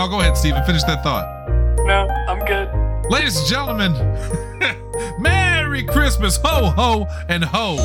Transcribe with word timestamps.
No, 0.00 0.08
go 0.08 0.20
ahead, 0.20 0.34
Steven. 0.34 0.64
Finish 0.64 0.82
that 0.84 1.02
thought. 1.02 1.28
No, 1.84 2.08
I'm 2.26 2.42
good. 2.46 2.70
Ladies 3.10 3.36
and 3.38 3.46
gentlemen, 3.46 3.92
Merry 5.20 5.82
Christmas, 5.84 6.38
ho 6.42 6.70
ho 6.70 7.06
and 7.28 7.44
ho. 7.44 7.76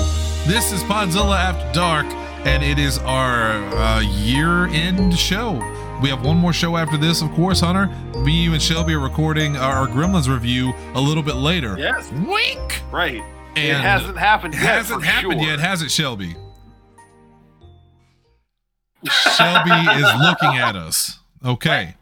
This 0.48 0.72
is 0.72 0.82
Podzilla 0.84 1.38
After 1.38 1.70
Dark, 1.74 2.06
and 2.46 2.64
it 2.64 2.80
is 2.80 3.00
our 3.00 3.52
uh, 3.76 4.00
year-end 4.00 5.20
show. 5.20 5.56
We 6.02 6.08
have 6.08 6.24
one 6.26 6.38
more 6.38 6.54
show 6.54 6.78
after 6.78 6.96
this, 6.96 7.22
of 7.22 7.34
course, 7.34 7.60
Hunter. 7.60 7.88
Me, 8.20 8.44
you, 8.44 8.54
and 8.54 8.62
Shelby 8.64 8.94
are 8.94 9.00
recording 9.00 9.58
our 9.58 9.86
Gremlins 9.86 10.30
review 10.32 10.74
a 10.94 11.02
little 11.02 11.22
bit 11.22 11.36
later. 11.36 11.76
Yes. 11.78 12.10
Wink. 12.14 12.82
Right. 12.94 13.22
And 13.58 13.78
it 13.78 13.82
hasn't 13.82 14.18
happened 14.18 14.54
It 14.54 14.62
yet. 14.62 14.76
hasn't 14.78 15.04
happened 15.04 15.42
sure. 15.42 15.50
yet, 15.50 15.60
has 15.60 15.82
it, 15.82 15.92
Shelby? 15.92 16.38
Shelby 19.04 19.72
is 19.72 20.08
looking 20.22 20.58
at 20.58 20.78
us. 20.78 21.20
Okay. 21.46 21.96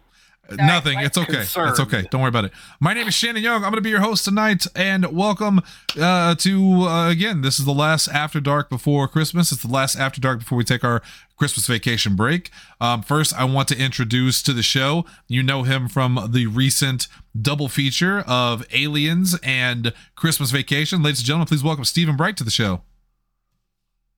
Nothing. 0.52 1.00
It's 1.00 1.18
okay. 1.18 1.42
It's 1.42 1.80
okay. 1.80 2.04
Don't 2.12 2.20
worry 2.22 2.30
about 2.30 2.44
it. 2.46 2.52
My 2.82 2.94
name 2.94 3.08
is 3.08 3.14
Shannon 3.14 3.42
Young. 3.42 3.64
I'm 3.64 3.72
going 3.72 3.76
to 3.76 3.82
be 3.82 3.90
your 3.90 4.02
host 4.02 4.26
tonight, 4.26 4.68
and 4.76 5.16
welcome 5.16 5.62
uh, 5.98 6.36
to 6.36 6.82
uh, 6.82 7.10
again. 7.10 7.42
This 7.42 7.60
is 7.60 7.66
the 7.66 7.74
last 7.74 8.10
After 8.10 8.42
Dark 8.42 8.70
before 8.70 9.08
Christmas. 9.08 9.54
It's 9.54 9.62
the 9.62 9.72
last 9.72 9.96
After 9.96 10.20
Dark 10.20 10.40
before 10.40 10.58
we 10.58 10.66
take 10.66 10.84
our 10.84 11.02
Christmas 11.38 11.66
vacation 11.66 12.18
break. 12.18 12.52
Um, 12.82 13.04
first, 13.04 13.34
I 13.34 13.46
want 13.46 13.70
to 13.70 13.78
introduce 13.78 14.44
to 14.44 14.52
the 14.52 14.64
show. 14.64 15.06
You 15.30 15.44
know 15.44 15.64
him 15.64 15.88
from 15.88 16.20
the 16.32 16.48
recent 16.48 17.08
double 17.42 17.70
feature 17.70 18.20
of 18.28 18.66
Aliens 18.74 19.40
and 19.44 19.94
Christmas 20.16 20.52
Vacation. 20.52 21.02
Ladies 21.02 21.20
and 21.20 21.28
gentlemen, 21.28 21.48
please 21.48 21.64
welcome 21.64 21.86
Stephen 21.86 22.18
Bright 22.18 22.36
to 22.38 22.44
the 22.44 22.52
show. 22.52 22.82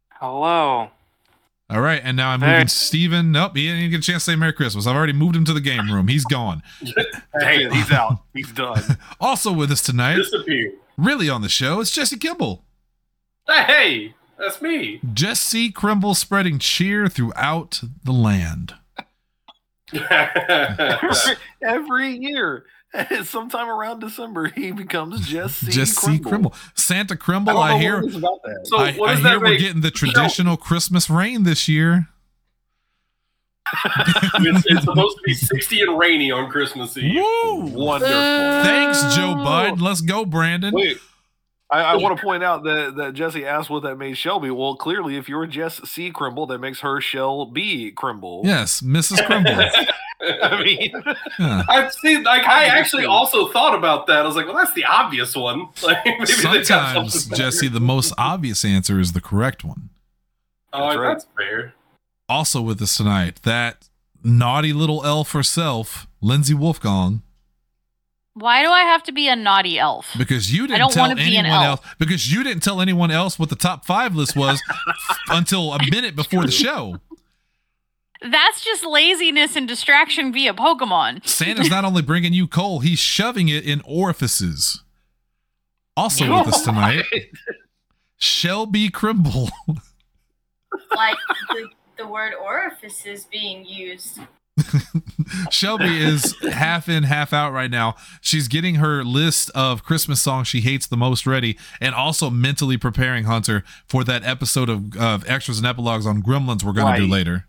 Hello. 0.10 0.90
All 1.70 1.82
right, 1.82 2.00
and 2.04 2.16
now 2.16 2.30
I'm 2.30 2.42
Hey. 2.42 2.52
moving 2.54 2.68
Steven. 2.68 3.32
Nope, 3.32 3.56
he 3.56 3.64
didn't 3.64 3.80
even 3.80 3.92
get 3.92 4.00
a 4.02 4.04
chance 4.04 4.24
to 4.26 4.32
say 4.32 4.36
Merry 4.36 4.54
Christmas. 4.54 4.86
I've 4.86 4.96
already 4.96 5.14
moved 5.14 5.36
him 5.36 5.46
to 5.46 5.54
the 5.54 5.60
game 5.62 5.92
room. 5.92 6.08
He's 6.08 6.24
gone. 6.26 6.62
Hey, 7.40 7.68
he's 7.72 7.92
out. 7.92 8.20
He's 8.34 8.52
done. 8.52 8.82
Also 9.20 9.52
with 9.52 9.72
us 9.72 9.82
tonight, 9.82 10.18
disappear. 10.18 10.74
really 10.98 11.28
on 11.30 11.42
the 11.42 11.50
show, 11.50 11.80
it's 11.82 11.90
Jesse 11.92 12.18
Kimball. 12.18 12.64
Hey, 13.48 14.14
that's 14.38 14.62
me. 14.62 15.00
Jesse 15.14 15.72
Crimble 15.72 16.14
spreading 16.14 16.60
cheer 16.60 17.08
throughout 17.08 17.82
the 18.04 18.12
land. 18.12 18.76
Every 21.64 22.10
year, 22.18 22.66
sometime 23.24 23.70
around 23.70 24.00
December, 24.00 24.48
he 24.48 24.72
becomes 24.72 25.28
Jesse 25.28 25.68
Jesse 25.72 26.20
Crimble. 26.20 26.30
Crimble. 26.30 26.54
Santa 26.76 27.16
Crimble, 27.16 27.58
I, 27.58 27.78
hear 27.78 28.00
about 28.00 28.42
that. 28.44 28.62
So 28.66 28.78
I, 28.78 28.94
what 28.94 29.10
I 29.10 29.14
does 29.14 29.24
hear 29.24 29.32
that 29.32 29.42
we're 29.42 29.58
getting 29.58 29.82
the 29.82 29.92
traditional 29.92 30.58
Christmas 30.58 31.10
rain 31.10 31.44
this 31.44 31.68
year. 31.68 32.08
it's, 34.36 34.66
it's 34.68 34.84
supposed 34.84 35.18
to 35.18 35.24
be 35.26 35.34
60 35.34 35.82
and 35.82 35.98
rainy 35.98 36.32
on 36.32 36.50
Christmas 36.52 36.96
Eve. 36.98 37.16
Woo! 37.16 37.62
Wonderful. 37.62 38.14
Thanks, 38.14 39.16
Joe 39.16 39.36
Bud. 39.36 39.82
Let's 39.82 40.02
go, 40.02 40.24
Brandon. 40.24 40.74
Wait, 40.74 41.00
I, 41.72 41.80
I 41.82 41.96
want 41.96 42.16
to 42.18 42.24
point 42.24 42.44
out 42.44 42.64
that, 42.64 42.96
that 42.98 43.14
Jesse 43.16 43.46
asked 43.46 43.70
what 43.72 43.84
that 43.84 43.96
made 43.98 44.18
Shelby. 44.18 44.52
Well, 44.52 44.76
clearly, 44.76 45.18
if 45.18 45.28
you're 45.28 45.48
Jess 45.48 45.82
C. 45.90 46.12
Crimble, 46.12 46.46
that 46.48 46.60
makes 46.60 46.82
her 46.82 47.02
Shell 47.02 47.48
B. 47.48 47.92
Crimble. 47.92 48.42
Yes, 48.46 48.82
Mrs. 48.82 49.26
Crimble. 49.26 49.52
I 50.44 50.64
mean, 50.64 50.92
Yeah. 51.40 51.64
I 51.68 51.90
see. 51.90 52.20
Like 52.24 52.44
I 52.48 52.66
actually 52.66 53.06
also 53.06 53.50
thought 53.50 53.76
about 53.78 54.08
that. 54.08 54.20
I 54.20 54.28
was 54.28 54.36
like, 54.36 54.46
well, 54.46 54.56
that's 54.56 54.74
the 54.74 54.86
obvious 54.86 55.36
one. 55.36 55.68
Like 55.84 56.06
maybe 56.06 56.26
they 56.26 56.42
got 56.64 56.66
Sometimes. 56.66 57.26
Jesse, 57.28 57.68
the 57.68 57.80
most 57.82 58.14
obvious 58.18 58.64
answer 58.64 59.00
is 59.00 59.12
the 59.14 59.22
correct 59.22 59.64
one. 59.64 59.90
Oh, 60.72 60.88
That's 60.90 60.98
right. 61.00 61.08
that's 61.14 61.28
fair. 61.38 61.74
Also 62.30 62.62
with 62.62 62.82
us 62.82 62.96
tonight, 62.98 63.42
that 63.44 63.90
naughty 64.24 64.74
little 64.74 65.06
elf 65.06 65.32
herself, 65.34 66.08
Lindsay 66.22 66.54
Wolfgong, 66.54 67.22
Why 68.36 68.64
do 68.64 68.70
I 68.70 68.82
have 68.82 69.02
to 69.04 69.12
be 69.14 69.28
a 69.30 69.36
naughty 69.36 69.80
elf? 69.80 70.14
because 70.18 70.54
you 70.54 70.68
didn't 70.68 70.80
don't 70.80 70.92
tell 70.92 71.04
wanna 71.04 71.16
be 71.16 71.38
an 71.38 71.46
anyone 71.46 71.64
elf. 71.64 71.80
else 71.86 71.96
because 71.98 72.32
you 72.32 72.44
didn't 72.44 72.64
tell 72.64 72.82
anyone 72.82 73.10
else 73.10 73.40
what 73.40 73.50
the 73.50 73.56
top 73.56 73.86
five 73.86 74.14
list 74.14 74.36
was 74.36 74.62
until 75.30 75.74
a 75.74 75.80
minute 75.90 76.16
before 76.18 76.44
the 76.46 76.52
show. 76.52 77.00
That's 78.22 78.64
just 78.64 78.84
laziness 78.86 79.56
and 79.56 79.68
distraction 79.68 80.34
via 80.34 80.54
Pokemon. 80.54 81.26
Santa's 81.28 81.70
not 81.70 81.86
only 81.86 82.02
bringing 82.02 82.34
you 82.34 82.48
coal, 82.48 82.80
he's 82.80 83.00
shoving 83.00 83.48
it 83.50 83.64
in 83.66 83.82
orifices. 83.86 84.82
Also 85.96 86.30
with 86.30 86.48
us 86.54 86.62
tonight, 86.64 87.06
Shelby 88.18 88.90
Crimble. 88.90 89.50
like 90.96 91.16
the, 91.52 91.68
the 91.98 92.08
word 92.08 92.34
orifice 92.34 93.06
is 93.06 93.26
being 93.26 93.64
used. 93.66 94.20
Shelby 95.52 96.02
is 96.02 96.36
half 96.52 96.88
in, 96.90 97.04
half 97.04 97.34
out 97.34 97.52
right 97.52 97.70
now. 97.70 97.96
She's 98.22 98.48
getting 98.48 98.76
her 98.76 99.04
list 99.04 99.50
of 99.54 99.84
Christmas 99.84 100.22
songs 100.22 100.48
she 100.48 100.62
hates 100.62 100.88
the 100.88 100.98
most 100.98 101.26
ready, 101.28 101.58
and 101.82 101.94
also 101.94 102.30
mentally 102.30 102.78
preparing 102.78 103.26
Hunter 103.26 103.64
for 103.88 104.04
that 104.06 104.24
episode 104.24 104.70
of, 104.70 104.96
of 104.98 105.30
extras 105.30 105.58
and 105.58 105.68
epilogues 105.68 106.06
on 106.06 106.22
Gremlins 106.22 106.64
we're 106.64 106.74
going 106.74 106.94
to 106.96 107.02
do 107.02 107.08
later. 107.08 107.46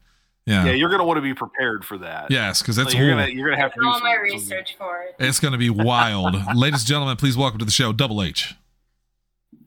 yeah, 0.47 0.65
Yeah. 0.67 0.73
you're 0.73 0.89
going 0.89 1.01
to 1.01 1.05
want 1.05 1.19
to 1.19 1.23
be 1.23 1.35
prepared 1.35 1.85
for 1.85 1.99
that. 1.99 2.31
Yes, 2.31 2.61
because 2.61 2.77
So 2.77 2.83
it's 2.83 2.95
you're 2.95 3.09
gonna 3.09 3.29
you're 3.29 3.49
gonna 3.51 3.61
have 3.63 3.73
to 3.75 3.81
do 3.81 3.87
all 3.87 4.01
my 4.01 4.17
research 4.17 4.77
for 4.77 5.03
it. 5.03 5.17
it's 5.19 5.41
going 5.41 5.53
to 5.53 5.59
be 5.59 5.71
wild. 5.71 6.35
Ladies 6.57 6.81
and 6.81 6.89
gentlemen, 6.89 7.17
please 7.17 7.37
welcome 7.37 7.59
to 7.59 7.65
the 7.65 7.71
show, 7.71 7.93
Double 7.93 8.23
H. 8.23 8.55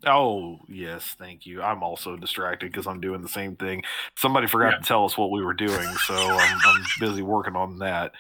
Oh 0.06 0.60
yes, 0.68 1.16
thank 1.20 1.46
you. 1.46 1.62
I'm 1.62 1.84
also 1.84 2.16
distracted 2.16 2.72
because 2.72 2.88
I'm 2.88 3.02
doing 3.02 3.22
the 3.22 3.28
same 3.30 3.56
thing. 3.56 3.84
Somebody 4.16 4.48
forgot 4.48 4.74
Yeah. 4.74 4.80
to 4.80 4.84
tell 4.86 5.06
us 5.06 5.18
what 5.18 5.30
we 5.32 5.44
were 5.44 5.54
doing, 5.54 5.88
so 6.08 6.14
I'm, 6.16 6.58
I'm 6.66 6.84
busy 7.00 7.22
working 7.22 7.56
on 7.56 7.80
that. 7.80 8.14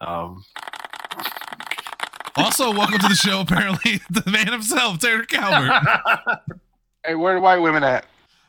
Um, 0.00 0.44
Also, 2.36 2.70
welcome 2.70 2.98
to 2.98 3.08
the 3.08 3.14
show. 3.14 3.40
Apparently, 3.40 4.00
the 4.10 4.30
man 4.30 4.52
himself, 4.52 4.98
Taylor 4.98 5.24
Calvert. 5.24 6.38
Hey, 7.04 7.14
where 7.14 7.34
the 7.34 7.40
white 7.40 7.58
women 7.58 7.82
at? 7.82 8.04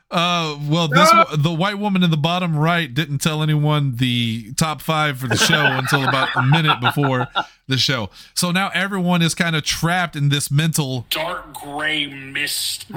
Uh, 0.09 0.57
well, 0.69 0.87
this 0.87 1.11
wo- 1.11 1.35
the 1.35 1.51
white 1.51 1.77
woman 1.79 2.01
in 2.01 2.09
the 2.09 2.15
bottom 2.17 2.55
right 2.55 2.93
didn't 2.93 3.17
tell 3.17 3.43
anyone 3.43 3.97
the 3.97 4.53
top 4.53 4.81
five 4.81 5.17
for 5.19 5.27
the 5.27 5.35
show 5.35 5.65
until 5.65 6.07
about 6.07 6.29
a 6.35 6.41
minute 6.43 6.79
before 6.79 7.27
the 7.67 7.77
show. 7.77 8.09
So 8.33 8.51
now 8.51 8.69
everyone 8.73 9.21
is 9.21 9.35
kind 9.35 9.53
of 9.55 9.63
trapped 9.63 10.15
in 10.15 10.29
this 10.29 10.49
mental. 10.49 11.05
Dark 11.09 11.53
gray 11.53 12.07
mist. 12.07 12.85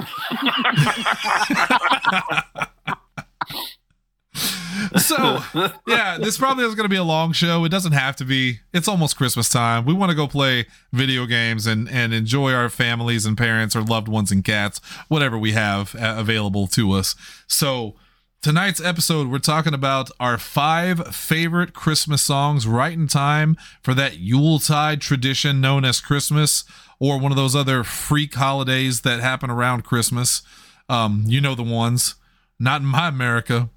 So 4.97 5.39
yeah, 5.85 6.00
this 6.21 6.37
probably 6.37 6.65
is 6.65 6.75
going 6.75 6.85
to 6.85 6.89
be 6.89 6.95
a 6.95 7.03
long 7.03 7.31
show. 7.33 7.65
It 7.65 7.69
doesn't 7.69 7.91
have 7.91 8.15
to 8.17 8.25
be. 8.25 8.59
It's 8.73 8.87
almost 8.87 9.17
Christmas 9.17 9.49
time. 9.49 9.85
We 9.85 9.93
want 9.93 10.09
to 10.09 10.15
go 10.15 10.27
play 10.27 10.67
video 10.91 11.25
games 11.25 11.67
and 11.67 11.89
and 11.89 12.13
enjoy 12.13 12.53
our 12.53 12.69
families 12.69 13.25
and 13.25 13.37
parents 13.37 13.75
or 13.75 13.81
loved 13.81 14.07
ones 14.07 14.31
and 14.31 14.43
cats, 14.43 14.79
whatever 15.07 15.37
we 15.37 15.51
have 15.53 15.95
uh, 15.95 16.15
available 16.17 16.67
to 16.67 16.91
us. 16.91 17.15
So 17.47 17.95
tonight's 18.41 18.81
episode, 18.81 19.27
we're 19.27 19.39
talking 19.39 19.73
about 19.73 20.09
our 20.19 20.37
five 20.37 21.15
favorite 21.15 21.73
Christmas 21.73 22.23
songs 22.23 22.67
right 22.67 22.93
in 22.93 23.07
time 23.07 23.57
for 23.81 23.93
that 23.93 24.17
Yuletide 24.17 25.01
tradition 25.01 25.61
known 25.61 25.85
as 25.85 25.99
Christmas 25.99 26.63
or 26.99 27.19
one 27.19 27.31
of 27.31 27.35
those 27.35 27.55
other 27.55 27.83
freak 27.83 28.35
holidays 28.35 29.01
that 29.01 29.19
happen 29.19 29.49
around 29.49 29.83
Christmas. 29.83 30.41
Um, 30.89 31.23
you 31.27 31.41
know 31.41 31.55
the 31.55 31.63
ones. 31.63 32.15
Not 32.59 32.81
in 32.81 32.87
my 32.87 33.07
America. 33.07 33.69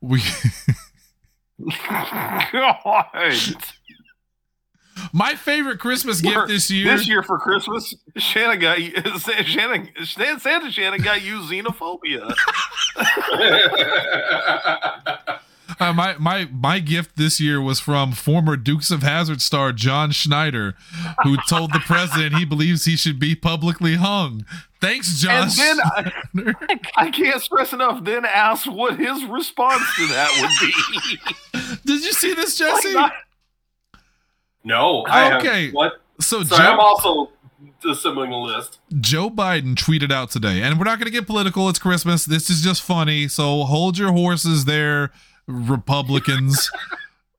We 0.00 0.22
God. 2.52 3.06
my 5.12 5.34
favorite 5.34 5.78
Christmas 5.78 6.20
gift 6.20 6.48
this 6.48 6.70
year. 6.70 6.96
This 6.96 7.08
year 7.08 7.22
for 7.22 7.38
Christmas, 7.38 7.94
Shannon 8.16 8.58
got 8.58 8.78
Shannon 9.46 9.88
Santa 10.40 10.70
Shannon 10.70 11.02
got 11.02 11.22
you 11.22 11.40
xenophobia. 11.40 12.34
Uh, 15.82 15.92
my 15.92 16.16
my 16.18 16.48
my 16.52 16.78
gift 16.78 17.16
this 17.16 17.40
year 17.40 17.60
was 17.60 17.80
from 17.80 18.12
former 18.12 18.56
Dukes 18.56 18.90
of 18.90 19.02
Hazzard 19.02 19.40
star 19.42 19.72
John 19.72 20.10
Schneider, 20.12 20.74
who 21.24 21.36
told 21.48 21.72
the 21.72 21.80
president 21.80 22.34
he 22.36 22.44
believes 22.44 22.84
he 22.84 22.96
should 22.96 23.18
be 23.18 23.34
publicly 23.34 23.96
hung. 23.96 24.44
Thanks, 24.80 25.18
John. 25.20 25.48
and 25.48 25.52
then 26.34 26.54
I, 26.64 26.74
I 27.06 27.10
can't 27.10 27.40
stress 27.40 27.72
enough. 27.72 28.02
Then 28.04 28.24
ask 28.24 28.66
what 28.70 28.98
his 28.98 29.24
response 29.24 29.82
to 29.96 30.06
that 30.08 30.30
would 30.40 31.60
be. 31.60 31.76
Did 31.84 32.04
you 32.04 32.12
see 32.12 32.34
this, 32.34 32.56
Jesse? 32.58 32.88
Like, 32.94 32.94
not- 32.94 33.12
no, 34.64 35.02
I 35.08 35.36
Okay. 35.38 35.64
have 35.66 35.74
what? 35.74 36.00
so 36.20 36.42
Sorry, 36.44 36.66
I'm 36.66 36.78
also 36.78 37.30
assembling 37.88 38.32
a 38.32 38.38
list. 38.38 38.78
Joe 39.00 39.28
Biden 39.28 39.74
tweeted 39.74 40.12
out 40.12 40.30
today, 40.30 40.62
and 40.62 40.78
we're 40.78 40.84
not 40.84 40.98
going 40.98 41.06
to 41.06 41.12
get 41.12 41.26
political. 41.26 41.68
It's 41.68 41.80
Christmas. 41.80 42.24
This 42.24 42.48
is 42.48 42.60
just 42.62 42.82
funny. 42.82 43.26
So 43.28 43.64
hold 43.64 43.98
your 43.98 44.12
horses 44.12 44.64
there, 44.64 45.10
Republicans. 45.46 46.70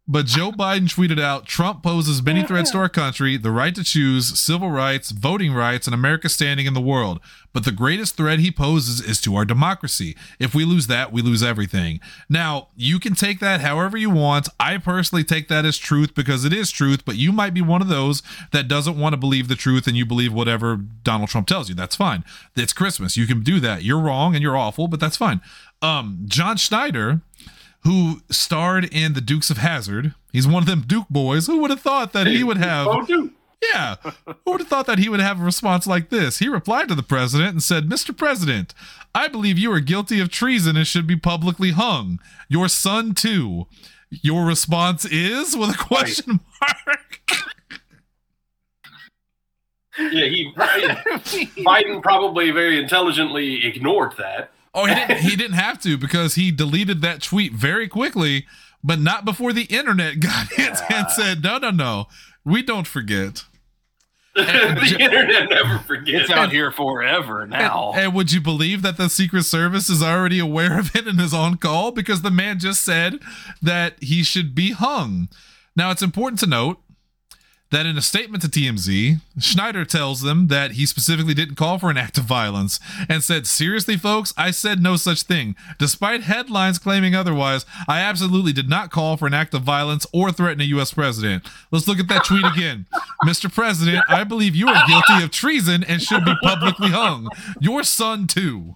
But 0.05 0.25
Joe 0.25 0.51
Biden 0.51 0.93
tweeted 0.93 1.21
out 1.21 1.45
Trump 1.45 1.81
poses 1.81 2.21
many 2.21 2.43
threats 2.43 2.71
to 2.71 2.77
our 2.77 2.89
country, 2.89 3.37
the 3.37 3.51
right 3.51 3.73
to 3.73 3.85
choose, 3.85 4.37
civil 4.37 4.69
rights, 4.69 5.11
voting 5.11 5.53
rights, 5.53 5.87
and 5.87 5.93
America's 5.93 6.33
standing 6.33 6.65
in 6.65 6.73
the 6.73 6.81
world. 6.81 7.21
But 7.53 7.63
the 7.63 7.71
greatest 7.71 8.17
threat 8.17 8.39
he 8.39 8.51
poses 8.51 8.99
is 8.99 9.21
to 9.21 9.35
our 9.35 9.45
democracy. 9.45 10.17
If 10.39 10.53
we 10.53 10.65
lose 10.65 10.87
that, 10.87 11.13
we 11.13 11.21
lose 11.21 11.41
everything. 11.41 12.01
Now, 12.27 12.67
you 12.75 12.99
can 12.99 13.15
take 13.15 13.39
that 13.39 13.61
however 13.61 13.95
you 13.95 14.09
want. 14.09 14.49
I 14.59 14.77
personally 14.77 15.23
take 15.23 15.47
that 15.47 15.63
as 15.63 15.77
truth 15.77 16.13
because 16.13 16.43
it 16.43 16.51
is 16.51 16.69
truth, 16.69 17.05
but 17.05 17.15
you 17.15 17.31
might 17.31 17.53
be 17.53 17.61
one 17.61 17.81
of 17.81 17.87
those 17.87 18.21
that 18.51 18.67
doesn't 18.67 18.99
want 18.99 19.13
to 19.13 19.17
believe 19.17 19.47
the 19.47 19.55
truth 19.55 19.87
and 19.87 19.95
you 19.95 20.05
believe 20.05 20.33
whatever 20.33 20.75
Donald 20.75 21.29
Trump 21.29 21.47
tells 21.47 21.69
you. 21.69 21.75
That's 21.75 21.95
fine. 21.95 22.25
It's 22.57 22.73
Christmas. 22.73 23.15
You 23.15 23.25
can 23.25 23.41
do 23.41 23.61
that. 23.61 23.83
You're 23.83 24.01
wrong 24.01 24.35
and 24.35 24.43
you're 24.43 24.57
awful, 24.57 24.89
but 24.89 24.99
that's 24.99 25.17
fine. 25.17 25.39
Um, 25.81 26.23
John 26.25 26.57
Schneider 26.57 27.21
who 27.83 28.21
starred 28.29 28.85
in 28.85 29.13
The 29.13 29.21
Dukes 29.21 29.49
of 29.49 29.57
Hazzard. 29.57 30.13
He's 30.31 30.47
one 30.47 30.63
of 30.63 30.67
them 30.67 30.83
Duke 30.87 31.09
boys. 31.09 31.47
Who 31.47 31.59
would 31.59 31.69
have 31.69 31.81
thought 31.81 32.13
that 32.13 32.27
he 32.27 32.43
would 32.43 32.57
have? 32.57 32.87
Oh, 32.87 33.05
dude. 33.05 33.31
Yeah. 33.71 33.95
Who 34.25 34.51
would 34.51 34.61
have 34.61 34.67
thought 34.67 34.87
that 34.87 34.99
he 34.99 35.09
would 35.09 35.19
have 35.19 35.39
a 35.39 35.43
response 35.43 35.87
like 35.87 36.09
this? 36.09 36.39
He 36.39 36.47
replied 36.49 36.89
to 36.89 36.95
the 36.95 37.03
president 37.03 37.51
and 37.51 37.63
said, 37.63 37.87
Mr. 37.87 38.15
President, 38.15 38.73
I 39.15 39.27
believe 39.27 39.57
you 39.57 39.71
are 39.71 39.79
guilty 39.79 40.19
of 40.19 40.29
treason 40.29 40.75
and 40.75 40.87
should 40.87 41.07
be 41.07 41.15
publicly 41.15 41.71
hung. 41.71 42.19
Your 42.49 42.67
son, 42.67 43.13
too. 43.13 43.67
Your 44.09 44.45
response 44.45 45.05
is? 45.05 45.55
With 45.55 45.69
a 45.69 45.77
question 45.77 46.39
mark. 46.61 47.21
Yeah, 49.97 50.25
he 50.25 50.51
Biden 50.57 52.01
probably 52.01 52.49
very 52.51 52.79
intelligently 52.79 53.65
ignored 53.65 54.13
that. 54.17 54.51
Oh, 54.73 54.85
he 54.85 54.95
didn't, 54.95 55.17
he 55.19 55.35
didn't 55.35 55.57
have 55.57 55.79
to 55.81 55.97
because 55.97 56.35
he 56.35 56.51
deleted 56.51 57.01
that 57.01 57.21
tweet 57.21 57.53
very 57.53 57.87
quickly, 57.87 58.47
but 58.83 58.99
not 58.99 59.23
before 59.23 59.53
the 59.53 59.65
internet 59.65 60.19
got 60.19 60.51
it 60.57 60.81
and 60.89 61.05
ah. 61.07 61.13
said, 61.15 61.43
no, 61.43 61.57
no, 61.57 61.69
no, 61.69 62.07
we 62.43 62.63
don't 62.63 62.87
forget. 62.87 63.45
the 64.35 64.97
internet 64.99 65.47
never 65.51 65.77
forgets. 65.77 66.23
It's 66.23 66.31
out 66.31 66.51
here 66.51 66.71
forever 66.71 67.45
now. 67.45 67.91
And, 67.93 68.05
and 68.05 68.13
would 68.15 68.31
you 68.31 68.41
believe 68.41 68.81
that 68.81 68.97
the 68.97 69.07
Secret 69.07 69.43
Service 69.43 69.89
is 69.89 70.01
already 70.01 70.39
aware 70.39 70.79
of 70.79 70.95
it 70.95 71.05
and 71.05 71.21
is 71.21 71.35
on 71.35 71.57
call? 71.57 71.91
Because 71.91 72.23
the 72.23 72.31
man 72.31 72.57
just 72.57 72.83
said 72.83 73.19
that 73.61 74.01
he 74.01 74.23
should 74.23 74.55
be 74.55 74.71
hung. 74.71 75.29
Now, 75.75 75.91
it's 75.91 76.01
important 76.01 76.39
to 76.39 76.47
note 76.47 76.79
that 77.73 77.87
in 77.87 77.97
a 77.97 78.01
statement 78.03 78.43
to 78.43 78.47
TMZ, 78.47 79.19
Schneider 79.39 79.83
tells 79.83 80.21
them 80.21 80.47
that 80.47 80.73
he 80.73 80.85
specifically 80.85 81.33
didn't 81.33 81.55
call 81.55 81.79
for 81.79 81.89
an 81.89 81.97
act 81.97 82.19
of 82.19 82.23
violence 82.23 82.79
and 83.09 83.23
said, 83.23 83.47
Seriously, 83.47 83.97
folks, 83.97 84.31
I 84.37 84.51
said 84.51 84.79
no 84.79 84.95
such 84.95 85.23
thing. 85.23 85.55
Despite 85.79 86.21
headlines 86.21 86.77
claiming 86.77 87.15
otherwise, 87.15 87.65
I 87.87 87.99
absolutely 87.99 88.53
did 88.53 88.69
not 88.69 88.91
call 88.91 89.17
for 89.17 89.25
an 89.25 89.33
act 89.33 89.55
of 89.55 89.63
violence 89.63 90.05
or 90.13 90.31
threaten 90.31 90.61
a 90.61 90.65
U.S. 90.65 90.93
president. 90.93 91.49
Let's 91.71 91.87
look 91.87 91.97
at 91.97 92.07
that 92.09 92.25
tweet 92.25 92.45
again. 92.45 92.85
Mr. 93.25 93.51
President, 93.51 94.05
I 94.07 94.23
believe 94.23 94.55
you 94.55 94.67
are 94.67 94.87
guilty 94.87 95.23
of 95.23 95.31
treason 95.31 95.83
and 95.83 95.99
should 95.99 96.23
be 96.23 96.35
publicly 96.43 96.89
hung. 96.89 97.27
Your 97.59 97.81
son, 97.81 98.27
too. 98.27 98.75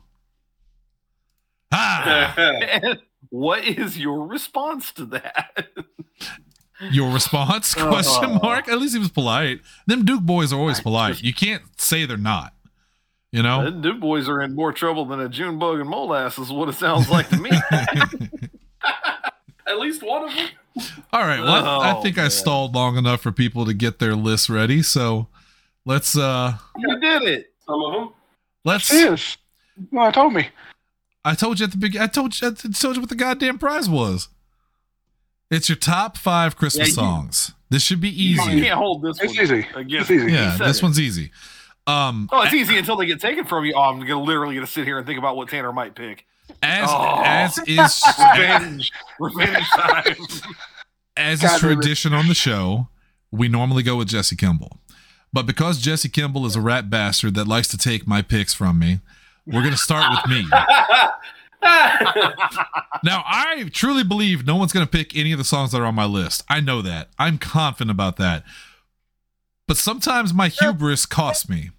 Ah, 1.72 2.34
what 3.30 3.64
is 3.64 4.00
your 4.00 4.26
response 4.26 4.92
to 4.94 5.06
that? 5.06 5.68
your 6.92 7.12
response? 7.12 7.74
Question 7.76 8.32
Oh. 8.32 8.40
mark. 8.44 8.68
At 8.68 8.80
least 8.80 8.94
he 8.94 9.00
was 9.00 9.10
polite. 9.10 9.62
Them 9.86 10.06
Duke 10.06 10.24
boys 10.24 10.52
are 10.54 10.60
always 10.60 10.80
polite. 10.80 11.22
You 11.24 11.34
can't 11.34 11.64
say 11.80 12.06
they're 12.06 12.18
not. 12.18 12.54
You 13.32 13.44
know. 13.44 13.66
The 13.66 13.72
Duke 13.72 14.00
boys 14.00 14.30
are 14.30 14.42
in 14.42 14.56
more 14.56 14.72
trouble 14.72 15.06
than 15.06 15.20
a 15.20 15.28
June 15.30 15.60
bug 15.60 15.80
and 15.80 15.90
molasses, 15.90 16.48
is 16.48 16.54
what 16.54 16.70
it 16.70 16.74
sounds 16.74 17.10
like 17.10 17.28
to 17.30 17.38
me. 17.38 17.50
At 19.68 19.80
least 19.80 20.02
one 20.02 20.24
of 20.30 20.34
them. 20.36 20.48
All 21.12 21.22
right. 21.24 21.42
Well, 21.42 21.82
I 21.82 21.94
Oh, 21.94 22.02
think 22.02 22.18
I 22.18 22.30
stalled 22.30 22.74
long 22.74 22.98
enough 22.98 23.22
for 23.22 23.32
people 23.32 23.66
to 23.66 23.74
get 23.74 24.00
their 24.00 24.16
lists 24.16 24.50
ready. 24.50 24.82
So 24.82 25.28
let's 25.86 26.18
uh 26.18 26.54
you 26.78 27.00
did 27.00 27.24
it. 27.24 27.54
Some 27.66 27.82
of 27.84 27.94
them. 27.94 28.10
let's. 28.64 28.92
Yes. 28.94 29.38
No, 29.92 30.02
I 30.02 30.12
told 30.12 30.34
me. 30.34 30.48
I 31.26 31.36
told 31.36 31.60
you 31.60 31.66
at 31.66 31.72
the 31.72 31.78
big. 31.78 31.98
I 31.98 32.08
told 32.08 32.40
you. 32.40 32.48
I 32.48 32.52
told 32.52 32.96
you 32.96 33.02
what 33.02 33.10
the 33.10 33.16
goddamn 33.16 33.58
prize 33.60 33.90
was. 33.90 34.30
It's 35.50 35.70
your 35.70 35.78
top 35.78 36.18
five 36.18 36.56
Christmas 36.56 36.90
Yeah, 36.90 36.92
you- 36.92 36.96
songs. 36.96 37.54
This 37.70 37.84
should 37.84 38.00
be 38.02 38.10
easy. 38.10 38.42
You 38.44 38.50
easy. 38.58 38.62
can't 38.62 38.78
hold 38.78 39.02
this 39.02 39.20
It's 39.22 39.36
one 39.36 39.44
easy. 39.44 39.68
It's 39.76 40.10
easy. 40.12 40.32
Yeah, 40.32 40.56
this 40.58 40.78
it. 40.78 40.84
one's 40.84 41.00
easy. 41.00 41.32
Um, 41.86 42.30
Oh, 42.32 42.42
it's 42.42 42.54
easy 42.54 42.78
until 42.78 42.96
they 42.96 43.06
get 43.06 43.20
taken 43.22 43.46
from 43.46 43.66
you. 43.66 43.74
Oh, 43.76 43.82
I'm 43.82 44.00
gonna 44.00 44.22
literally 44.22 44.56
gonna 44.56 44.68
sit 44.68 44.86
here 44.86 44.98
and 44.98 45.06
think 45.08 45.20
about 45.20 45.36
what 45.38 45.50
Tanner 45.50 45.72
might 45.74 45.96
pick. 45.96 46.26
as 46.64 46.88
Oh. 46.90 47.22
as 47.26 47.58
is 47.68 48.04
Revenge, 48.20 48.92
revenge 49.20 49.68
time. 49.70 50.16
as 51.18 51.42
God, 51.42 51.62
really? 51.64 51.76
tradition 51.76 52.14
on 52.14 52.28
the 52.30 52.34
show, 52.34 52.88
we 53.32 53.48
normally 53.50 53.84
go 53.84 53.96
with 53.98 54.08
Jesse 54.10 54.36
Kimball. 54.38 54.80
But 55.34 55.46
because 55.46 55.80
Jesse 55.80 56.08
Kimball 56.10 56.46
is 56.46 56.56
a 56.56 56.62
rat 56.62 56.90
bastard 56.90 57.36
that 57.36 57.48
likes 57.50 57.68
to 57.70 57.78
take 57.78 58.08
my 58.08 58.22
picks 58.22 58.54
from 58.54 58.80
me, 58.80 59.00
we're 59.46 59.64
gonna 59.64 59.76
start 59.78 60.10
with 60.10 60.30
me. 60.32 60.46
Now, 61.62 63.24
I 63.26 63.70
truly 63.74 64.04
believe 64.04 64.46
no 64.46 64.56
one's 64.56 64.74
going 64.74 64.86
to 64.86 64.92
pick 64.92 65.16
any 65.16 65.32
of 65.32 65.38
the 65.38 65.44
songs 65.44 65.72
that 65.72 65.82
are 65.82 65.86
on 65.86 65.96
my 65.96 66.06
list. 66.06 66.44
I 66.50 66.60
know 66.60 66.82
that. 66.82 67.10
I'm 67.18 67.38
confident 67.38 67.92
about 67.92 68.18
that. 68.18 68.44
But 69.68 69.78
sometimes 69.78 70.34
my 70.34 70.48
hubris 70.48 71.06
costs 71.06 71.50
me. 71.50 71.72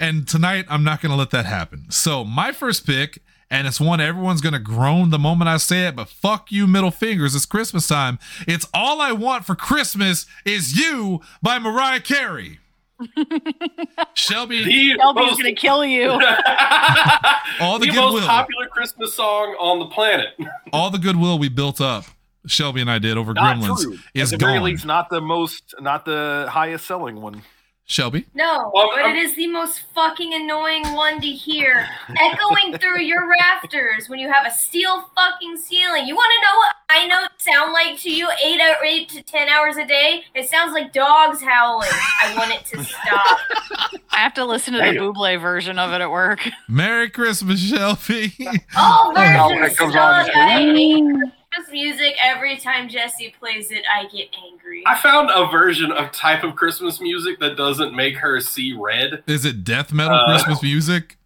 And 0.00 0.28
tonight, 0.28 0.66
I'm 0.68 0.84
not 0.84 1.00
going 1.00 1.10
to 1.10 1.16
let 1.16 1.30
that 1.30 1.46
happen. 1.46 1.86
So, 1.90 2.24
my 2.24 2.52
first 2.52 2.86
pick, 2.86 3.20
and 3.50 3.66
it's 3.66 3.80
one 3.80 4.00
everyone's 4.00 4.40
going 4.40 4.52
to 4.52 4.58
groan 4.58 5.10
the 5.10 5.18
moment 5.18 5.48
I 5.48 5.56
say 5.56 5.88
it, 5.88 5.96
but 5.96 6.08
fuck 6.08 6.52
you, 6.52 6.66
middle 6.66 6.90
fingers. 6.90 7.34
It's 7.34 7.46
Christmas 7.46 7.88
time. 7.88 8.18
It's 8.46 8.68
All 8.72 9.00
I 9.00 9.12
Want 9.12 9.44
for 9.44 9.56
Christmas 9.56 10.26
Is 10.44 10.78
You 10.78 11.20
by 11.42 11.58
Mariah 11.58 12.00
Carey. 12.00 12.60
Shelby, 14.14 14.64
the 14.64 14.96
Shelby's 14.98 15.26
most, 15.26 15.38
gonna 15.38 15.54
kill 15.54 15.84
you. 15.84 16.10
all 17.60 17.78
the, 17.78 17.86
the 17.86 17.92
goodwill, 17.92 18.12
most 18.12 18.26
popular 18.26 18.66
Christmas 18.66 19.14
song 19.14 19.54
on 19.58 19.78
the 19.78 19.86
planet. 19.86 20.28
all 20.72 20.90
the 20.90 20.98
goodwill 20.98 21.38
we 21.38 21.48
built 21.48 21.80
up, 21.80 22.04
Shelby 22.46 22.80
and 22.80 22.90
I 22.90 22.98
did 22.98 23.16
over 23.16 23.34
Not 23.34 23.56
Gremlins, 23.56 23.82
true. 23.82 23.98
is 24.14 24.32
At 24.32 24.38
the 24.40 24.44
very 24.46 24.58
gone. 24.58 24.64
least, 24.64 24.84
not 24.86 25.10
the 25.10 25.20
most, 25.20 25.74
not 25.80 26.04
the 26.04 26.48
highest 26.50 26.86
selling 26.86 27.20
one. 27.20 27.42
Shelby? 27.90 28.26
No, 28.34 28.70
Well, 28.74 28.90
but 28.94 29.02
I'm- 29.02 29.16
it 29.16 29.18
is 29.18 29.34
the 29.34 29.46
most 29.46 29.80
fucking 29.94 30.34
annoying 30.34 30.92
one 30.92 31.22
to 31.22 31.26
hear 31.26 31.88
echoing 32.20 32.76
through 32.76 33.00
your 33.00 33.26
rafters 33.28 34.10
when 34.10 34.18
you 34.18 34.30
have 34.30 34.46
a 34.46 34.50
steel 34.50 35.10
fucking 35.16 35.56
ceiling. 35.56 36.06
You 36.06 36.14
want 36.14 36.30
to 36.34 36.40
know 36.46 36.58
what 36.58 36.74
I 36.90 37.06
know 37.06 37.26
sound 37.38 37.72
like 37.72 37.98
to 38.00 38.10
you 38.14 38.28
eight 38.44 38.60
or 38.60 38.84
eight 38.84 39.08
to 39.10 39.22
ten 39.22 39.48
hours 39.48 39.78
a 39.78 39.86
day? 39.86 40.24
It 40.34 40.50
sounds 40.50 40.74
like 40.74 40.92
dogs 40.92 41.40
howling. 41.42 41.88
I 41.90 42.34
want 42.36 42.52
it 42.52 42.66
to 42.66 42.84
stop. 42.84 43.38
I 44.10 44.18
have 44.18 44.34
to 44.34 44.44
listen 44.44 44.74
to 44.74 44.80
the 44.80 44.84
Buble 44.98 45.40
version 45.40 45.78
of 45.78 45.90
it 45.92 46.02
at 46.02 46.10
work. 46.10 46.46
Merry 46.68 47.08
Christmas, 47.08 47.58
Shelby. 47.60 48.34
All 48.76 49.12
Oh, 49.16 49.48
when 49.48 49.58
versions 49.60 49.80
it 49.80 49.92
suck. 49.92 50.28
I 50.36 50.60
hate 50.60 51.04
Christmas 51.52 51.72
music. 51.72 52.14
Every 52.22 52.56
time 52.58 52.88
Jesse 52.88 53.34
plays 53.38 53.70
it, 53.70 53.82
I 53.92 54.04
get 54.08 54.28
angry. 54.50 54.82
I 54.86 54.98
found 54.98 55.30
a 55.34 55.46
version 55.50 55.90
of 55.92 56.12
type 56.12 56.44
of 56.44 56.56
Christmas 56.56 57.00
music 57.00 57.38
that 57.40 57.56
doesn't 57.56 57.94
make 57.94 58.16
her 58.18 58.40
see 58.40 58.74
red. 58.78 59.22
Is 59.26 59.44
it 59.44 59.64
death 59.64 59.92
metal 59.92 60.16
Uh, 60.16 60.26
Christmas 60.26 60.62
music? 60.62 61.16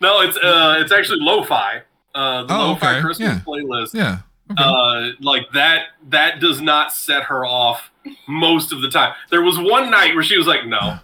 no, 0.00 0.20
it's 0.20 0.36
uh, 0.36 0.76
it's 0.78 0.92
actually 0.92 1.18
lo-fi. 1.20 1.82
Uh, 2.14 2.44
the 2.44 2.54
Oh, 2.54 2.58
lo-fi 2.68 2.92
okay. 2.92 3.00
Christmas 3.00 3.28
Yeah. 3.28 3.40
playlist. 3.44 3.94
Yeah. 3.94 4.18
Okay. 4.52 4.62
Uh, 4.62 5.12
like 5.20 5.50
that. 5.54 5.86
That 6.10 6.38
does 6.40 6.60
not 6.60 6.92
set 6.92 7.24
her 7.24 7.44
off 7.46 7.90
most 8.28 8.72
of 8.72 8.82
the 8.82 8.90
time. 8.90 9.14
There 9.30 9.42
was 9.42 9.58
one 9.58 9.90
night 9.90 10.14
where 10.14 10.22
she 10.22 10.36
was 10.36 10.46
like, 10.46 10.66
"No, 10.66 10.98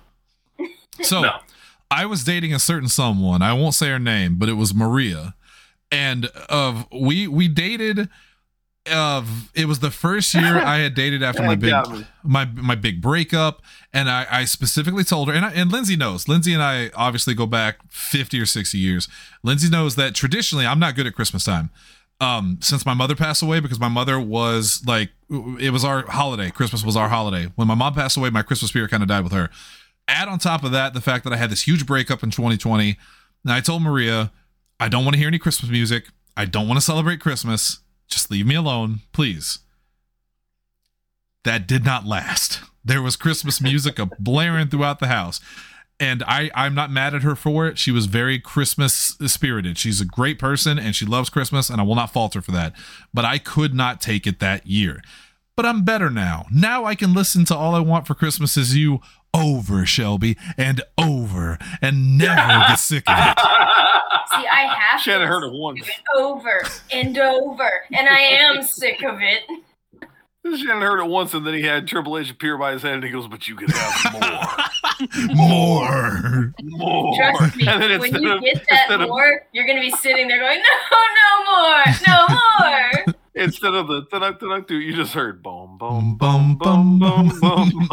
so 1.00 1.22
no." 1.22 1.36
I 1.90 2.04
was 2.06 2.22
dating 2.22 2.52
a 2.54 2.58
certain 2.58 2.88
someone. 2.88 3.40
I 3.42 3.54
won't 3.54 3.74
say 3.74 3.88
her 3.88 3.98
name, 3.98 4.36
but 4.36 4.48
it 4.50 4.52
was 4.52 4.74
Maria. 4.74 5.34
And 5.90 6.26
of 6.48 6.86
we 6.92 7.26
we 7.26 7.48
dated 7.48 8.08
of 8.90 9.50
it 9.54 9.66
was 9.66 9.80
the 9.80 9.90
first 9.90 10.32
year 10.34 10.58
I 10.58 10.78
had 10.78 10.94
dated 10.94 11.22
after 11.22 11.42
my 11.46 11.54
big 11.54 11.74
my 12.22 12.44
my 12.46 12.74
big 12.74 13.00
breakup 13.00 13.62
and 13.92 14.08
I, 14.08 14.26
I 14.30 14.44
specifically 14.44 15.04
told 15.04 15.28
her 15.28 15.34
and, 15.34 15.44
I, 15.44 15.50
and 15.52 15.70
lindsay 15.70 15.96
knows. 15.96 16.28
Lindsay 16.28 16.52
and 16.54 16.62
i 16.62 16.90
obviously 16.94 17.34
go 17.34 17.46
back 17.46 17.78
50 17.90 18.40
or 18.40 18.46
60 18.46 18.78
years. 18.78 19.08
Lindsay 19.42 19.68
knows 19.68 19.96
that 19.96 20.14
traditionally 20.14 20.66
i'm 20.66 20.78
not 20.78 20.94
good 20.94 21.06
at 21.06 21.14
christmas 21.14 21.44
time. 21.44 21.70
Um 22.20 22.58
since 22.60 22.86
my 22.86 22.94
mother 22.94 23.14
passed 23.14 23.42
away 23.42 23.60
because 23.60 23.80
my 23.80 23.88
mother 23.88 24.18
was 24.18 24.82
like 24.86 25.10
it 25.58 25.72
was 25.72 25.84
our 25.84 26.06
holiday. 26.06 26.50
Christmas 26.50 26.84
was 26.84 26.96
our 26.96 27.08
holiday. 27.08 27.52
When 27.56 27.68
my 27.68 27.74
mom 27.74 27.94
passed 27.94 28.16
away 28.16 28.30
my 28.30 28.42
christmas 28.42 28.70
spirit 28.70 28.90
kind 28.90 29.02
of 29.02 29.08
died 29.08 29.24
with 29.24 29.32
her. 29.32 29.50
Add 30.08 30.28
on 30.28 30.38
top 30.38 30.64
of 30.64 30.72
that 30.72 30.94
the 30.94 31.00
fact 31.00 31.24
that 31.24 31.32
i 31.32 31.36
had 31.36 31.50
this 31.50 31.66
huge 31.66 31.86
breakup 31.86 32.22
in 32.22 32.30
2020 32.30 32.96
and 33.44 33.52
i 33.52 33.60
told 33.60 33.82
maria 33.82 34.32
i 34.80 34.88
don't 34.88 35.04
want 35.04 35.14
to 35.14 35.18
hear 35.18 35.28
any 35.28 35.38
christmas 35.38 35.70
music 35.70 36.06
i 36.36 36.44
don't 36.44 36.66
want 36.66 36.76
to 36.76 36.84
celebrate 36.84 37.20
christmas 37.20 37.80
just 38.08 38.30
leave 38.30 38.46
me 38.46 38.54
alone 38.54 39.00
please 39.12 39.60
that 41.44 41.66
did 41.66 41.84
not 41.84 42.06
last. 42.06 42.60
There 42.84 43.02
was 43.02 43.16
Christmas 43.16 43.60
music 43.60 43.98
a 43.98 44.10
blaring 44.18 44.68
throughout 44.68 45.00
the 45.00 45.06
house. 45.06 45.40
and 45.98 46.22
I 46.26 46.50
I'm 46.54 46.74
not 46.74 46.90
mad 46.90 47.14
at 47.14 47.22
her 47.22 47.36
for 47.36 47.66
it. 47.66 47.78
She 47.78 47.90
was 47.90 48.06
very 48.06 48.38
Christmas 48.38 49.16
spirited. 49.26 49.76
She's 49.76 50.00
a 50.00 50.06
great 50.06 50.38
person 50.38 50.78
and 50.78 50.96
she 50.96 51.04
loves 51.04 51.28
Christmas 51.28 51.68
and 51.68 51.80
I 51.80 51.84
will 51.84 51.94
not 51.94 52.12
fault 52.12 52.34
her 52.34 52.40
for 52.42 52.52
that. 52.52 52.72
But 53.12 53.24
I 53.26 53.38
could 53.38 53.74
not 53.74 54.00
take 54.00 54.26
it 54.26 54.38
that 54.40 54.66
year. 54.66 55.02
But 55.56 55.66
I'm 55.66 55.84
better 55.84 56.08
now. 56.08 56.46
Now 56.50 56.86
I 56.86 56.94
can 56.94 57.12
listen 57.12 57.44
to 57.46 57.56
All 57.56 57.74
I 57.74 57.80
Want 57.80 58.06
for 58.06 58.14
Christmas 58.14 58.56
Is 58.56 58.74
You 58.74 59.00
over, 59.34 59.84
Shelby, 59.84 60.36
and 60.56 60.82
over, 60.96 61.58
and 61.82 62.16
never 62.16 62.64
get 62.66 62.76
sick 62.76 63.04
of 63.06 63.16
it. 63.18 63.38
See, 64.32 64.46
I 64.46 64.74
have 64.78 65.00
She 65.00 65.10
hadn't 65.10 65.26
to 65.26 65.32
heard 65.32 65.42
it 65.44 65.48
listen 65.52 65.60
once. 65.60 65.90
over 66.16 66.62
and 66.92 67.18
over, 67.18 67.70
and 67.92 68.08
I 68.08 68.20
am 68.20 68.62
sick 68.62 69.02
of 69.02 69.18
it. 69.20 69.42
She 70.56 70.66
hadn't 70.66 70.82
heard 70.82 71.00
it 71.00 71.06
once, 71.08 71.34
and 71.34 71.46
then 71.46 71.52
he 71.54 71.62
had 71.62 71.86
Triple 71.86 72.16
H 72.16 72.30
appear 72.30 72.56
by 72.56 72.72
his 72.72 72.82
head, 72.82 72.94
and 72.94 73.04
he 73.04 73.10
goes, 73.10 73.26
"But 73.28 73.46
you 73.46 73.56
can 73.56 73.68
have 73.68 74.14
more, 75.34 75.34
More. 75.34 76.54
more." 76.62 77.14
Trust 77.16 77.56
me, 77.56 77.66
And 77.68 77.82
then 77.82 78.00
when 78.00 78.14
you 78.22 78.32
of- 78.32 78.42
get 78.42 78.54
that 78.70 78.80
instead 78.84 79.00
of- 79.02 79.08
more, 79.08 79.42
you're 79.52 79.66
gonna 79.66 79.80
be 79.80 79.90
sitting 79.90 80.28
there 80.28 80.38
going, 80.38 80.60
no, 80.60 80.98
no 81.20 81.44
more, 81.52 81.84
no 82.06 82.26
more. 83.06 83.14
Instead 83.34 83.74
of 83.74 83.86
the 83.86 84.02
ta 84.10 84.18
ta 84.18 84.32
ta 84.32 84.74
you 84.74 84.92
just 84.92 85.14
heard 85.14 85.42
boom, 85.42 85.76
boom, 85.78 86.16
boom, 86.16 86.56
boom, 86.58 86.98
boom, 86.98 87.28
boom. 87.40 87.88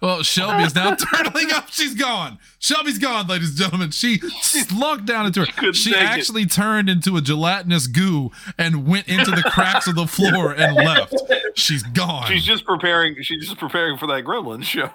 Well, 0.00 0.22
Shelby 0.22 0.64
is 0.64 0.74
now 0.74 0.94
turtling 0.96 1.50
up. 1.52 1.70
She's 1.70 1.94
gone. 1.94 2.38
Shelby's 2.58 2.98
gone, 2.98 3.26
ladies 3.26 3.50
and 3.50 3.58
gentlemen. 3.58 3.90
She 3.90 4.18
slunk 4.42 5.06
down 5.06 5.24
into 5.26 5.40
her. 5.40 5.46
couldn't 5.46 5.74
She 5.74 5.92
take 5.92 6.02
it. 6.02 6.04
actually 6.06 6.44
turned 6.44 6.90
into 6.90 7.16
a 7.16 7.22
gelatinous 7.22 7.86
goo 7.86 8.30
and 8.58 8.86
went 8.86 9.08
into 9.08 9.30
the 9.30 9.42
cracks 9.42 9.86
of 9.86 9.94
the 9.94 10.06
floor 10.06 10.52
and 10.54 10.76
left. 10.76 11.14
She's 11.54 11.82
gone. 11.84 12.26
She's 12.26 12.44
just 12.44 12.66
preparing. 12.66 13.16
She's 13.22 13.46
just 13.46 13.58
preparing 13.58 13.96
for 13.96 14.06
that 14.08 14.24
Gremlin 14.24 14.62
show. 14.64 14.90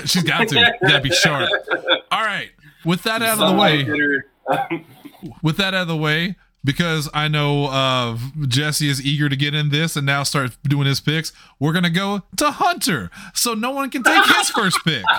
She's 0.04 0.24
got 0.24 0.48
to. 0.48 0.58
You 0.58 0.88
gotta 0.88 1.00
be 1.02 1.10
sharp. 1.10 1.48
All 2.10 2.24
right. 2.24 2.50
With 2.84 3.04
that 3.04 3.22
out 3.22 3.38
of 3.40 3.50
the 3.50 3.60
way, 3.60 3.84
with 5.42 5.56
that 5.58 5.74
out 5.74 5.82
of 5.82 5.88
the 5.88 5.96
way, 5.96 6.36
because 6.64 7.08
I 7.14 7.28
know 7.28 7.66
uh, 7.66 8.18
Jesse 8.46 8.88
is 8.88 9.04
eager 9.04 9.28
to 9.28 9.36
get 9.36 9.54
in 9.54 9.70
this 9.70 9.96
and 9.96 10.04
now 10.06 10.22
start 10.22 10.56
doing 10.62 10.86
his 10.86 11.00
picks, 11.00 11.32
we're 11.58 11.72
gonna 11.72 11.90
go 11.90 12.22
to 12.36 12.50
Hunter, 12.50 13.10
so 13.34 13.54
no 13.54 13.70
one 13.70 13.90
can 13.90 14.02
take 14.02 14.24
his 14.24 14.50
first 14.50 14.78
pick. 14.84 15.04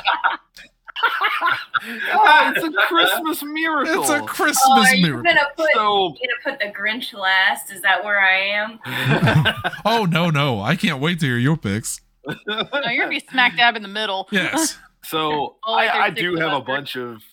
oh, 2.13 2.53
it's 2.55 2.63
a 2.63 2.71
Christmas 2.87 3.43
miracle. 3.43 4.01
It's 4.01 4.09
a 4.09 4.21
Oh, 4.21 4.25
Christmas 4.25 4.89
are 4.91 4.95
you 4.95 5.01
miracle. 5.07 5.23
gonna 5.23 5.47
put 5.55 5.69
so. 5.73 6.15
you 6.21 6.27
gonna 6.29 6.57
put 6.57 6.59
the 6.59 6.71
Grinch 6.79 7.13
last? 7.13 7.71
Is 7.71 7.81
that 7.81 8.03
where 8.03 8.19
I 8.19 8.37
am? 8.37 8.79
Oh 9.85 10.05
no, 10.05 10.29
no, 10.29 10.61
I 10.61 10.75
can't 10.75 10.99
wait 11.01 11.19
to 11.21 11.25
hear 11.25 11.37
your 11.39 11.57
picks. 11.57 12.01
No, 12.27 12.35
you're 12.85 12.97
gonna 13.05 13.09
be 13.09 13.19
smack 13.31 13.57
dab 13.57 13.75
in 13.75 13.81
the 13.81 13.87
middle. 13.87 14.27
Yes. 14.31 14.77
So 15.03 15.55
Oh, 15.65 15.73
I, 15.73 16.03
I 16.05 16.09
do 16.11 16.35
have 16.35 16.53
a 16.53 16.61
bunch 16.61 16.95
of 16.95 17.23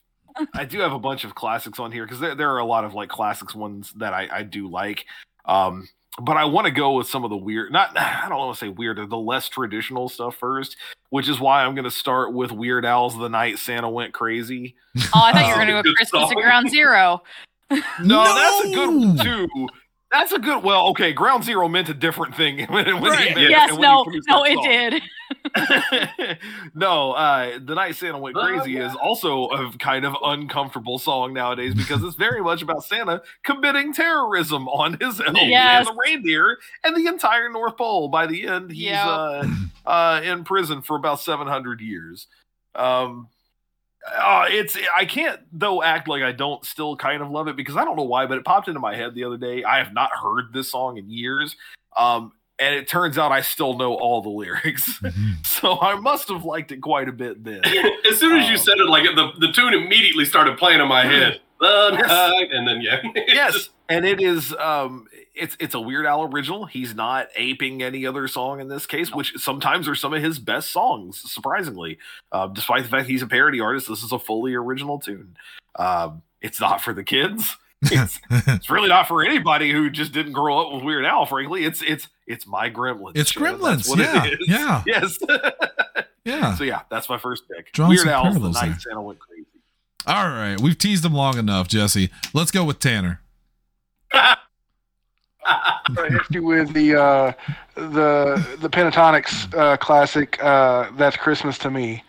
I 0.54 0.64
do 0.64 0.80
have 0.80 0.92
a 0.92 0.98
bunch 0.98 1.24
of 1.24 1.34
classics 1.34 1.78
on 1.78 1.92
here 1.92 2.04
because 2.04 2.20
there, 2.20 2.34
there 2.34 2.50
are 2.50 2.58
a 2.58 2.64
lot 2.64 2.84
of 2.84 2.94
like 2.94 3.08
classics 3.08 3.54
ones 3.54 3.92
that 3.96 4.12
I, 4.12 4.28
I 4.30 4.42
do 4.42 4.68
like. 4.68 5.06
Um, 5.44 5.88
but 6.20 6.36
I 6.36 6.44
want 6.44 6.66
to 6.66 6.70
go 6.72 6.94
with 6.94 7.08
some 7.08 7.24
of 7.24 7.30
the 7.30 7.36
weird, 7.36 7.72
not 7.72 7.96
I 7.98 8.28
don't 8.28 8.38
want 8.38 8.56
to 8.58 8.64
say 8.64 8.68
weird, 8.68 8.98
the 8.98 9.16
less 9.16 9.48
traditional 9.48 10.08
stuff 10.08 10.36
first, 10.36 10.76
which 11.10 11.28
is 11.28 11.40
why 11.40 11.64
I'm 11.64 11.74
going 11.74 11.84
to 11.84 11.90
start 11.90 12.32
with 12.32 12.52
Weird 12.52 12.84
Al's 12.84 13.16
"The 13.16 13.28
Night 13.28 13.58
Santa 13.58 13.88
Went 13.88 14.12
Crazy." 14.12 14.74
Oh, 14.96 15.10
I 15.14 15.32
thought 15.32 15.46
you 15.46 15.52
were 15.52 15.58
gonna 15.58 15.72
go 15.72 15.82
Good 15.82 15.96
Christmas 15.96 16.22
at 16.24 16.28
song. 16.28 16.42
Ground 16.42 16.70
Zero. 16.70 17.22
No, 18.02 18.24
that's 18.24 18.64
a 18.64 18.74
good 18.74 18.88
one 18.88 19.18
too. 19.18 19.68
That's 20.10 20.32
a 20.32 20.38
good. 20.38 20.62
Well, 20.64 20.86
okay, 20.88 21.12
Ground 21.12 21.44
Zero 21.44 21.68
meant 21.68 21.88
a 21.90 21.94
different 21.94 22.34
thing 22.34 22.66
when, 22.68 22.86
when 22.86 23.02
he 23.02 23.08
Right. 23.10 23.34
meant 23.34 23.38
it 23.40 23.50
Yes, 23.50 23.70
and 23.70 23.78
when 23.78 23.88
no, 23.88 24.04
he 24.04 24.20
no, 24.28 24.44
it 24.44 24.62
did. 24.62 25.02
no, 26.74 27.12
uh, 27.12 27.58
the 27.62 27.74
night 27.74 27.94
Santa 27.96 28.18
went 28.18 28.36
Oh, 28.36 28.40
crazy 28.46 28.72
yeah. 28.72 28.90
is 28.90 28.96
also 29.02 29.44
a 29.48 29.70
kind 29.78 30.04
of 30.04 30.16
uncomfortable 30.24 30.98
song 30.98 31.32
nowadays 31.34 31.74
because 31.74 32.02
it's 32.02 32.16
very 32.16 32.42
much 32.42 32.62
about 32.62 32.84
Santa 32.84 33.22
committing 33.44 33.92
terrorism 33.92 34.68
on 34.68 34.94
his 35.00 35.20
elves 35.20 35.38
Yes. 35.42 35.86
and 35.86 35.96
the 35.96 36.00
reindeer 36.06 36.58
and 36.84 36.96
the 36.96 37.06
entire 37.06 37.50
North 37.50 37.76
Pole. 37.76 38.08
By 38.08 38.26
the 38.26 38.46
end, 38.46 38.70
he's 38.70 38.84
Yeah. 38.86 39.06
uh, 39.08 39.46
uh, 39.86 40.20
in 40.24 40.44
prison 40.44 40.82
for 40.82 40.96
about 40.96 41.20
seven 41.20 41.46
hundred 41.46 41.80
years. 41.80 42.26
Um, 42.74 43.28
uh, 44.16 44.46
it's 44.48 44.76
I 44.96 45.04
can't 45.04 45.40
though 45.52 45.82
act 45.82 46.08
like 46.08 46.22
I 46.22 46.32
don't 46.32 46.64
still 46.64 46.96
kind 46.96 47.22
of 47.22 47.30
love 47.30 47.48
it 47.48 47.56
because 47.56 47.76
I 47.76 47.84
don't 47.84 47.96
know 47.96 48.04
why, 48.04 48.26
but 48.26 48.38
it 48.38 48.44
popped 48.44 48.68
into 48.68 48.80
my 48.80 48.94
head 48.94 49.14
the 49.14 49.24
other 49.24 49.36
day. 49.36 49.64
I 49.64 49.78
have 49.78 49.92
not 49.92 50.10
heard 50.12 50.52
this 50.52 50.70
song 50.70 50.96
in 50.98 51.08
years. 51.10 51.56
Um, 51.96 52.32
and 52.60 52.74
it 52.74 52.88
turns 52.88 53.18
out 53.18 53.30
I 53.30 53.40
still 53.40 53.76
know 53.78 53.94
all 53.94 54.20
the 54.22 54.28
lyrics. 54.30 54.98
Mhm. 55.02 55.46
So 55.46 55.78
I 55.80 55.94
must 55.96 56.28
have 56.28 56.44
liked 56.44 56.70
it 56.72 56.80
quite 56.80 57.08
a 57.08 57.12
bit 57.12 57.42
then. 57.44 57.62
as 58.08 58.18
soon 58.18 58.36
as 58.38 58.46
you 58.46 58.54
Um, 58.54 58.58
said 58.58 58.78
it, 58.78 58.86
like 58.88 59.04
the, 59.14 59.32
the 59.38 59.52
tune 59.52 59.74
immediately 59.74 60.24
started 60.24 60.56
playing 60.58 60.80
in 60.80 60.88
my 60.88 61.04
head. 61.04 61.40
The 61.60 61.90
Yes. 61.92 62.08
night- 62.08 62.50
and 62.52 62.68
then 62.68 62.80
yeah, 62.80 63.00
yes, 63.28 63.70
and 63.88 64.04
it 64.06 64.20
is 64.20 64.54
um 64.54 65.06
it's 65.34 65.56
it's 65.60 65.74
a 65.74 65.80
Weird 65.80 66.06
Al 66.06 66.22
original. 66.24 66.66
He's 66.66 66.94
not 66.94 67.28
aping 67.36 67.82
any 67.82 68.06
other 68.06 68.28
song 68.28 68.60
in 68.60 68.68
this 68.68 68.86
case, 68.86 69.12
which 69.12 69.34
sometimes 69.36 69.88
are 69.88 69.94
some 69.94 70.12
of 70.14 70.22
his 70.22 70.38
best 70.38 70.70
songs, 70.70 71.20
surprisingly. 71.30 71.98
Uh, 72.32 72.46
despite 72.48 72.82
the 72.84 72.88
fact 72.88 73.08
he's 73.08 73.22
a 73.22 73.26
parody 73.26 73.60
artist, 73.60 73.88
this 73.88 74.02
is 74.02 74.12
a 74.12 74.18
fully 74.18 74.54
original 74.54 74.98
tune. 74.98 75.36
Um, 75.76 76.22
it's 76.40 76.60
not 76.60 76.80
for 76.80 76.92
the 76.92 77.04
kids. 77.04 77.56
It's, 77.80 78.18
it's 78.28 78.68
really 78.70 78.88
not 78.88 79.06
for 79.06 79.24
anybody 79.24 79.70
who 79.70 79.88
just 79.88 80.10
didn't 80.10 80.32
grow 80.32 80.58
up 80.58 80.72
with 80.74 80.82
Weird 80.82 81.04
Al. 81.04 81.26
Frankly, 81.26 81.64
it's 81.64 81.80
it's 81.80 82.08
it's 82.26 82.44
my 82.44 82.68
Gremlins. 82.68 83.12
It's 83.14 83.30
show. 83.30 83.38
That's 83.40 83.88
Gremlins, 83.88 83.88
what 83.88 84.00
it 84.00 84.04
yeah, 84.04 84.24
is. 84.24 84.38
yeah. 84.48 84.82
Yes. 84.86 85.18
yeah. 86.24 86.54
so 86.56 86.64
yeah, 86.64 86.80
that's 86.90 87.08
my 87.08 87.18
first 87.18 87.44
pick. 87.48 87.70
Drawing 87.70 87.90
Weird 87.90 88.00
some 88.00 88.08
Al's 88.08 88.24
The 88.34 88.40
parallels 88.40 88.54
Night 88.56 88.68
there. 88.70 88.78
Santa 88.80 89.02
Went 89.02 89.18
Crazy. 89.20 89.37
All 90.08 90.28
right. 90.30 90.58
We've 90.58 90.76
teased 90.78 91.04
him 91.04 91.12
long 91.12 91.36
enough, 91.36 91.68
Jesse. 91.68 92.08
Let's 92.32 92.50
go 92.50 92.64
with 92.64 92.78
Tanner. 92.78 93.20
I 94.12 94.36
you 96.30 96.42
with 96.42 96.72
the 96.72 96.94
uh, 96.98 97.32
the 97.74 98.56
the 98.60 98.70
Pentatonix 98.70 99.54
uh, 99.54 99.76
classic. 99.76 100.42
Uh, 100.42 100.90
That's 100.96 101.16
Christmas 101.16 101.58
to 101.58 101.70
me. 101.70 102.02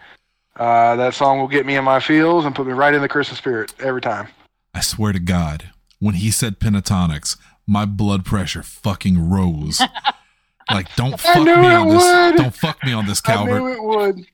Uh, 0.56 0.96
that 0.96 1.14
song 1.14 1.40
will 1.40 1.48
get 1.48 1.66
me 1.66 1.76
in 1.76 1.84
my 1.84 2.00
feels 2.00 2.46
and 2.46 2.56
put 2.56 2.68
me 2.68 2.74
right 2.74 2.94
in 2.94 3.02
the 3.02 3.08
Christmas 3.10 3.38
spirit 3.38 3.74
every 3.80 4.02
time. 4.02 4.28
I 4.74 4.82
swear 4.82 5.14
to 5.14 5.20
God, 5.20 5.72
when 6.00 6.16
he 6.16 6.32
said 6.32 6.60
Pentatonix, 6.60 7.38
my 7.68 7.86
blood 7.86 8.26
pressure 8.26 8.64
fucking 8.64 9.30
rose. 9.30 9.82
like, 10.72 10.94
don't 10.96 11.20
fuck 11.20 11.46
me 11.46 11.52
on 11.52 11.90
this. 11.90 12.42
Don't 12.42 12.56
fuck 12.56 12.84
me 12.84 12.92
on 12.94 13.08
this, 13.08 13.22
I 13.26 13.34
Calvert. 13.34 13.62
knew 13.62 13.72
it 13.74 13.84
would. 13.84 14.26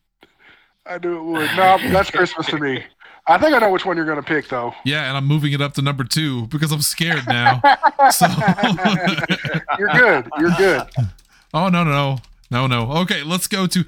I 0.86 0.98
knew 1.00 1.17
it 1.17 1.24
would. 1.24 1.50
No, 1.57 1.77
that's 1.91 2.12
Christmas 2.12 2.48
to 2.48 2.57
me. 2.60 2.84
I 3.27 3.39
think 3.39 3.55
I 3.55 3.60
know 3.60 3.72
which 3.72 3.86
one 3.86 3.98
you're 3.98 4.05
going 4.05 4.22
to 4.22 4.24
pick, 4.24 4.50
though. 4.50 4.74
Yeah, 4.84 5.08
and 5.08 5.17
I'm 5.17 5.25
moving 5.25 5.51
it 5.53 5.62
up 5.62 5.74
to 5.74 5.82
number 5.82 6.03
two 6.03 6.46
because 6.48 6.72
I'm 6.72 6.82
scared 6.82 7.24
now. 7.27 7.60
so, 8.12 8.27
You're 9.79 9.89
good. 9.89 10.29
You're 10.39 10.51
good. 10.58 10.84
oh 11.53 11.70
no, 11.70 11.84
no, 11.84 11.91
no, 11.91 12.17
no, 12.51 12.67
no. 12.67 12.91
Okay, 13.01 13.24
let's 13.24 13.48
go 13.48 13.65
to. 13.67 13.86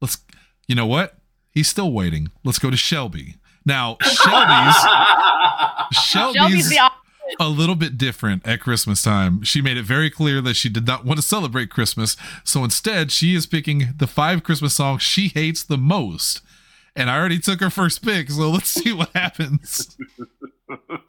Let's. 0.00 0.18
You 0.66 0.74
know 0.74 0.86
what? 0.86 1.16
He's 1.50 1.68
still 1.68 1.92
waiting. 1.92 2.30
Let's 2.44 2.58
go 2.58 2.70
to 2.70 2.76
Shelby. 2.76 3.36
Now, 3.64 3.96
Shelby's 4.02 4.76
Shelby's 5.92 6.36
Shelby's 6.36 6.70
the 6.70 6.90
a 7.40 7.48
little 7.48 7.74
bit 7.74 7.98
different 7.98 8.46
at 8.46 8.60
Christmas 8.60 9.02
time. 9.02 9.42
She 9.42 9.60
made 9.60 9.76
it 9.76 9.84
very 9.84 10.10
clear 10.10 10.40
that 10.40 10.54
she 10.54 10.68
did 10.68 10.86
not 10.86 11.04
want 11.04 11.18
to 11.18 11.26
celebrate 11.26 11.70
Christmas. 11.70 12.16
So 12.44 12.64
instead, 12.64 13.10
she 13.10 13.34
is 13.34 13.46
picking 13.46 13.94
the 13.96 14.06
five 14.06 14.42
Christmas 14.42 14.74
songs 14.74 15.02
she 15.02 15.28
hates 15.28 15.62
the 15.62 15.78
most. 15.78 16.40
And 16.98 17.08
I 17.08 17.16
already 17.16 17.38
took 17.38 17.60
her 17.60 17.70
first 17.70 18.04
pick, 18.04 18.28
so 18.28 18.50
let's 18.50 18.70
see 18.70 18.92
what 18.92 19.10
happens. 19.14 19.96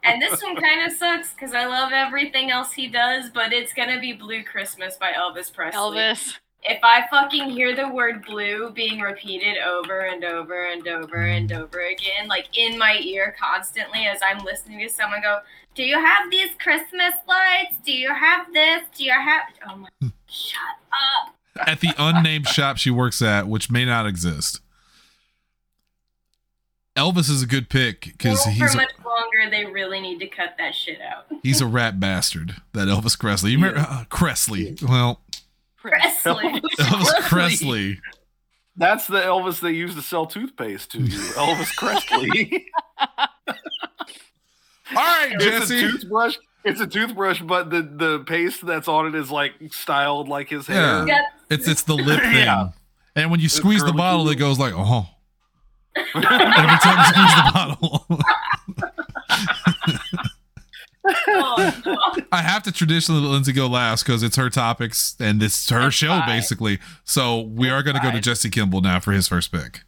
And 0.04 0.22
this 0.22 0.42
one 0.42 0.56
kind 0.56 0.86
of 0.86 0.96
sucks 0.96 1.34
because 1.34 1.56
I 1.56 1.66
love 1.66 1.92
everything 1.92 2.52
else 2.52 2.74
he 2.74 2.88
does, 2.88 3.32
but 3.32 3.52
it's 3.52 3.74
gonna 3.74 4.00
be 4.00 4.14
Blue 4.14 4.44
Christmas 4.44 4.98
by 4.98 5.12
Elvis 5.12 5.52
Presley. 5.52 5.80
Elvis. 5.80 6.36
If 6.62 6.80
I 6.84 7.08
fucking 7.10 7.50
hear 7.50 7.76
the 7.76 7.90
word 7.90 8.24
blue 8.24 8.70
being 8.70 9.00
repeated 9.00 9.58
over 9.58 10.02
and 10.02 10.24
over 10.24 10.68
and 10.68 10.88
over 10.88 11.24
and 11.24 11.52
over 11.52 11.80
again, 11.80 12.28
like 12.28 12.56
in 12.56 12.78
my 12.78 13.00
ear 13.02 13.36
constantly 13.40 14.06
as 14.06 14.20
I'm 14.24 14.46
listening 14.46 14.80
to 14.80 14.90
someone 14.90 15.22
go, 15.22 15.40
Do 15.74 15.84
you 15.84 15.96
have 15.96 16.30
these 16.30 16.52
Christmas 16.62 17.14
lights? 17.28 17.78
Do 17.84 17.94
you 17.94 18.14
have 18.14 18.54
this? 18.54 18.84
Do 18.96 19.04
you 19.06 19.14
have. 19.14 19.44
Oh 19.68 19.76
my. 19.76 19.90
Hmm. 20.02 20.08
Shut 20.28 20.62
up. 20.92 21.68
At 21.68 21.80
the 21.80 21.94
unnamed 21.98 22.48
shop 22.48 22.78
she 22.78 22.92
works 22.92 23.24
at, 23.24 23.48
which 23.48 23.72
may 23.72 23.86
not 23.86 24.06
exist. 24.06 24.62
Elvis 27.00 27.30
is 27.30 27.42
a 27.42 27.48
good 27.48 27.70
pick 27.70 28.02
because 28.02 28.42
Well, 28.46 28.54
he's 28.54 28.74
for 28.74 28.80
a, 28.80 28.82
much 28.82 28.92
longer, 29.06 29.50
they 29.50 29.66
really 29.66 30.02
need 30.02 30.20
to 30.20 30.28
cut 30.28 30.56
that 30.58 30.76
shit 30.76 31.00
out. 31.02 31.26
he's 31.44 31.62
a 31.62 31.66
rat 31.66 31.98
bastard. 32.00 32.56
That 32.74 32.90
Elvis 32.90 33.18
Presley. 33.18 33.52
You 33.52 33.58
remember 33.58 33.80
uh, 33.80 34.04
Cressley? 34.10 34.78
Well, 34.88 35.22
Presley. 35.78 36.62
Elvis 36.78 37.22
Presley. 37.30 38.02
That's 38.76 39.08
the 39.08 39.20
Elvis 39.22 39.62
they 39.62 39.72
used 39.72 39.96
to 39.96 40.02
sell 40.02 40.26
toothpaste 40.26 40.92
to 40.92 41.00
you, 41.00 41.20
Elvis 41.34 41.74
Presley. 41.78 42.68
All 42.98 44.96
right, 44.96 45.34
it's 45.34 45.46
a 45.46 45.50
Jesse. 45.50 45.82
toothbrush. 45.82 46.38
It's 46.66 46.82
a 46.82 46.88
toothbrush, 46.88 47.42
but 47.42 47.70
the 47.70 47.82
the 47.82 48.20
paste 48.28 48.66
that's 48.66 48.90
on 48.90 49.08
it 49.08 49.16
is 49.16 49.32
like 49.32 49.54
styled 49.72 50.28
like 50.28 50.50
his 50.50 50.68
hair. 50.68 51.08
Yeah. 51.08 51.22
It's 51.50 51.68
it's 51.68 51.84
the 51.84 51.96
lip 51.96 52.20
thing. 52.20 52.36
Yeah. 52.36 52.72
And 53.16 53.32
when 53.32 53.40
you 53.40 53.48
squeeze 53.50 53.84
the 53.84 53.94
bottle, 53.94 54.24
cool. 54.24 54.32
it 54.32 54.36
goes 54.36 54.60
like, 54.60 54.74
oh. 54.76 55.08
Every 55.96 56.22
time 56.22 56.98
you 56.98 57.06
squeeze 57.06 57.36
the 57.36 57.52
bottle. 57.54 58.08
Oh, 61.28 61.82
no. 61.86 61.98
I 62.32 62.42
have 62.42 62.64
to 62.64 62.72
traditionally 62.72 63.22
let 63.22 63.30
Lindsay 63.32 63.54
go 63.54 63.68
last 63.68 64.04
because 64.04 64.22
it's 64.22 64.36
her 64.36 64.50
topics 64.50 65.16
and 65.20 65.42
it's 65.42 65.70
her 65.70 65.84
That's 65.84 65.96
show, 65.96 66.08
fine. 66.10 66.28
basically. 66.28 66.80
So 67.04 67.40
we 67.42 67.70
are 67.70 67.82
going 67.84 67.96
to 67.96 68.02
go 68.02 68.12
to. 68.12 68.20
Jesse 68.20 68.50
Kimball 68.50 68.82
now 68.82 69.00
for 69.00 69.12
his 69.14 69.28
first 69.28 69.52
pick. 69.52 69.82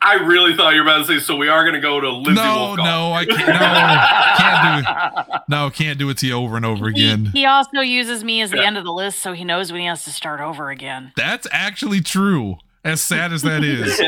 I 0.00 0.14
really 0.14 0.54
thought 0.54 0.74
you 0.74 0.82
were 0.82 0.86
about 0.88 0.98
to 0.98 1.04
say, 1.04 1.18
so 1.18 1.34
we 1.36 1.48
are 1.48 1.62
going 1.64 1.74
to 1.74 1.80
go 1.80 2.00
to 2.00 2.10
Lindsay 2.10 2.34
no, 2.34 2.76
Wolfgall. 2.76 2.76
no, 2.76 3.12
I 3.12 3.24
can't. 3.24 3.48
No, 3.48 4.36
can't 4.38 4.84
do. 5.26 5.32
It. 5.34 5.40
No, 5.48 5.70
can't 5.70 5.98
do 5.98 6.08
it 6.10 6.18
to 6.18 6.26
you 6.28 6.34
over 6.34 6.56
and 6.56 6.64
over 6.64 6.90
He, 6.90 7.02
again. 7.10 7.26
he 7.32 7.44
also 7.44 7.80
uses 7.80 8.22
me 8.22 8.40
as 8.40 8.50
the 8.50 8.58
Yeah. 8.58 8.64
end 8.64 8.78
of 8.78 8.84
the 8.84 8.92
list, 8.92 9.18
so 9.18 9.32
he 9.32 9.42
knows 9.42 9.72
when 9.72 9.80
he 9.80 9.86
has 9.88 10.04
to 10.04 10.12
start 10.12 10.40
over 10.40 10.70
again. 10.70 11.12
That's 11.16 11.46
actually 11.50 12.02
true. 12.02 12.58
As 12.86 13.02
sad 13.02 13.32
as 13.32 13.42
that 13.42 13.64
is. 13.64 14.00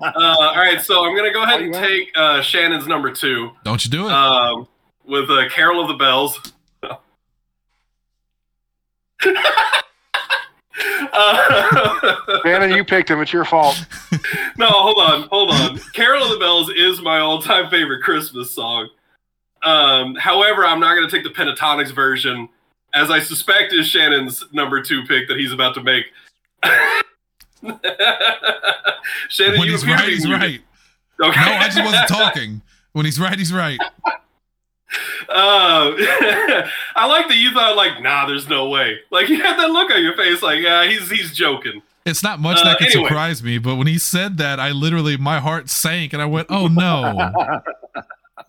uh, 0.00 0.14
all 0.14 0.54
right, 0.54 0.80
so 0.80 1.04
I'm 1.04 1.16
going 1.16 1.28
to 1.28 1.32
go 1.32 1.42
ahead 1.42 1.60
and 1.60 1.74
take 1.74 2.12
uh, 2.14 2.40
Shannon's 2.42 2.86
number 2.86 3.10
two 3.10 3.50
Don't 3.64 3.84
you 3.84 3.90
do 3.90 4.06
it? 4.06 4.12
um, 4.12 4.68
with 5.04 5.28
uh, 5.28 5.48
Carol 5.48 5.80
of 5.82 5.88
the 5.88 5.94
Bells. 5.94 6.52
uh, 11.12 12.40
Shannon, 12.44 12.70
you 12.70 12.84
picked 12.84 13.10
him. 13.10 13.20
It's 13.20 13.32
your 13.32 13.46
fault. 13.46 13.84
no, 14.56 14.68
hold 14.68 14.98
on, 14.98 15.28
hold 15.28 15.50
on. 15.50 15.80
Carol 15.94 16.22
of 16.22 16.30
the 16.30 16.38
Bells 16.38 16.70
is 16.70 17.02
my 17.02 17.18
all-time 17.18 17.68
favorite 17.68 18.04
Christmas 18.04 18.52
song. 18.52 18.88
Um, 19.64 20.14
however, 20.14 20.64
I'm 20.64 20.78
not 20.78 20.94
going 20.94 21.08
to 21.08 21.10
take 21.10 21.24
the 21.24 21.30
Pentatonix 21.30 21.92
version, 21.92 22.48
as 22.94 23.10
I 23.10 23.18
suspect 23.18 23.72
is 23.72 23.88
Shannon's 23.88 24.44
number 24.52 24.80
two 24.80 25.02
pick 25.06 25.26
that 25.26 25.36
he's 25.36 25.52
about 25.52 25.74
to 25.74 25.82
make. 25.82 26.04
Shannon, 29.28 29.58
when 29.58 29.68
he's 29.68 29.86
right, 29.86 30.08
he's 30.08 30.28
right. 30.28 30.60
Okay. 31.20 31.40
No, 31.40 31.52
I 31.52 31.68
just 31.68 31.84
wasn't 31.84 32.08
talking. 32.08 32.62
When 32.92 33.04
he's 33.04 33.18
right, 33.20 33.38
he's 33.38 33.52
right. 33.52 33.78
Uh, 35.26 35.94
I 36.96 37.06
like 37.06 37.26
that 37.28 37.36
you 37.36 37.50
thought 37.54 37.76
like, 37.76 38.02
nah, 38.02 38.26
there's 38.26 38.46
no 38.46 38.68
way. 38.68 38.98
Like 39.10 39.30
you 39.30 39.40
had 39.42 39.56
that 39.58 39.70
look 39.70 39.90
on 39.90 40.02
your 40.02 40.14
face, 40.14 40.42
like, 40.42 40.60
yeah, 40.60 40.84
he's 40.86 41.08
he's 41.10 41.32
joking. 41.34 41.80
It's 42.04 42.22
not 42.22 42.40
much 42.40 42.58
Uh, 42.58 42.64
that 42.64 42.76
could 42.78 42.88
anyway. 42.88 43.08
surprise 43.08 43.42
me, 43.42 43.56
but 43.56 43.76
when 43.76 43.86
he 43.86 43.96
said 43.96 44.36
that, 44.36 44.60
I 44.60 44.70
literally 44.72 45.16
my 45.16 45.40
heart 45.40 45.70
sank 45.70 46.12
and 46.12 46.20
I 46.20 46.26
went, 46.26 46.48
"Oh 46.50 46.66
no, 46.66 47.32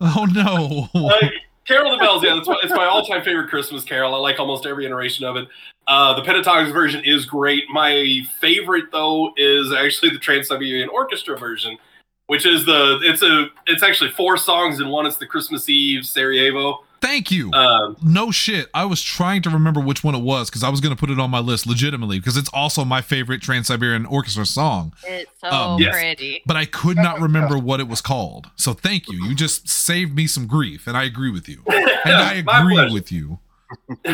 oh 0.02 0.26
no!" 0.30 0.88
Uh, 0.94 1.30
Carol 1.66 1.92
of 1.92 1.98
the 1.98 2.04
Bells, 2.04 2.22
yeah, 2.22 2.36
it's 2.36 2.46
my, 2.46 2.56
it's 2.62 2.72
my 2.72 2.84
all-time 2.84 3.24
favorite 3.24 3.48
Christmas 3.48 3.84
carol. 3.84 4.14
I 4.14 4.18
like 4.18 4.38
almost 4.38 4.66
every 4.66 4.84
iteration 4.84 5.24
of 5.24 5.36
it. 5.36 5.48
Uh, 5.86 6.14
the 6.14 6.22
Pentatonix 6.22 6.72
version 6.72 7.02
is 7.04 7.24
great. 7.24 7.64
My 7.70 8.20
favorite, 8.40 8.92
though, 8.92 9.32
is 9.36 9.72
actually 9.72 10.10
the 10.10 10.18
Trans-Siberian 10.18 10.90
Orchestra 10.90 11.38
version, 11.38 11.78
which 12.26 12.44
is 12.44 12.66
the 12.66 13.00
it's 13.02 13.22
a 13.22 13.46
it's 13.66 13.82
actually 13.82 14.10
four 14.10 14.36
songs 14.36 14.80
in 14.80 14.88
one. 14.88 15.06
It's 15.06 15.16
the 15.16 15.26
Christmas 15.26 15.68
Eve 15.68 16.04
Sarajevo. 16.04 16.84
Thank 17.04 17.30
you. 17.30 17.52
Um, 17.52 17.96
no 18.02 18.30
shit. 18.30 18.68
I 18.72 18.86
was 18.86 19.02
trying 19.02 19.42
to 19.42 19.50
remember 19.50 19.78
which 19.80 20.02
one 20.02 20.14
it 20.14 20.22
was 20.22 20.48
because 20.48 20.62
I 20.62 20.70
was 20.70 20.80
going 20.80 20.94
to 20.94 20.98
put 20.98 21.10
it 21.10 21.20
on 21.20 21.30
my 21.30 21.38
list 21.38 21.66
legitimately 21.66 22.18
because 22.18 22.36
it's 22.38 22.48
also 22.54 22.82
my 22.84 23.02
favorite 23.02 23.42
Trans 23.42 23.66
Siberian 23.66 24.06
Orchestra 24.06 24.46
song, 24.46 24.94
It's 25.06 25.30
so 25.40 25.48
Um, 25.48 25.80
Yes. 25.80 25.92
pretty. 25.92 26.42
but 26.46 26.56
I 26.56 26.64
could 26.64 26.96
not 26.96 27.20
remember 27.20 27.58
what 27.58 27.78
it 27.80 27.88
was 27.88 28.00
called. 28.00 28.48
So 28.56 28.72
thank 28.72 29.08
you. 29.10 29.22
You 29.28 29.34
just 29.34 29.68
saved 29.68 30.14
me 30.16 30.26
some 30.26 30.46
grief, 30.46 30.86
and 30.86 30.96
I 30.96 31.04
agree 31.04 31.30
with 31.30 31.48
you. 31.48 31.62
And 32.06 32.14
I 32.14 32.34
agree 32.34 32.92
with 32.92 33.10
you. 33.12 33.38
Fun 34.04 34.12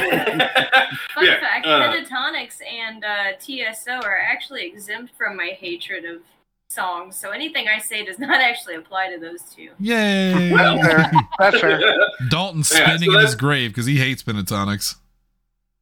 Yeah, 1.27 1.41
fact: 1.41 1.67
uh, 1.67 1.93
Pentatonix 1.93 2.59
and 2.65 3.05
uh, 3.05 3.33
TSO 3.39 4.01
are 4.05 4.17
actually 4.19 4.65
exempt 4.67 5.13
from 5.19 5.37
my 5.37 5.57
hatred 5.59 6.05
of 6.05 6.23
songs. 6.75 7.17
So 7.17 7.31
anything 7.31 7.67
I 7.69 7.79
say 7.81 8.05
does 8.05 8.19
not 8.19 8.41
actually 8.41 8.77
apply 8.77 9.11
to 9.12 9.19
those 9.21 9.43
two. 9.43 9.71
Yay! 9.81 10.50
That's 10.55 10.87
fair. 10.87 11.11
That's 11.39 11.61
fair. 11.61 11.81
Dalton 12.31 12.59
Yeah, 12.61 12.65
so 12.65 12.77
spinning 12.85 13.12
in 13.12 13.19
his 13.21 13.35
grave 13.35 13.71
because 13.71 13.87
he 13.87 13.97
hates 13.99 14.23
Pentatonix. 14.23 14.97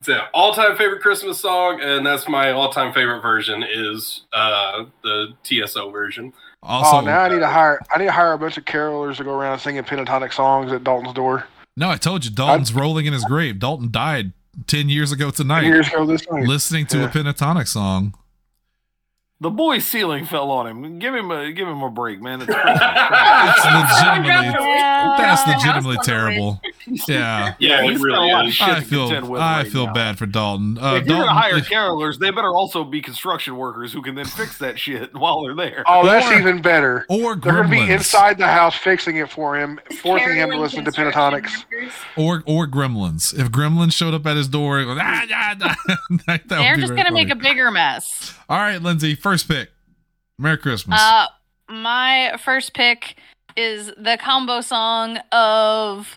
It's 0.01 0.09
an 0.09 0.21
all-time 0.33 0.77
favorite 0.77 1.03
Christmas 1.03 1.41
song, 1.41 1.81
and 1.83 2.07
that's 2.07 2.29
my 2.29 2.53
all-time 2.53 2.93
favorite 2.95 3.21
version 3.21 3.65
is 3.65 4.23
uh, 4.33 4.85
the 5.03 5.35
TSO 5.43 5.91
version. 5.91 6.33
Also, 6.63 6.99
oh, 6.99 7.01
now 7.01 7.23
I 7.23 7.29
need 7.29 7.41
to 7.41 7.49
hire. 7.49 7.81
I 7.93 7.99
need 7.99 8.05
to 8.05 8.13
hire 8.13 8.33
a 8.33 8.39
bunch 8.39 8.57
of 8.59 8.65
carolers 8.65 9.17
to 9.17 9.25
go 9.25 9.35
around 9.35 9.59
singing 9.59 9.83
pentatonic 9.83 10.33
songs 10.33 10.71
at 10.73 10.85
Dalton's 10.85 11.15
door. 11.15 11.45
no, 11.77 11.91
I 11.91 11.97
told 11.97 12.25
you, 12.25 12.31
Dalton's 12.31 12.73
rolling 12.73 13.07
in 13.07 13.13
his 13.13 13.25
grave. 13.25 13.59
Dalton 13.59 13.91
died 13.91 14.33
ten 14.69 14.89
years 14.89 15.11
ago 15.11 15.31
tonight, 15.31 15.65
Years 15.65 15.89
ago 15.89 16.07
this 16.07 16.29
night. 16.31 16.47
listening 16.47 16.87
to 16.87 16.99
a 16.99 17.03
Yeah. 17.03 17.11
pentatonic 17.11 17.67
song. 17.67 18.15
The 19.41 19.51
boy's 19.51 19.85
ceiling 19.85 20.25
fell 20.25 20.51
on 20.51 20.67
him. 20.67 20.99
Give 20.99 21.15
him 21.15 21.31
a 21.31 21.53
give 21.53 21.69
him 21.69 21.81
a 21.83 21.91
break, 21.91 22.21
man. 22.21 22.41
It's 22.43 22.51
It's 22.55 23.65
legitimately, 23.65 24.67
Yeah. 24.69 25.15
that's 25.17 25.47
legitimately 25.47 25.97
House 25.97 26.07
terrible. 26.07 26.61
Yeah. 27.09 27.55
Yeah, 27.61 27.85
it 27.85 27.91
He's 27.91 27.99
got 27.99 28.01
a 28.01 28.05
really 28.05 28.33
lot 28.33 28.47
of 28.47 28.53
shit 28.53 28.69
I 28.69 28.81
to 28.81 28.87
feel 28.87 29.07
contend 29.09 29.29
with 29.31 29.41
I 29.41 29.59
right 29.63 29.71
feel 29.71 29.87
now. 29.87 29.93
bad 29.93 30.19
for 30.19 30.27
Dalton. 30.27 30.79
Uh, 30.79 30.95
if 30.95 31.07
you're 31.07 31.19
gonna 31.19 31.33
hire 31.33 31.59
if- 31.59 31.69
carolers, 31.69 32.19
they 32.19 32.31
better 32.31 32.51
also 32.53 32.83
be 32.83 33.01
construction 33.01 33.57
workers 33.57 33.93
who 33.93 34.01
can 34.03 34.15
then 34.17 34.25
fix 34.25 34.59
that 34.59 34.79
shit 34.79 35.15
while 35.15 35.43
they're 35.45 35.55
there. 35.55 35.85
Oh, 35.87 36.05
that's 36.05 36.27
Or- 36.29 36.39
even 36.39 36.61
better. 36.63 37.05
or 37.09 37.37
They're 37.37 37.53
going 37.65 37.65
to 37.65 37.87
be 37.87 37.93
inside 37.93 38.39
the 38.39 38.47
house 38.49 38.75
fixing 38.75 39.17
it 39.19 39.31
for 39.31 39.57
him, 39.57 39.79
forcing 40.01 40.35
him 40.37 40.51
to 40.51 40.59
listen 40.59 40.85
to 40.85 40.91
Pentatonix. 40.91 41.65
or 42.17 42.43
or 42.47 42.67
gremlins. 42.67 43.39
If 43.39 43.51
gremlins 43.53 43.93
showed 43.93 44.15
up 44.15 44.27
at 44.27 44.37
his 44.37 44.49
door, 44.49 44.83
ah, 44.89 44.97
ah, 44.99 45.55
ah, 45.63 45.77
that, 46.27 46.27
that 46.27 46.49
They're 46.49 46.77
just 46.77 46.97
gonna 46.97 47.13
make 47.13 47.31
a 47.31 47.37
bigger 47.37 47.71
mess. 47.71 48.35
All 48.49 48.59
right, 48.59 48.81
Lindsay, 48.81 49.15
first 49.31 49.49
pick. 49.49 49.71
Merry 50.39 50.57
Christmas. 50.59 51.01
Uh, 51.01 51.27
my 51.69 52.37
first 52.43 52.73
pick 52.75 53.17
is 53.57 53.93
the 53.99 54.17
combo 54.21 54.61
song 54.61 55.19
of 55.33 56.17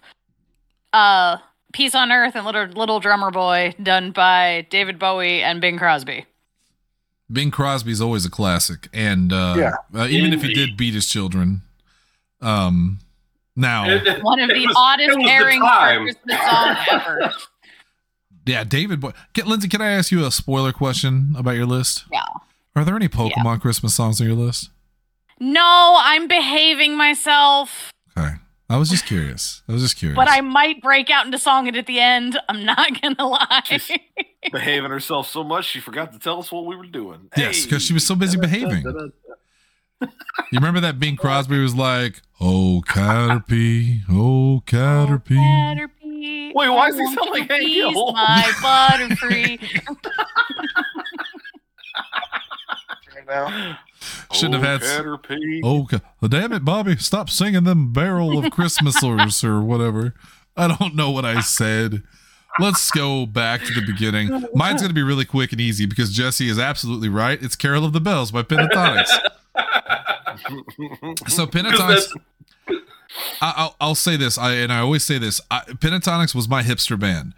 uh 0.93 1.37
Peace 1.73 1.95
on 1.95 2.11
Earth 2.11 2.35
and 2.35 2.45
Little 2.45 2.65
Little 2.67 2.99
Drummer 2.99 3.31
Boy 3.31 3.73
done 3.81 4.11
by 4.11 4.67
David 4.69 4.99
Bowie 4.99 5.41
and 5.41 5.59
Bing 5.61 5.77
Crosby. 5.77 6.25
Bing 7.31 7.49
Crosby 7.49 7.91
is 7.93 8.01
always 8.01 8.25
a 8.25 8.29
classic, 8.29 8.89
and 8.93 9.31
uh, 9.31 9.55
Yeah. 9.57 9.73
uh, 9.97 10.05
even 10.07 10.33
if 10.33 10.41
he 10.43 10.53
did 10.53 10.75
beat 10.75 10.93
his 10.93 11.07
children, 11.07 11.61
um, 12.41 12.99
now 13.55 13.89
It- 13.89 14.21
One 14.21 14.39
of 14.41 14.49
the 14.49 14.65
was- 14.67 14.75
oddest 14.77 15.09
it 15.11 15.17
was 15.17 15.25
the 15.25 15.31
pairings 15.31 15.59
for. 15.59 16.03
Christmas 16.03 16.49
song 16.49 16.75
ever. 16.91 17.33
yeah, 18.45 18.63
David 18.65 18.99
Boy. 18.99 19.11
Get 19.33 19.47
Lindsay, 19.47 19.69
can 19.69 19.81
I 19.81 19.91
ask 19.91 20.11
you 20.11 20.25
a 20.25 20.31
spoiler 20.31 20.73
question 20.73 21.33
about 21.37 21.51
your 21.55 21.65
list? 21.65 22.03
Yeah. 22.11 22.21
Are 22.75 22.85
there 22.85 22.95
any 22.95 23.09
Pokemon 23.09 23.61
Christmas 23.61 23.93
songs 23.95 24.21
on 24.21 24.27
your 24.27 24.35
list? 24.35 24.69
No, 25.39 25.97
I'm 25.99 26.27
behaving 26.27 26.95
myself, 26.95 27.91
Okay, 28.17 28.35
I 28.69 28.77
was 28.77 28.89
just 28.89 29.05
curious. 29.05 29.63
I 29.67 29.71
was 29.73 29.81
just 29.81 29.97
curious. 29.97 30.15
but 30.15 30.29
I 30.29 30.41
might 30.41 30.81
break 30.81 31.09
out 31.09 31.25
into 31.25 31.37
song 31.39 31.67
it 31.67 31.75
at 31.75 31.87
the 31.87 31.99
end. 31.99 32.37
I'm 32.47 32.63
not 32.65 33.01
gonna 33.01 33.25
lie. 33.27 33.61
She's- 33.65 33.91
Behaving 34.51 34.89
herself 34.91 35.27
so 35.29 35.43
much 35.43 35.65
she 35.65 35.79
forgot 35.79 36.11
to 36.13 36.19
tell 36.19 36.39
us 36.39 36.51
what 36.51 36.65
we 36.65 36.75
were 36.75 36.85
doing. 36.87 37.29
Yes, 37.37 37.65
'cause 37.65 37.83
she 37.83 37.93
was 37.93 38.05
so 38.05 38.15
busy 38.15 38.37
behaving. 38.37 38.83
You 40.51 40.57
remember 40.57 40.79
that 40.79 40.99
Bing 40.99 41.15
Crosby 41.15 41.59
was 41.61 41.75
like, 41.75 42.23
"Oh 42.39 42.81
Caterpie, 42.87 43.99
oh 44.09 44.63
Caterpie." 44.65 45.37
Oh, 45.37 45.75
Caterpie, 45.75 46.51
Wait, 46.55 46.69
why 46.69 46.87
is 46.87 46.95
does 46.95 46.97
he 46.97 47.03
want 47.03 47.19
sound 47.19 47.29
like 47.29 47.47
to 47.49 47.53
Hank 47.53 47.63
please 47.63 47.93
Hill? 47.93 48.11
My 48.13 48.51
butterfree. 49.59 49.59
Now, 53.27 53.77
Shouldn't 54.33 54.63
have 54.63 54.81
had. 54.81 54.83
s- 54.83 54.99
Caterpie. 54.99 55.61
Oh, 55.63 55.87
damn 56.27 56.51
it, 56.53 56.65
Bobby! 56.65 56.97
Stop 56.97 57.29
singing 57.29 57.63
them 57.63 57.93
barrel 57.93 58.37
of 58.37 58.45
Christmasers 58.51 59.43
or 59.47 59.61
whatever. 59.61 60.13
I 60.57 60.67
don't 60.67 60.95
know 60.95 61.11
what 61.11 61.23
I 61.23 61.39
said. 61.41 62.03
Let's 62.59 62.91
go 62.91 63.25
back 63.25 63.63
to 63.63 63.73
the 63.73 63.85
beginning. 63.85 64.27
Mine's 64.53 64.81
going 64.81 64.89
to 64.89 64.93
be 64.95 65.03
really 65.03 65.23
quick 65.23 65.51
and 65.53 65.61
easy 65.61 65.85
because 65.85 66.11
Jesse 66.11 66.49
is 66.49 66.59
absolutely 66.59 67.07
right. 67.09 67.41
It's 67.41 67.55
"Carol 67.55 67.85
of 67.85 67.93
the 67.93 68.01
Bells" 68.01 68.31
by 68.31 68.43
Pentatonix. 68.43 69.05
So 71.27 71.45
'Cause 71.45 71.49
Pentatonix. 71.51 72.13
I, 73.41 73.53
I'll, 73.57 73.75
I'll 73.79 73.95
say 73.95 74.17
this, 74.17 74.37
I 74.37 74.53
and 74.53 74.71
I 74.71 74.79
always 74.79 75.03
say 75.03 75.17
this. 75.17 75.41
I, 75.49 75.61
Pentatonix 75.61 76.33
was 76.33 76.47
my 76.47 76.63
hipster 76.63 76.99
band. 76.99 77.33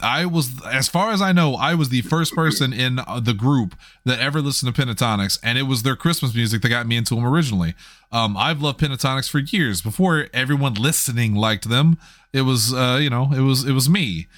I 0.00 0.24
was, 0.24 0.64
as 0.64 0.88
far 0.88 1.10
as 1.10 1.20
I 1.20 1.32
know, 1.32 1.54
I 1.54 1.74
was 1.74 1.88
the 1.88 2.02
first 2.02 2.32
person 2.32 2.72
in 2.72 3.00
uh, 3.00 3.18
the 3.18 3.34
group 3.34 3.74
that 4.04 4.20
ever 4.20 4.40
listened 4.40 4.72
to 4.72 4.80
Pentatonix, 4.80 5.38
and 5.42 5.58
it 5.58 5.62
was 5.62 5.82
their 5.82 5.96
Christmas 5.96 6.32
music 6.32 6.62
that 6.62 6.68
got 6.68 6.86
me 6.86 6.96
into 6.96 7.16
them 7.16 7.26
originally. 7.26 7.74
Um, 8.12 8.36
I've 8.36 8.62
loved 8.62 8.78
Pentatonix 8.78 9.28
for 9.28 9.40
years 9.40 9.82
before 9.82 10.28
everyone 10.32 10.74
listening 10.74 11.34
liked 11.34 11.68
them. 11.68 11.98
It 12.32 12.42
was, 12.42 12.72
uh, 12.72 12.98
you 13.00 13.10
know, 13.10 13.32
it 13.32 13.40
was 13.40 13.64
it 13.64 13.72
was 13.72 13.88
me. 13.88 14.28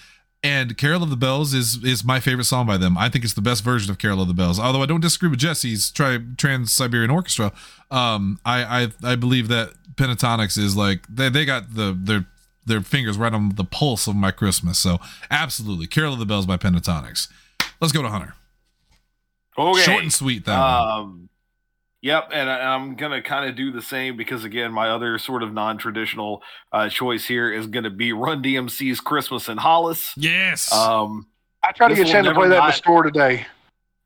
And 0.42 0.76
Carol 0.78 1.02
of 1.02 1.10
the 1.10 1.16
Bells 1.16 1.54
is 1.54 1.82
is 1.82 2.04
my 2.04 2.20
favorite 2.20 2.44
song 2.44 2.66
by 2.66 2.76
them. 2.76 2.96
I 2.96 3.08
think 3.08 3.24
it's 3.24 3.34
the 3.34 3.42
best 3.42 3.64
version 3.64 3.90
of 3.90 3.98
Carol 3.98 4.22
of 4.22 4.28
the 4.28 4.34
Bells. 4.34 4.60
Although 4.60 4.82
I 4.82 4.86
don't 4.86 5.00
disagree 5.00 5.28
with 5.28 5.40
Jesse's 5.40 5.90
tri- 5.90 6.20
Trans 6.36 6.72
Siberian 6.72 7.10
Orchestra. 7.10 7.52
Um, 7.90 8.38
I, 8.44 8.82
I 9.02 9.12
I 9.12 9.16
believe 9.16 9.48
that 9.48 9.72
Pentatonix 9.96 10.56
is 10.56 10.76
like 10.76 11.04
they, 11.08 11.28
they 11.28 11.44
got 11.44 11.74
the 11.74 11.96
their 11.98 12.26
their 12.64 12.80
fingers 12.80 13.16
right 13.18 13.32
on 13.32 13.54
the 13.56 13.64
pulse 13.64 14.06
of 14.06 14.14
my 14.14 14.30
Christmas. 14.30 14.78
So 14.78 14.98
absolutely, 15.30 15.86
Carol 15.86 16.12
of 16.12 16.18
the 16.18 16.26
Bells 16.26 16.46
by 16.46 16.56
Pentatonix. 16.56 17.28
Let's 17.80 17.92
go 17.92 18.02
to 18.02 18.08
Hunter. 18.08 18.34
Okay. 19.58 19.80
Short 19.80 20.02
and 20.02 20.12
sweet 20.12 20.44
though. 20.44 20.52
Um, 20.54 21.25
yep, 22.02 22.30
and 22.32 22.48
I, 22.50 22.74
I'm 22.74 22.94
gonna 22.96 23.22
kind 23.22 23.48
of 23.48 23.56
do 23.56 23.70
the 23.72 23.82
same 23.82 24.16
because 24.16 24.44
again, 24.44 24.72
my 24.72 24.88
other 24.90 25.18
sort 25.18 25.42
of 25.42 25.52
non-traditional 25.52 26.42
uh, 26.72 26.88
choice 26.88 27.26
here 27.26 27.52
is 27.52 27.66
gonna 27.66 27.90
be 27.90 28.12
Run 28.12 28.42
DMC's 28.42 29.00
"Christmas 29.00 29.48
in 29.48 29.58
Hollis." 29.58 30.12
yes. 30.16 30.72
Um, 30.72 31.26
I 31.62 31.72
tried 31.72 31.88
to 31.88 31.94
This 31.94 31.98
get 32.00 32.04
will 32.06 32.12
Shannon 32.12 32.34
to 32.34 32.38
play 32.40 32.48
that 32.48 32.54
in 32.54 32.60
the 32.60 32.66
not- 32.66 32.74
store 32.74 33.02
today. 33.02 33.46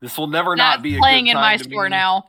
this 0.01 0.17
will 0.17 0.27
never 0.27 0.55
not 0.55 0.77
Not 0.77 0.83
be 0.83 0.95
a 0.95 0.99
playing 0.99 1.25
good 1.25 1.31
in 1.31 1.37
my 1.37 1.51
time 1.51 1.57
to 1.59 1.63
store 1.65 1.83
me. 1.83 1.89
now. 1.91 2.27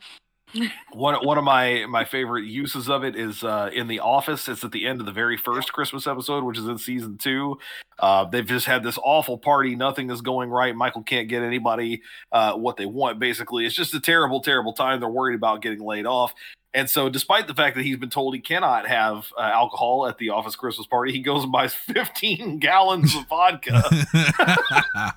One 0.92 1.14
one 1.24 1.38
of 1.38 1.44
my 1.44 1.86
my 1.88 2.04
favorite 2.04 2.44
uses 2.44 2.88
of 2.88 3.04
it 3.04 3.16
is 3.16 3.42
uh, 3.42 3.70
in 3.72 3.86
the 3.88 4.00
office. 4.00 4.48
It's 4.48 4.64
at 4.64 4.72
the 4.72 4.86
end 4.86 5.00
of 5.00 5.06
the 5.06 5.12
very 5.12 5.36
first 5.36 5.72
Christmas 5.72 6.06
episode, 6.06 6.44
which 6.44 6.58
is 6.58 6.66
in 6.66 6.78
season 6.78 7.16
two. 7.18 7.58
Uh, 7.98 8.24
they've 8.24 8.46
just 8.46 8.66
had 8.66 8.82
this 8.82 8.98
awful 9.02 9.38
party. 9.38 9.74
Nothing 9.76 10.10
is 10.10 10.20
going 10.20 10.50
right. 10.50 10.74
Michael 10.74 11.02
can't 11.02 11.28
get 11.28 11.42
anybody 11.42 12.02
uh, 12.32 12.54
what 12.54 12.76
they 12.76 12.86
want. 12.86 13.18
Basically, 13.18 13.64
it's 13.64 13.74
just 13.74 13.94
a 13.94 14.00
terrible, 14.00 14.40
terrible 14.40 14.72
time. 14.72 15.00
They're 15.00 15.08
worried 15.08 15.36
about 15.36 15.62
getting 15.62 15.80
laid 15.80 16.06
off. 16.06 16.34
And 16.74 16.88
so, 16.88 17.10
despite 17.10 17.46
the 17.48 17.54
fact 17.54 17.76
that 17.76 17.84
he's 17.84 17.98
been 17.98 18.08
told 18.08 18.34
he 18.34 18.40
cannot 18.40 18.88
have 18.88 19.30
uh, 19.36 19.42
alcohol 19.42 20.06
at 20.06 20.16
the 20.16 20.30
office 20.30 20.56
Christmas 20.56 20.86
party, 20.86 21.12
he 21.12 21.18
goes 21.18 21.42
and 21.42 21.52
buys 21.52 21.74
15 21.74 22.58
gallons 22.58 23.14
of 23.14 23.26
vodka. 23.28 23.82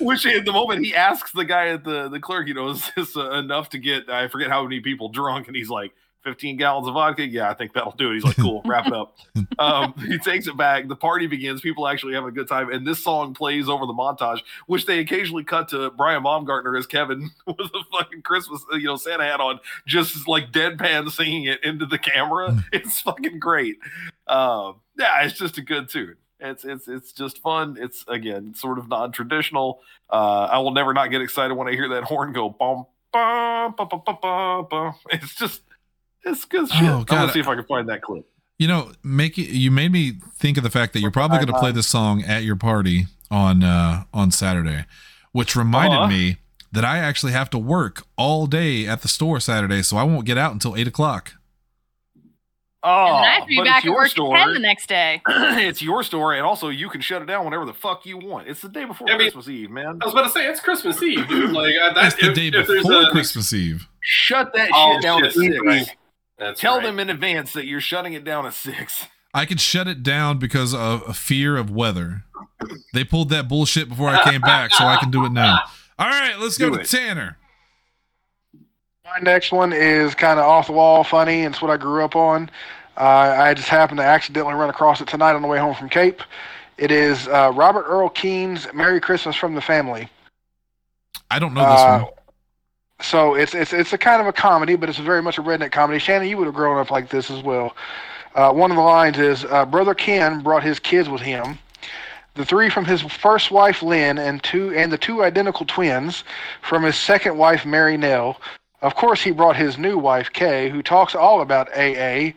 Which 0.00 0.26
at 0.26 0.44
the 0.44 0.52
moment 0.52 0.84
he 0.84 0.94
asks 0.94 1.32
the 1.32 1.44
guy 1.44 1.68
at 1.68 1.84
the 1.84 2.08
the 2.08 2.18
clerk, 2.20 2.48
you 2.48 2.54
know, 2.54 2.70
is 2.70 2.90
this 2.96 3.16
uh, 3.16 3.32
enough 3.32 3.68
to 3.70 3.78
get 3.78 4.08
I 4.08 4.28
forget 4.28 4.48
how 4.48 4.62
many 4.64 4.80
people 4.80 5.08
drunk, 5.08 5.46
and 5.46 5.56
he's 5.56 5.70
like. 5.70 5.92
15 6.26 6.56
gallons 6.56 6.88
of 6.88 6.94
vodka. 6.94 7.24
Yeah, 7.24 7.48
I 7.48 7.54
think 7.54 7.72
that'll 7.72 7.92
do 7.92 8.10
it. 8.10 8.14
He's 8.14 8.24
like, 8.24 8.36
cool, 8.36 8.60
wrap 8.66 8.86
it 8.86 8.92
up. 8.92 9.16
Um, 9.58 9.94
he 10.06 10.18
takes 10.18 10.46
it 10.48 10.56
back. 10.56 10.86
The 10.86 10.96
party 10.96 11.26
begins. 11.26 11.62
People 11.62 11.88
actually 11.88 12.12
have 12.12 12.24
a 12.24 12.30
good 12.30 12.46
time. 12.46 12.70
And 12.70 12.86
this 12.86 13.02
song 13.02 13.32
plays 13.32 13.70
over 13.70 13.86
the 13.86 13.94
montage, 13.94 14.40
which 14.66 14.84
they 14.84 14.98
occasionally 14.98 15.44
cut 15.44 15.68
to 15.68 15.90
Brian 15.92 16.22
Baumgartner 16.22 16.76
as 16.76 16.86
Kevin 16.86 17.30
with 17.46 17.58
a 17.58 17.80
fucking 17.90 18.20
Christmas, 18.20 18.62
uh, 18.70 18.76
you 18.76 18.84
know, 18.84 18.96
Santa 18.96 19.24
hat 19.24 19.40
on, 19.40 19.60
just 19.86 20.28
like 20.28 20.52
deadpan 20.52 21.10
singing 21.10 21.44
it 21.44 21.64
into 21.64 21.86
the 21.86 21.98
camera. 21.98 22.62
It's 22.70 23.00
fucking 23.00 23.38
great. 23.38 23.76
Um, 24.26 24.80
yeah, 24.98 25.22
it's 25.22 25.38
just 25.38 25.56
a 25.56 25.62
good 25.62 25.88
tune. 25.88 26.16
It's 26.38 26.64
it's 26.64 26.86
it's 26.86 27.12
just 27.12 27.38
fun. 27.38 27.78
It's 27.80 28.04
again 28.08 28.54
sort 28.54 28.78
of 28.78 28.88
non-traditional. 28.88 29.80
Uh, 30.10 30.48
I 30.50 30.58
will 30.58 30.72
never 30.72 30.92
not 30.92 31.10
get 31.10 31.22
excited 31.22 31.54
when 31.54 31.66
I 31.66 31.72
hear 31.72 31.88
that 31.90 32.04
horn 32.04 32.34
go 32.34 32.50
bum 32.50 32.84
bum 33.12 33.74
bum 33.76 34.02
bum. 34.04 34.66
bum. 34.68 34.94
It's 35.10 35.34
just 35.34 35.62
it's 36.26 36.44
good 36.44 36.64
oh, 36.64 36.66
shit. 36.66 36.88
Oh, 36.88 37.04
God. 37.04 37.16
I'm 37.16 37.26
to 37.28 37.32
see 37.32 37.40
if 37.40 37.48
I 37.48 37.54
can 37.54 37.64
find 37.64 37.88
that 37.88 38.02
clip. 38.02 38.28
You 38.58 38.68
know, 38.68 38.92
make 39.04 39.38
it, 39.38 39.48
you 39.48 39.70
made 39.70 39.92
me 39.92 40.14
think 40.34 40.56
of 40.56 40.64
the 40.64 40.70
fact 40.70 40.92
that 40.94 41.00
you're 41.00 41.10
probably 41.10 41.38
going 41.38 41.48
to 41.48 41.58
play 41.58 41.72
this 41.72 41.86
song 41.86 42.22
at 42.22 42.42
your 42.42 42.56
party 42.56 43.06
on 43.30 43.62
uh, 43.62 44.04
on 44.14 44.30
Saturday, 44.30 44.86
which 45.32 45.54
reminded 45.54 45.98
uh-huh. 45.98 46.08
me 46.08 46.36
that 46.72 46.84
I 46.84 46.98
actually 46.98 47.32
have 47.32 47.50
to 47.50 47.58
work 47.58 48.06
all 48.16 48.46
day 48.46 48.86
at 48.86 49.02
the 49.02 49.08
store 49.08 49.40
Saturday, 49.40 49.82
so 49.82 49.96
I 49.96 50.02
won't 50.04 50.24
get 50.24 50.38
out 50.38 50.52
until 50.52 50.74
eight 50.74 50.88
o'clock. 50.88 51.34
Oh, 52.82 53.06
and 53.06 53.16
then 53.16 53.24
I 53.24 53.34
have 53.34 53.42
to 53.42 53.48
be 53.48 53.62
back 53.62 53.84
at 53.84 53.92
work 53.92 54.08
store. 54.08 54.36
at 54.36 54.44
10 54.44 54.54
the 54.54 54.60
next 54.60 54.88
day. 54.88 55.20
it's 55.28 55.82
your 55.82 56.02
store, 56.02 56.34
and 56.34 56.46
also 56.46 56.68
you 56.68 56.88
can 56.88 57.00
shut 57.00 57.20
it 57.20 57.26
down 57.26 57.44
whenever 57.44 57.66
the 57.66 57.74
fuck 57.74 58.06
you 58.06 58.16
want. 58.16 58.48
It's 58.48 58.60
the 58.60 58.68
day 58.68 58.84
before 58.84 59.08
I 59.10 59.12
mean, 59.12 59.22
Christmas 59.22 59.48
Eve, 59.48 59.70
man. 59.70 59.98
I 60.00 60.04
was 60.04 60.14
about 60.14 60.24
to 60.24 60.30
say, 60.30 60.46
it's 60.46 60.60
Christmas 60.60 61.02
Eve, 61.02 61.26
dude. 61.28 61.50
Like, 61.50 61.74
uh, 61.82 61.94
that's 61.94 62.14
it's 62.14 62.22
the 62.22 62.30
if, 62.30 62.34
day 62.34 62.50
before 62.50 63.10
Christmas 63.10 63.52
Eve. 63.52 63.88
Shut 64.00 64.52
that 64.54 64.70
oh, 64.72 64.94
shit 64.94 65.02
down 65.02 65.18
shit. 65.18 65.66
at 65.66 65.86
6. 65.86 65.90
That's 66.38 66.60
Tell 66.60 66.76
right. 66.76 66.84
them 66.84 66.98
in 66.98 67.08
advance 67.10 67.52
that 67.54 67.66
you're 67.66 67.80
shutting 67.80 68.12
it 68.12 68.24
down 68.24 68.46
at 68.46 68.54
six. 68.54 69.06
I 69.32 69.44
could 69.46 69.60
shut 69.60 69.86
it 69.88 70.02
down 70.02 70.38
because 70.38 70.74
of 70.74 71.02
a 71.08 71.12
fear 71.14 71.56
of 71.56 71.70
weather. 71.70 72.24
They 72.94 73.04
pulled 73.04 73.28
that 73.30 73.48
bullshit 73.48 73.88
before 73.88 74.08
I 74.08 74.22
came 74.22 74.40
back, 74.40 74.72
so 74.72 74.84
I 74.84 74.96
can 74.96 75.10
do 75.10 75.24
it 75.26 75.32
now. 75.32 75.58
All 75.98 76.08
right, 76.08 76.38
let's 76.38 76.56
go 76.58 76.70
Do 76.70 76.76
to 76.76 76.82
it. 76.82 76.88
Tanner. 76.88 77.36
My 79.04 79.18
next 79.22 79.52
one 79.52 79.72
is 79.72 80.14
kind 80.14 80.38
of 80.38 80.44
off 80.46 80.66
the 80.66 80.72
wall, 80.72 81.04
funny, 81.04 81.44
and 81.44 81.54
it's 81.54 81.62
what 81.62 81.70
I 81.70 81.76
grew 81.76 82.04
up 82.04 82.16
on. 82.16 82.50
Uh, 82.96 83.00
I 83.38 83.54
just 83.54 83.68
happened 83.68 83.98
to 83.98 84.04
accidentally 84.04 84.54
run 84.54 84.70
across 84.70 85.00
it 85.00 85.08
tonight 85.08 85.34
on 85.34 85.42
the 85.42 85.48
way 85.48 85.58
home 85.58 85.74
from 85.74 85.88
Cape. 85.88 86.22
It 86.78 86.90
is 86.90 87.28
uh, 87.28 87.52
Robert 87.54 87.84
Earl 87.86 88.08
Keen's 88.10 88.66
"Merry 88.74 89.00
Christmas 89.00 89.36
from 89.36 89.54
the 89.54 89.60
Family." 89.60 90.08
I 91.30 91.38
don't 91.38 91.54
know 91.54 91.60
this 91.60 91.80
Uh, 91.80 91.98
one. 92.00 92.12
So 93.00 93.34
it's 93.34 93.54
it's 93.54 93.72
it's 93.72 93.92
a 93.92 93.98
kind 93.98 94.20
of 94.20 94.26
a 94.26 94.32
comedy, 94.32 94.76
but 94.76 94.88
it's 94.88 94.98
very 94.98 95.22
much 95.22 95.38
a 95.38 95.42
redneck 95.42 95.72
comedy. 95.72 95.98
Shannon, 95.98 96.28
you 96.28 96.36
would 96.38 96.46
have 96.46 96.54
grown 96.54 96.78
up 96.78 96.90
like 96.90 97.10
this 97.10 97.30
as 97.30 97.42
well. 97.42 97.76
Uh, 98.34 98.52
one 98.52 98.70
of 98.70 98.76
the 98.76 98.82
lines 98.82 99.18
is, 99.18 99.44
uh, 99.44 99.64
"Brother 99.66 99.94
Ken 99.94 100.42
brought 100.42 100.62
his 100.62 100.78
kids 100.78 101.08
with 101.08 101.20
him." 101.20 101.58
The 102.34 102.44
three 102.44 102.68
from 102.68 102.84
his 102.84 103.02
first 103.02 103.50
wife 103.50 103.82
Lynn 103.82 104.18
and 104.18 104.42
two 104.42 104.74
and 104.74 104.92
the 104.92 104.98
two 104.98 105.22
identical 105.22 105.66
twins 105.66 106.24
from 106.62 106.82
his 106.82 106.96
second 106.96 107.38
wife 107.38 107.64
Mary 107.64 107.96
Nell. 107.96 108.40
Of 108.82 108.94
course, 108.94 109.22
he 109.22 109.30
brought 109.30 109.56
his 109.56 109.78
new 109.78 109.98
wife 109.98 110.32
Kay, 110.32 110.68
who 110.68 110.82
talks 110.82 111.14
all 111.14 111.40
about 111.40 111.68
AA, 111.74 112.34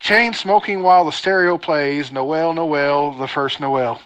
chain 0.00 0.32
smoking 0.32 0.82
while 0.82 1.04
the 1.04 1.12
stereo 1.12 1.58
plays 1.58 2.10
Noel, 2.10 2.54
Noel, 2.54 3.12
the 3.12 3.28
first 3.28 3.60
Noel. 3.60 4.00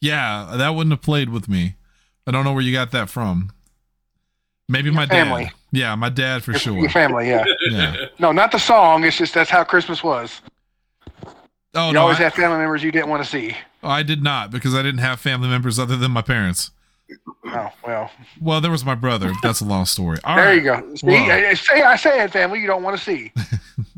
Yeah, 0.00 0.54
that 0.56 0.70
wouldn't 0.70 0.92
have 0.92 1.02
played 1.02 1.28
with 1.28 1.48
me. 1.48 1.76
I 2.26 2.30
don't 2.30 2.44
know 2.44 2.52
where 2.52 2.62
you 2.62 2.72
got 2.72 2.90
that 2.92 3.10
from. 3.10 3.50
Maybe 4.68 4.90
my 4.90 5.06
family. 5.06 5.44
dad. 5.44 5.52
Yeah, 5.72 5.94
my 5.94 6.08
dad 6.08 6.42
for 6.42 6.52
Your- 6.52 6.60
sure. 6.60 6.78
Your 6.78 6.90
family, 6.90 7.28
yeah. 7.28 7.44
Yeah. 7.70 7.96
No, 8.18 8.32
not 8.32 8.50
the 8.52 8.58
song. 8.58 9.04
It's 9.04 9.16
just 9.18 9.34
that's 9.34 9.50
how 9.50 9.64
Christmas 9.64 10.02
was. 10.02 10.40
Oh 11.74 11.88
you 11.88 11.94
no, 11.94 12.02
always 12.02 12.18
I, 12.20 12.24
have 12.24 12.34
family 12.34 12.58
members 12.58 12.82
you 12.82 12.92
didn't 12.92 13.08
want 13.10 13.22
to 13.24 13.28
see. 13.28 13.56
I 13.82 14.02
did 14.02 14.22
not 14.22 14.50
because 14.50 14.74
I 14.74 14.82
didn't 14.82 15.00
have 15.00 15.18
family 15.20 15.48
members 15.48 15.78
other 15.78 15.96
than 15.96 16.12
my 16.12 16.22
parents. 16.22 16.70
Oh 17.46 17.70
well, 17.86 18.10
Well, 18.40 18.60
there 18.60 18.70
was 18.70 18.84
my 18.84 18.94
brother. 18.94 19.32
That's 19.42 19.60
a 19.60 19.64
long 19.64 19.84
story. 19.84 20.18
All 20.24 20.36
there 20.36 20.46
right, 20.46 20.54
you 20.54 20.62
go. 20.62 20.94
See, 20.94 21.06
Wow. 21.08 21.26
I, 21.28 21.54
say 21.54 21.82
I 21.82 21.96
say 21.96 22.18
had 22.18 22.32
family 22.32 22.60
you 22.60 22.66
don't 22.66 22.82
want 22.82 22.96
to 22.96 23.02
see. 23.02 23.32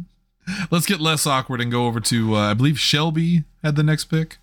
let's 0.71 0.87
get 0.87 1.01
less 1.01 1.27
awkward 1.27 1.61
and 1.61 1.71
go 1.71 1.87
over 1.87 2.01
to 2.01 2.35
uh, 2.37 2.51
I 2.51 2.55
believe 2.55 2.79
Shelby 2.81 3.45
had 3.63 3.77
the 3.77 3.83
next 3.83 4.07
pick. 4.07 4.39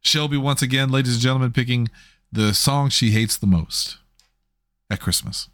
Shelby 0.00 0.36
once 0.36 0.62
again, 0.62 0.90
ladies 0.90 1.14
and 1.14 1.22
gentlemen, 1.22 1.52
picking 1.52 1.88
the 2.32 2.54
song 2.54 2.88
she 2.90 3.10
hates 3.10 3.36
the 3.36 3.46
most 3.46 3.98
at 4.90 5.00
Christmas. 5.00 5.48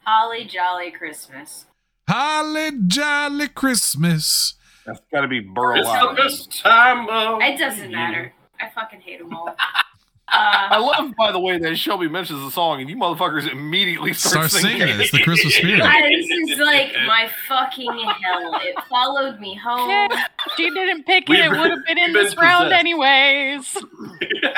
Holly 0.00 0.44
Jolly 0.44 0.90
Christmas. 0.90 1.66
Holly 2.08 2.70
jolly 2.86 3.48
Christmas. 3.48 4.54
That's 4.84 5.00
got 5.10 5.22
to 5.22 5.28
be 5.28 5.40
Burl 5.40 5.78
It's 5.80 5.88
Ives. 5.88 6.46
time 6.60 7.08
of 7.08 7.40
It 7.40 7.58
doesn't 7.58 7.90
matter. 7.90 8.34
I 8.60 8.68
fucking 8.74 9.00
hate 9.00 9.20
them 9.20 9.34
all. 9.34 9.56
I 10.28 10.76
Uh, 10.76 10.82
love, 10.82 11.14
by 11.16 11.32
the 11.32 11.38
way, 11.38 11.58
that 11.58 11.76
Shelby 11.76 12.08
mentions 12.08 12.40
the 12.40 12.50
song, 12.50 12.80
and 12.80 12.90
you 12.90 12.96
motherfuckers 12.96 13.50
immediately 13.50 14.12
start, 14.14 14.50
Start 14.50 14.62
singing 14.62 14.88
it. 14.88 15.00
It's 15.00 15.12
the 15.12 15.22
Christmas 15.22 15.54
spirit. 15.54 15.80
I- 15.84 16.02
this 16.10 16.50
is 16.50 16.58
like 16.58 16.92
my 17.06 17.30
fucking 17.48 17.92
hell. 18.22 18.58
It 18.62 18.74
followed 18.90 19.38
me 19.40 19.54
home. 19.54 19.88
Yeah, 19.88 20.08
she 20.56 20.68
didn't 20.70 21.04
pick 21.04 21.28
We've 21.28 21.38
it. 21.38 21.44
It 21.46 21.50
would 21.50 21.70
have 21.70 21.84
been 21.86 21.98
in 21.98 22.12
we've 22.12 22.14
this 22.24 22.34
been 22.34 22.42
round 22.44 22.64
possessed. 22.64 22.80
anyways. 22.80 23.76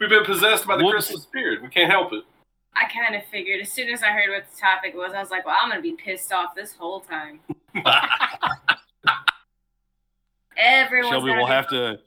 We've 0.00 0.10
been 0.10 0.24
possessed 0.24 0.66
by 0.66 0.76
the 0.76 0.84
Whoops. 0.84 1.06
Christmas 1.06 1.22
spirit. 1.22 1.43
We 1.64 1.70
can't 1.70 1.90
help 1.90 2.12
it. 2.12 2.22
I 2.76 2.84
kind 2.92 3.14
of 3.14 3.24
figured 3.30 3.60
as 3.62 3.72
soon 3.72 3.88
as 3.88 4.02
I 4.02 4.08
heard 4.10 4.28
what 4.28 4.44
the 4.52 4.60
topic 4.60 4.94
was, 4.94 5.12
I 5.14 5.20
was 5.20 5.30
like, 5.30 5.46
well, 5.46 5.56
I'm 5.58 5.70
gonna 5.70 5.80
be 5.80 5.92
pissed 5.92 6.30
off 6.30 6.54
this 6.54 6.74
whole 6.74 7.00
time. 7.00 7.40
Everyone's 10.56 11.10
Shelby 11.14 11.30
will 11.30 11.46
be 11.46 11.52
have 11.52 11.68
to. 11.70 12.00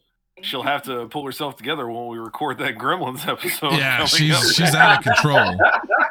She'll 0.43 0.61
have 0.61 0.83
to 0.83 1.07
pull 1.07 1.25
herself 1.25 1.55
together 1.55 1.87
when 1.87 2.07
we 2.09 2.19
record 2.19 2.59
that 2.59 2.77
Gremlins 2.77 3.27
episode. 3.27 3.73
Yeah, 3.73 4.05
coming 4.07 4.31
up. 4.31 4.43
she's 4.43 4.53
she's 4.55 4.75
out 4.75 4.99
of 4.99 5.03
control. 5.03 5.57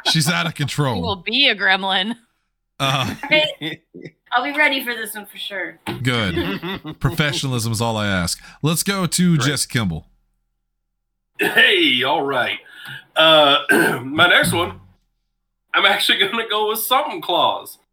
She's 0.07 0.29
out 0.29 0.47
of 0.47 0.57
He 0.57 0.65
will 1.01 1.23
be 1.25 1.49
a 1.49 1.55
gremlin. 1.55 2.17
Uh, 2.79 3.15
I'll 4.33 4.45
be 4.45 4.53
ready 4.53 4.85
for 4.85 4.93
this 4.95 5.15
one 5.15 5.25
for 5.25 5.39
sure. 5.39 5.79
good. 6.03 6.99
Professionalism 7.01 7.73
is 7.73 7.81
all 7.81 7.97
I 7.97 8.07
ask. 8.07 8.39
Let's 8.61 8.83
go 8.83 9.07
to 9.07 9.37
Great. 9.39 9.49
Jess 9.49 9.65
Kimball. 9.65 10.07
Hey, 11.39 12.03
all 12.03 12.21
right. 12.21 12.59
Uh, 13.15 14.01
my 14.05 14.29
next 14.29 14.53
one, 14.53 14.81
I'm 15.75 15.85
actually 15.87 16.19
going 16.19 16.37
to 16.37 16.49
go 16.49 16.69
with 16.69 16.81
something 16.81 17.21
clause. 17.21 17.79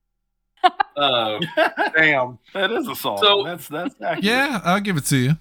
Uh, 0.96 1.40
Damn. 1.98 2.38
that 2.54 2.72
is 2.72 2.88
a 2.88 2.96
song. 2.96 3.18
So- 3.18 3.44
that's 3.44 3.68
that's 3.68 3.96
accurate. 4.00 4.24
Yeah, 4.24 4.62
I'll 4.64 4.80
give 4.80 4.96
it 4.96 5.06
to 5.06 5.18
you. 5.18 5.32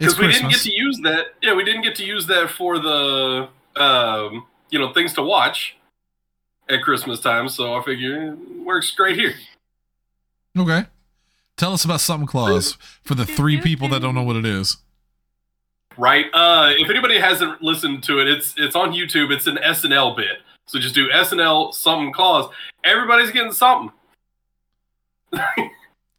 It's 0.00 0.12
because 0.12 0.18
we 0.18 0.26
didn't 0.26 0.32
get 0.32 0.42
Christmas. 0.50 0.62
to 0.64 0.72
use 0.72 1.00
that. 1.04 1.26
Yeah, 1.40 1.54
we 1.54 1.64
didn't 1.64 1.82
get 1.82 1.94
to 1.96 2.04
use 2.04 2.26
that 2.26 2.50
for 2.50 2.78
the 2.78 3.48
um, 3.76 4.44
you 4.70 4.78
know 4.78 4.92
things 4.92 5.14
to 5.14 5.22
watch 5.22 5.76
at 6.68 6.82
Christmas 6.82 7.20
time. 7.20 7.48
So 7.48 7.74
I 7.74 7.82
figure 7.84 8.32
it 8.32 8.64
works 8.64 8.90
great 8.90 9.16
here. 9.16 9.34
Okay. 10.58 10.84
Tell 11.56 11.72
us 11.72 11.84
about 11.84 12.00
something 12.00 12.26
clause 12.26 12.76
for 13.04 13.14
the 13.14 13.24
three 13.24 13.58
people 13.60 13.88
that 13.88 14.02
don't 14.02 14.14
know 14.14 14.24
what 14.24 14.36
it 14.36 14.44
is. 14.44 14.76
Right. 15.98 16.26
Uh, 16.32 16.72
if 16.76 16.90
anybody 16.90 17.18
hasn't 17.18 17.62
listened 17.62 18.02
to 18.04 18.18
it, 18.20 18.28
it's 18.28 18.54
it's 18.56 18.76
on 18.76 18.92
YouTube. 18.92 19.30
It's 19.30 19.46
an 19.46 19.56
SNL 19.56 20.16
bit. 20.16 20.38
So 20.66 20.78
just 20.78 20.94
do 20.94 21.08
SNL 21.10 21.72
something 21.74 22.12
clause. 22.12 22.52
Everybody's 22.84 23.30
getting 23.30 23.52
something. 23.52 23.92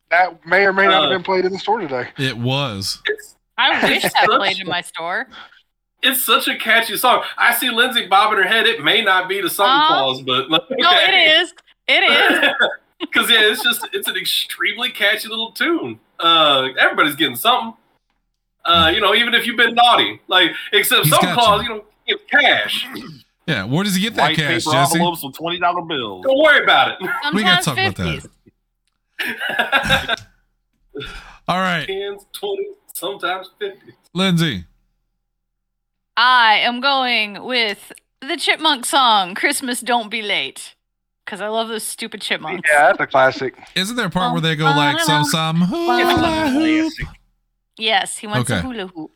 That 0.10 0.46
may 0.46 0.66
or 0.66 0.72
may 0.72 0.86
not 0.86 1.02
have 1.04 1.12
Uh, 1.12 1.16
been 1.16 1.24
played 1.24 1.44
in 1.44 1.52
the 1.52 1.60
store 1.60 1.82
today. 1.82 2.08
It 2.18 2.38
was. 2.38 3.02
It's 3.08 3.36
I 3.58 3.84
wish 3.90 4.04
that 4.04 4.14
Such- 4.14 4.26
played 4.26 4.58
in 4.58 4.66
my 4.68 4.80
store. 4.80 5.28
It's 6.02 6.24
such 6.24 6.48
a 6.48 6.56
catchy 6.56 6.96
song. 6.96 7.24
I 7.38 7.54
see 7.54 7.70
Lindsay 7.70 8.08
bobbing 8.08 8.38
her 8.38 8.48
head. 8.48 8.68
It 8.68 8.82
may 8.84 9.02
not 9.02 9.28
be 9.28 9.42
the 9.42 9.50
Santa 9.50 9.70
Uh, 9.70 9.88
Claus, 9.88 10.22
but 10.22 10.50
No, 10.50 10.60
it 10.70 11.42
is. 11.42 11.54
It 11.88 12.04
is. 12.04 12.50
Because 13.00 13.30
yeah, 13.30 13.42
it's 13.42 13.62
just 13.62 13.86
it's 13.94 14.08
an 14.08 14.16
extremely 14.16 14.90
catchy 14.90 15.28
little 15.28 15.52
tune. 15.52 16.00
Uh, 16.20 16.70
everybody's 16.80 17.14
getting 17.16 17.36
something. 17.36 17.74
Uh, 18.68 18.92
you 18.94 19.00
know, 19.02 19.16
even 19.16 19.34
if 19.34 19.48
you've 19.48 19.58
been 19.58 19.74
naughty, 19.74 20.20
like 20.28 20.52
except 20.74 21.06
He's 21.06 21.16
Santa 21.16 21.36
got 21.36 21.58
you. 21.58 21.64
you 21.64 21.70
know, 21.70 21.86
give 22.08 22.20
cash. 22.28 22.86
Yeah, 23.48 23.64
where 23.64 23.84
does 23.84 23.96
he 23.96 24.02
get 24.02 24.14
that 24.16 24.22
White 24.24 24.36
cash, 24.36 24.66
paper 24.66 24.72
Jesse? 24.76 24.96
envelopes 24.98 25.24
with 25.24 25.34
twenty 25.36 25.58
dollar 25.60 25.82
bills. 25.82 26.26
Don't 26.26 26.38
worry 26.38 26.62
about 26.64 26.92
it. 26.92 26.98
We 27.34 27.44
gotta 27.44 27.64
Sometimes 27.64 27.96
talk 27.96 27.98
about 27.98 28.30
that. 29.98 30.28
All 31.48 31.58
right, 31.60 31.86
Tens, 31.88 32.26
twenties, 32.34 32.76
sometimes 32.94 33.50
fifty. 33.58 33.94
Lindsay. 34.14 34.66
I 36.18 36.58
am 36.58 36.82
going 36.82 37.44
with 37.44 37.92
the 38.22 38.36
Chipmunk 38.36 38.86
song, 38.86 39.34
Christmas 39.34 39.80
Don't 39.82 40.10
Be 40.10 40.22
Late. 40.22 40.76
Because 41.24 41.42
I 41.42 41.48
love 41.50 41.68
those 41.68 41.84
stupid 41.84 42.22
chipmunks. 42.22 42.68
Yeah, 42.72 42.88
that's 42.88 43.02
a 43.02 43.06
classic. 43.08 43.54
Isn't 43.76 43.96
there 43.98 44.08
a 44.08 44.10
part 44.10 44.32
where 44.32 44.42
they 44.42 44.56
go 44.56 44.64
like 44.66 45.00
some 45.02 45.26
some 45.26 45.62
hula 45.62 46.50
hoop? 46.50 46.94
Yes, 47.78 48.18
he 48.18 48.28
wants 48.28 48.50
a 48.50 48.62
hula 48.62 48.88
hoop. 48.88 49.12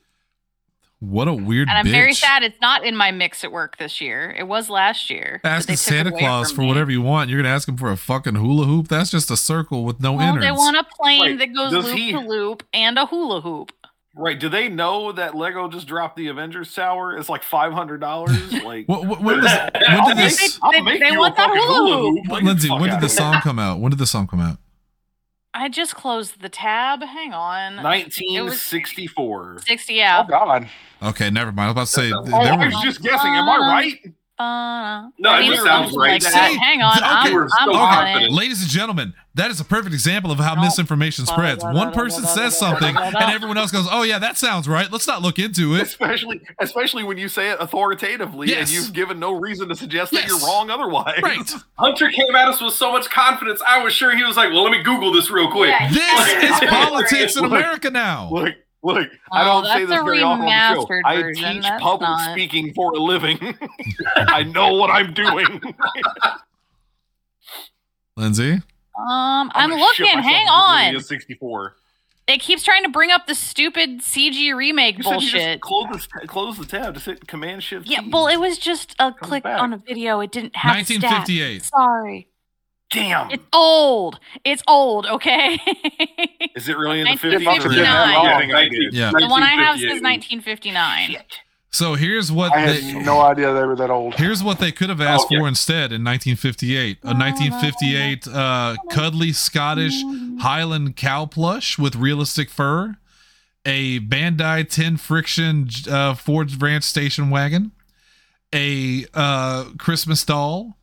What 1.00 1.28
a 1.28 1.34
weird 1.34 1.68
And 1.68 1.78
I'm 1.80 1.88
bitch. 1.88 1.92
very 1.92 2.14
sad 2.14 2.44
it's 2.44 2.62
not 2.62 2.86
in 2.86 2.96
my 2.96 3.10
mix 3.10 3.44
at 3.44 3.52
work 3.52 3.78
this 3.78 4.00
year. 4.02 4.36
It 4.38 4.44
was 4.48 4.70
last 4.70 5.10
year. 5.10 5.40
but 5.42 5.50
Asking 5.50 5.74
they 5.74 5.78
Santa 5.78 6.12
away 6.12 6.20
Claus 6.20 6.52
for 6.52 6.62
me. 6.62 6.68
whatever 6.68 6.92
you 6.92 7.02
want. 7.02 7.28
You're 7.30 7.42
gonna 7.42 7.54
ask 7.54 7.68
him 7.68 7.76
for 7.76 7.90
a 7.92 7.98
fucking 7.98 8.36
hula 8.36 8.66
hoop. 8.66 8.88
That's 8.88 9.10
just 9.10 9.32
a 9.32 9.38
circle 9.38 9.84
with 9.84 10.00
no 10.00 10.14
Well, 10.14 10.30
innards. 10.30 10.46
they 10.46 10.52
want 10.52 10.78
a 10.78 10.84
plane 10.84 11.22
Wait, 11.22 11.40
that 11.40 11.56
goes 11.56 11.72
does 11.72 11.86
loop 11.88 11.98
he- 11.98 12.12
to 12.12 12.20
loop 12.20 12.64
and 12.72 13.00
a 13.00 13.08
hula 13.08 13.42
hoop. 13.42 13.72
Right? 14.14 14.38
Do 14.40 14.48
they 14.50 14.68
know 14.70 15.12
that 15.14 15.36
Lego 15.36 15.70
just 15.70 15.88
dropped 15.88 16.18
the 16.18 16.28
Avengers 16.28 16.72
Tower? 16.76 17.18
It's 17.18 17.30
like 17.30 17.42
five 17.44 17.74
hundred 17.74 18.00
dollars. 18.02 18.38
Like, 18.64 18.88
What, 18.88 19.06
what, 19.08 19.22
when, 19.22 19.42
was, 19.42 19.52
when 19.74 20.04
did 20.06 20.18
make- 20.18 20.30
this? 20.30 20.60
I'll 20.62 20.72
They- 20.72 20.82
make 20.82 21.00
they 21.00 21.08
you 21.10 21.16
a 21.16 21.20
want 21.20 21.36
that 21.36 21.48
fucking 21.48 21.64
hula 21.64 21.98
hoop. 22.12 22.26
hoop. 22.28 22.44
Lindsay, 22.44 22.68
the 22.68 22.74
fuck 22.74 22.80
when 22.82 22.90
did 22.92 23.02
the 23.02 23.10
song 23.10 23.42
come 23.42 23.58
out? 23.58 23.80
When 23.80 23.90
did 23.90 23.98
the 24.00 24.06
song 24.06 24.28
come 24.28 24.40
out? 24.40 24.58
I 25.54 25.70
just 25.70 25.96
closed 25.96 26.42
the 26.42 26.50
tab. 26.50 27.04
Hang 27.04 27.34
on. 27.34 27.76
Nineteen 27.78 28.50
sixty 28.52 29.08
four. 29.08 29.60
60 29.66 29.94
yeah. 29.94 30.20
Oh 30.20 30.26
yeah. 30.30 30.40
God. 30.40 30.70
Okay, 31.04 31.30
never 31.30 31.52
mind. 31.52 31.66
I 31.66 31.82
was 31.82 31.94
about 31.96 32.12
to 32.12 32.24
say 32.26 32.32
there 32.32 32.54
I 32.54 32.58
were 32.58 32.66
was 32.66 32.82
just 32.82 33.02
guessing. 33.02 33.32
Am 33.32 33.50
I 33.50 33.56
um, 33.56 33.62
right? 33.62 34.14
Uh, 34.40 35.10
No, 35.20 35.30
I 35.30 35.42
it 35.42 35.46
just 35.52 35.64
sounds 35.64 35.92
something 35.92 36.00
right. 36.00 36.24
Like. 36.24 36.34
See? 36.34 36.58
Hang 36.58 36.82
on, 36.82 36.98
Okay. 36.98 37.06
I'm, 37.06 37.38
I'm 37.44 37.50
so 37.50 37.74
on 37.76 38.24
it. 38.24 38.32
Ladies 38.32 38.62
and 38.64 38.72
gentlemen, 38.72 39.14
that 39.36 39.52
is 39.52 39.60
a 39.60 39.64
perfect 39.66 39.94
example 39.94 40.32
of 40.32 40.40
how 40.40 40.56
Nope. 40.56 40.64
misinformation 40.66 41.28
spreads. 41.28 41.64
One 41.64 41.92
person 41.92 42.24
says 42.24 42.58
something 42.58 42.96
and 42.98 43.16
everyone 43.16 43.58
else 43.60 43.72
goes, 43.72 43.88
"Oh 43.92 44.02
yeah, 44.02 44.18
that 44.20 44.38
sounds 44.40 44.68
right. 44.68 44.92
Let's 44.92 45.06
not 45.06 45.22
look 45.22 45.38
into 45.38 45.76
it." 45.76 45.84
Especially, 45.84 46.42
especially 46.60 47.04
when 47.04 47.18
you 47.20 47.28
say 47.28 47.50
it 47.52 47.58
authoritatively, 47.60 48.48
Yes. 48.48 48.62
and 48.62 48.70
you've 48.72 48.94
given 48.94 49.20
no 49.20 49.32
reason 49.40 49.70
to 49.70 49.76
suggest 49.76 50.12
that 50.12 50.22
Yes. 50.22 50.30
you're 50.30 50.40
wrong 50.50 50.72
otherwise. 50.72 51.20
Right. 51.22 51.54
Hunter 51.78 52.10
came 52.10 52.36
at 52.36 52.48
us 52.48 52.60
with 52.62 52.74
so 52.74 52.92
much 52.92 53.10
confidence. 53.12 53.62
I 53.68 53.84
was 53.84 53.94
sure 53.94 54.16
he 54.16 54.24
was 54.24 54.38
like, 54.38 54.50
"Well, 54.50 54.64
let 54.64 54.72
me 54.72 54.82
Google 54.82 55.12
this 55.14 55.30
real 55.30 55.52
quick." 55.52 55.70
Yeah. 55.70 55.90
This 55.92 56.62
is 56.64 56.70
politics 56.70 57.36
in 57.38 57.46
America 57.46 57.92
now. 57.92 58.32
Look, 58.84 58.98
look. 58.98 59.10
I 59.32 59.42
Oh, 59.44 59.46
don't 59.46 59.66
say 59.66 59.86
that's 59.86 59.90
this 59.92 60.04
very 60.04 60.22
often 60.22 60.42
on 60.48 60.76
the 60.76 60.86
show. 60.88 60.88
I 61.06 61.32
teach 61.34 61.64
that's 61.64 61.82
public 61.84 62.10
not- 62.10 62.32
speaking 62.34 62.74
for 62.74 62.94
a 62.94 62.98
living. 63.00 63.38
I 64.16 64.44
know 64.44 64.74
what 64.74 64.90
I'm 64.90 65.14
doing. 65.14 65.62
Lindsay, 68.18 68.54
Um, 68.54 68.62
I'm, 69.54 69.70
gonna 69.70 69.82
shit 69.94 70.06
looking. 70.08 70.24
Hang 70.24 70.42
if 70.44 70.48
it 70.48 70.84
really 70.84 70.96
on. 70.98 71.02
64. 71.04 71.76
It 72.28 72.40
keeps 72.40 72.64
trying 72.64 72.84
to 72.84 72.90
bring 72.90 73.10
up 73.12 73.26
the 73.28 73.36
stupid 73.36 74.00
CG 74.02 74.54
remake 74.56 74.98
You 74.98 75.04
said 75.04 75.22
you 75.22 75.30
just 75.32 75.34
bullshit. 75.34 75.62
close 75.62 76.08
the, 76.22 76.28
close 76.28 76.58
the 76.58 76.66
tab. 76.66 76.94
Just 76.94 77.06
hit 77.08 77.28
Command 77.28 77.64
Shift. 77.64 77.88
Yeah, 77.88 78.02
well, 78.10 78.28
it 78.28 78.38
was 78.38 78.58
just 78.58 78.94
a 79.00 79.12
Comes 79.12 79.16
click 79.22 79.44
back. 79.44 79.62
on 79.62 79.74
a 79.74 79.78
video. 79.78 80.20
It 80.22 80.32
didn't 80.32 80.56
have 80.56 80.76
1958. 80.76 81.62
stats. 81.62 81.70
Sorry. 81.70 82.28
Damn. 82.92 83.32
It's 83.32 83.44
old. 83.54 84.20
It's 84.44 84.62
old, 84.68 85.06
okay? 85.06 85.54
Is 86.56 86.68
it 86.68 86.78
really 86.78 87.00
in 87.00 87.06
the 87.06 87.12
50s? 87.12 87.46
1959. 87.46 87.88
I 87.88 88.40
think 88.40 88.54
I 88.54 88.68
did. 88.70 88.94
Yeah. 88.94 89.12
the 89.18 89.28
one 89.28 89.44
I 89.44 89.52
have 89.52 89.80
says 89.80 90.02
1958. 90.02 90.74
1959. 90.74 91.24
So 91.74 91.96
here's 91.96 92.30
what 92.34 92.52
I 92.54 92.60
had 92.60 93.06
no 93.06 93.22
idea 93.22 93.54
they 93.54 93.64
were 93.64 93.78
that 93.78 93.90
old. 93.90 94.16
here's 94.16 94.44
what 94.44 94.60
they 94.60 94.74
could 94.74 94.90
have 94.90 95.00
asked 95.00 95.28
Oh, 95.32 95.36
yeah. 95.36 95.40
for 95.40 95.48
instead 95.48 95.94
in 95.94 96.04
1958. 96.04 96.98
A 97.04 97.08
1958 97.14 98.28
uh, 98.28 98.76
cuddly 98.90 99.32
Scottish 99.32 100.04
Highland 100.42 100.98
cow 100.98 101.26
plush 101.26 101.80
with 101.80 101.96
realistic 101.96 102.50
fur, 102.50 102.98
a 103.66 104.02
Bandai 104.02 104.68
10 104.68 104.98
friction 104.98 105.70
uh, 105.90 106.14
Ford 106.14 106.62
Ranch 106.62 106.84
station 106.84 107.30
wagon, 107.30 107.72
a 108.54 109.06
uh, 109.14 109.70
Christmas 109.78 110.26
doll, 110.26 110.76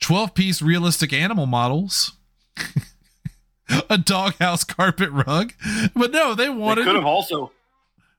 12 0.00 0.34
piece 0.34 0.62
realistic 0.62 1.12
animal 1.12 1.46
models. 1.46 2.12
A 3.90 3.98
doghouse 3.98 4.64
carpet 4.64 5.10
rug, 5.10 5.52
but 5.94 6.10
no, 6.10 6.34
they 6.34 6.44
They 6.44 6.50
wanted 6.50 6.84
could 6.86 6.94
have 6.96 7.04
also 7.04 7.52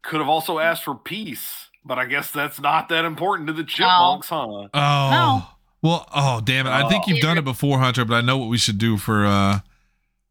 could 0.04 0.20
have 0.20 0.30
also 0.30 0.60
asked 0.60 0.84
for 0.84 0.94
peace, 0.94 1.70
but 1.84 1.98
I 1.98 2.06
guess 2.06 2.32
that's 2.32 2.62
not 2.62 2.88
that 2.90 3.04
important 3.04 3.48
to 3.48 3.54
the 3.54 3.64
chipmunks, 3.64 4.30
huh? 4.30 4.46
Oh. 4.46 4.70
No. 4.74 5.44
Well, 5.82 6.08
oh 6.14 6.40
damn 6.44 6.68
it. 6.68 6.70
I 6.70 6.88
think 6.88 7.08
you've 7.08 7.20
done 7.22 7.38
it 7.40 7.46
before, 7.46 7.80
Hunter, 7.80 8.06
but 8.06 8.14
I 8.16 8.22
know 8.22 8.38
what 8.38 8.50
we 8.50 8.60
should 8.60 8.78
do 8.78 8.98
for 8.98 9.26
uh 9.26 9.60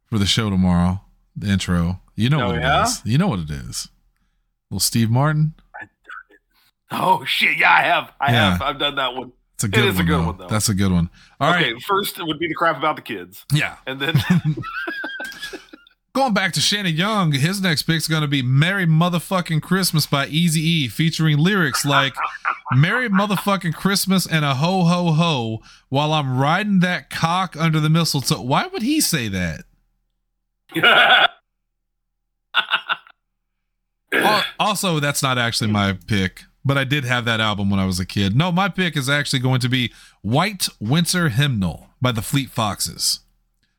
for 0.07 0.19
the 0.19 0.27
show 0.27 0.51
tomorrow. 0.51 1.01
The 1.35 1.49
intro. 1.49 2.01
You 2.15 2.31
know 2.31 2.41
Oh, 2.43 2.47
what 2.53 2.61
yeah? 2.61 2.83
it 2.83 2.85
is. 2.87 3.03
You 3.05 3.19
know 3.19 3.29
what 3.29 3.41
it 3.41 3.51
is. 3.51 3.89
Little 4.71 4.79
Steve 4.81 5.11
Martin. 5.11 5.55
Oh 6.93 7.25
shit! 7.25 7.59
Yeah, 7.59 7.73
I 7.73 7.83
have. 7.83 8.13
I 8.21 8.33
Yeah. 8.33 8.53
have. 8.53 8.63
I've 8.63 8.79
done 8.79 8.95
that 8.97 9.15
one. 9.15 9.33
It's 9.59 9.65
a 9.65 9.69
good 9.69 9.87
is 9.87 9.97
a 9.97 9.99
one. 9.99 10.07
good 10.07 10.15
though. 10.21 10.27
one, 10.27 10.37
though. 10.39 10.47
That's 10.47 10.69
a 10.69 10.75
good 10.75 10.93
one. 10.93 11.11
All 11.41 11.51
right. 11.51 11.73
okay, 11.73 11.81
first 11.81 12.19
it 12.19 12.25
would 12.25 12.39
be 12.39 12.47
the 12.47 12.55
crap 12.55 12.77
about 12.79 12.95
the 12.97 13.03
kids, 13.03 13.45
Yeah. 13.53 13.77
and 13.87 13.99
then 14.01 14.15
Going 16.15 16.33
back 16.35 16.53
to 16.55 16.61
Shannon 16.61 16.95
Young, 16.97 17.31
his 17.33 17.61
next 17.61 17.83
pick's 17.83 18.09
going 18.09 18.23
to 18.23 18.29
be 18.29 18.41
Merry 18.43 18.87
Motherfucking 18.87 19.63
Christmas 19.63 20.05
by 20.07 20.27
Easy 20.27 20.61
E, 20.61 20.89
featuring 20.89 21.39
lyrics 21.39 21.85
like 21.85 22.15
Merry 22.73 23.09
Motherfucking 23.09 23.75
Christmas 23.75 24.27
and 24.27 24.45
a 24.45 24.55
ho 24.57 24.85
ho 24.85 25.13
ho 25.13 25.61
while 25.91 26.13
I'm 26.13 26.37
riding 26.39 26.81
that 26.81 27.11
cock 27.11 27.57
under 27.57 27.79
the 27.79 27.91
mistletoe. 27.91 28.41
Why 28.43 28.67
would 28.67 28.83
he 28.83 29.01
say 29.01 29.29
that? 29.29 29.65
Also, 34.59 34.99
that's 35.01 35.23
not 35.23 35.39
actually 35.39 35.71
my 35.71 35.93
pick, 36.07 36.45
but 36.65 36.77
I 36.77 36.85
did 36.85 37.05
have 37.05 37.25
that 37.25 37.41
album 37.41 37.71
when 37.71 37.81
I 37.81 37.87
was 37.87 37.99
a 38.01 38.07
kid. 38.07 38.37
No, 38.37 38.53
my 38.53 38.69
pick 38.69 38.97
is 38.97 39.09
actually 39.09 39.41
going 39.41 39.61
to 39.61 39.69
be 39.69 39.93
White 40.23 40.69
Winter 40.81 41.29
Hymnal 41.29 41.89
by 42.01 42.13
the 42.13 42.23
Fleet 42.23 42.51
Foxes. 42.51 43.21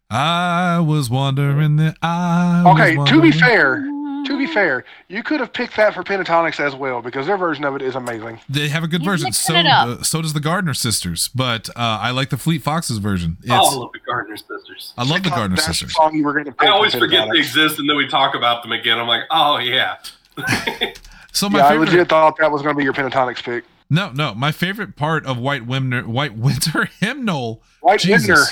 I 0.10 0.80
was 0.80 1.10
wondering 1.10 1.76
that 1.78 1.98
I 2.02 2.64
was 2.66 2.80
Okay, 2.80 2.96
to 3.12 3.22
be 3.22 3.32
fair, 3.32 3.84
to 4.26 4.38
be 4.38 4.48
fair, 4.48 4.84
you 5.08 5.22
could 5.22 5.40
have 5.40 5.54
picked 5.54 5.76
that 5.78 5.94
for 5.94 6.04
Pentatonix 6.04 6.60
as 6.60 6.76
well 6.76 7.02
because 7.02 7.28
their 7.28 7.38
version 7.38 7.64
of 7.64 7.76
it 7.76 7.84
is 7.84 7.96
amazing. 7.96 8.40
They 8.50 8.70
have 8.70 8.84
a 8.84 8.88
good 8.88 9.04
You're 9.04 9.14
version. 9.14 9.32
So 9.34 9.56
uh, 9.56 10.02
so 10.02 10.22
does 10.24 10.34
the 10.34 10.40
Gardner 10.40 10.74
sisters, 10.74 11.30
but 11.36 11.70
uh, 11.70 12.00
I 12.02 12.10
like 12.10 12.32
the 12.32 12.38
Fleet 12.38 12.64
Foxes 12.64 12.98
version. 12.98 13.38
It's, 13.42 13.52
Oh, 13.52 13.56
I 13.56 13.76
love 13.76 13.92
the 13.94 14.00
Gardner 14.00 14.38
sisters. 14.38 14.94
I 14.98 15.04
love 15.04 15.22
the 15.22 15.30
Gardner 15.30 15.58
sisters. 15.58 15.90
the 15.90 15.94
song 15.94 16.16
you 16.16 16.24
were 16.24 16.34
going 16.34 16.46
to 16.46 16.52
pick. 16.54 16.68
I 16.68 16.72
always 16.72 16.96
forget 16.96 17.30
they 17.32 17.38
exist, 17.38 17.78
and 17.78 17.88
then 17.88 17.96
we 17.96 18.08
talk 18.08 18.34
about 18.34 18.64
them 18.64 18.72
again. 18.72 18.98
I'm 18.98 19.08
like, 19.08 19.24
oh 19.30 19.58
yeah. 19.58 19.98
So 21.32 21.50
my 21.50 21.60
Yeah, 21.60 21.66
I 21.66 21.70
favorite. 21.72 21.90
legit 21.90 22.10
thought 22.10 22.38
that 22.40 22.52
was 22.52 22.62
going 22.62 22.74
to 22.76 22.78
be 22.78 22.84
your 22.84 22.94
Pentatonix 22.94 23.44
pick. 23.44 23.64
no, 23.90 24.12
no, 24.12 24.34
my 24.34 24.52
favorite 24.52 24.96
part 24.96 25.26
of 25.26 25.38
White 25.38 25.66
Winter, 25.66 26.02
White 26.08 26.36
Winter 26.36 26.86
Hymnal. 27.00 27.62
White 27.82 28.00
Jesus. 28.02 28.28
Winter. 28.28 28.44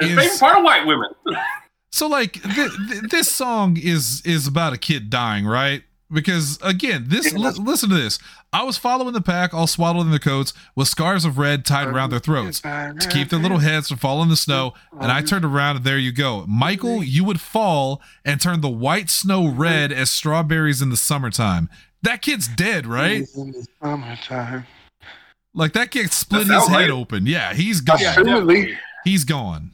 His 0.00 0.10
is- 0.10 0.16
favorite 0.18 0.40
part 0.40 0.58
of 0.58 0.64
white 0.64 0.86
women. 0.86 1.08
So 1.92 2.06
like 2.06 2.34
th- 2.34 2.70
th- 2.88 3.02
this 3.10 3.28
song 3.28 3.76
is 3.76 4.22
is 4.24 4.46
about 4.46 4.72
a 4.72 4.78
kid 4.78 5.10
dying, 5.10 5.44
right? 5.44 5.82
Because 6.10 6.56
again, 6.62 7.06
this 7.08 7.32
li- 7.34 7.50
listen 7.58 7.88
to 7.88 7.96
this. 7.96 8.20
I 8.52 8.62
was 8.62 8.78
following 8.78 9.12
the 9.12 9.20
pack, 9.20 9.52
all 9.52 9.66
swaddled 9.66 10.04
in 10.06 10.10
their 10.10 10.20
coats, 10.20 10.52
with 10.76 10.86
scarves 10.86 11.24
of 11.24 11.36
red 11.36 11.64
tied 11.64 11.88
around 11.88 12.10
their 12.10 12.20
throats 12.20 12.60
to 12.60 13.08
keep 13.10 13.28
their 13.30 13.40
little 13.40 13.58
heads 13.58 13.88
from 13.88 13.98
falling 13.98 14.24
in 14.24 14.28
the 14.28 14.36
snow. 14.36 14.72
And 15.00 15.10
I 15.10 15.20
turned 15.20 15.44
around, 15.44 15.76
and 15.76 15.84
there 15.84 15.98
you 15.98 16.12
go, 16.12 16.44
Michael. 16.48 17.02
You 17.02 17.24
would 17.24 17.40
fall 17.40 18.00
and 18.24 18.40
turn 18.40 18.60
the 18.60 18.68
white 18.70 19.10
snow 19.10 19.48
red 19.48 19.90
as 19.90 20.10
strawberries 20.10 20.80
in 20.80 20.90
the 20.90 20.96
summertime. 20.96 21.68
That 22.02 22.22
kid's 22.22 22.48
dead, 22.48 22.86
right? 22.86 23.26
Summertime. 23.82 24.66
Like 25.54 25.72
that 25.72 25.90
kid 25.90 26.12
split 26.12 26.46
That 26.48 26.60
his 26.60 26.68
head 26.68 26.76
right. 26.76 26.90
open. 26.90 27.26
Yeah, 27.26 27.52
he's 27.54 27.80
gone. 27.80 27.98
Yeah, 28.00 28.14
Absolutely. 28.16 28.78
He's 29.04 29.24
gone. 29.24 29.72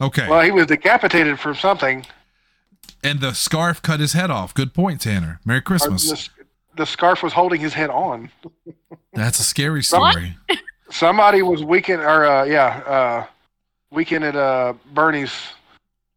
Okay. 0.00 0.28
Well, 0.28 0.40
he 0.40 0.50
was 0.50 0.66
decapitated 0.66 1.38
from 1.38 1.54
something. 1.54 2.06
And 3.04 3.20
the 3.20 3.34
scarf 3.34 3.82
cut 3.82 4.00
his 4.00 4.14
head 4.14 4.30
off. 4.30 4.54
Good 4.54 4.72
point, 4.74 5.00
Tanner. 5.02 5.40
Merry 5.44 5.60
Christmas. 5.60 6.08
The, 6.28 6.44
the 6.78 6.86
scarf 6.86 7.22
was 7.22 7.32
holding 7.32 7.60
his 7.60 7.74
head 7.74 7.90
on. 7.90 8.30
That's 9.12 9.38
a 9.40 9.44
scary 9.44 9.82
story. 9.82 10.36
Somebody 10.90 11.42
was 11.42 11.62
weekend, 11.62 12.02
or 12.02 12.24
uh, 12.24 12.44
yeah, 12.44 12.66
uh, 12.86 13.26
weekend 13.90 14.24
at 14.24 14.36
uh, 14.36 14.72
Bernie's 14.92 15.32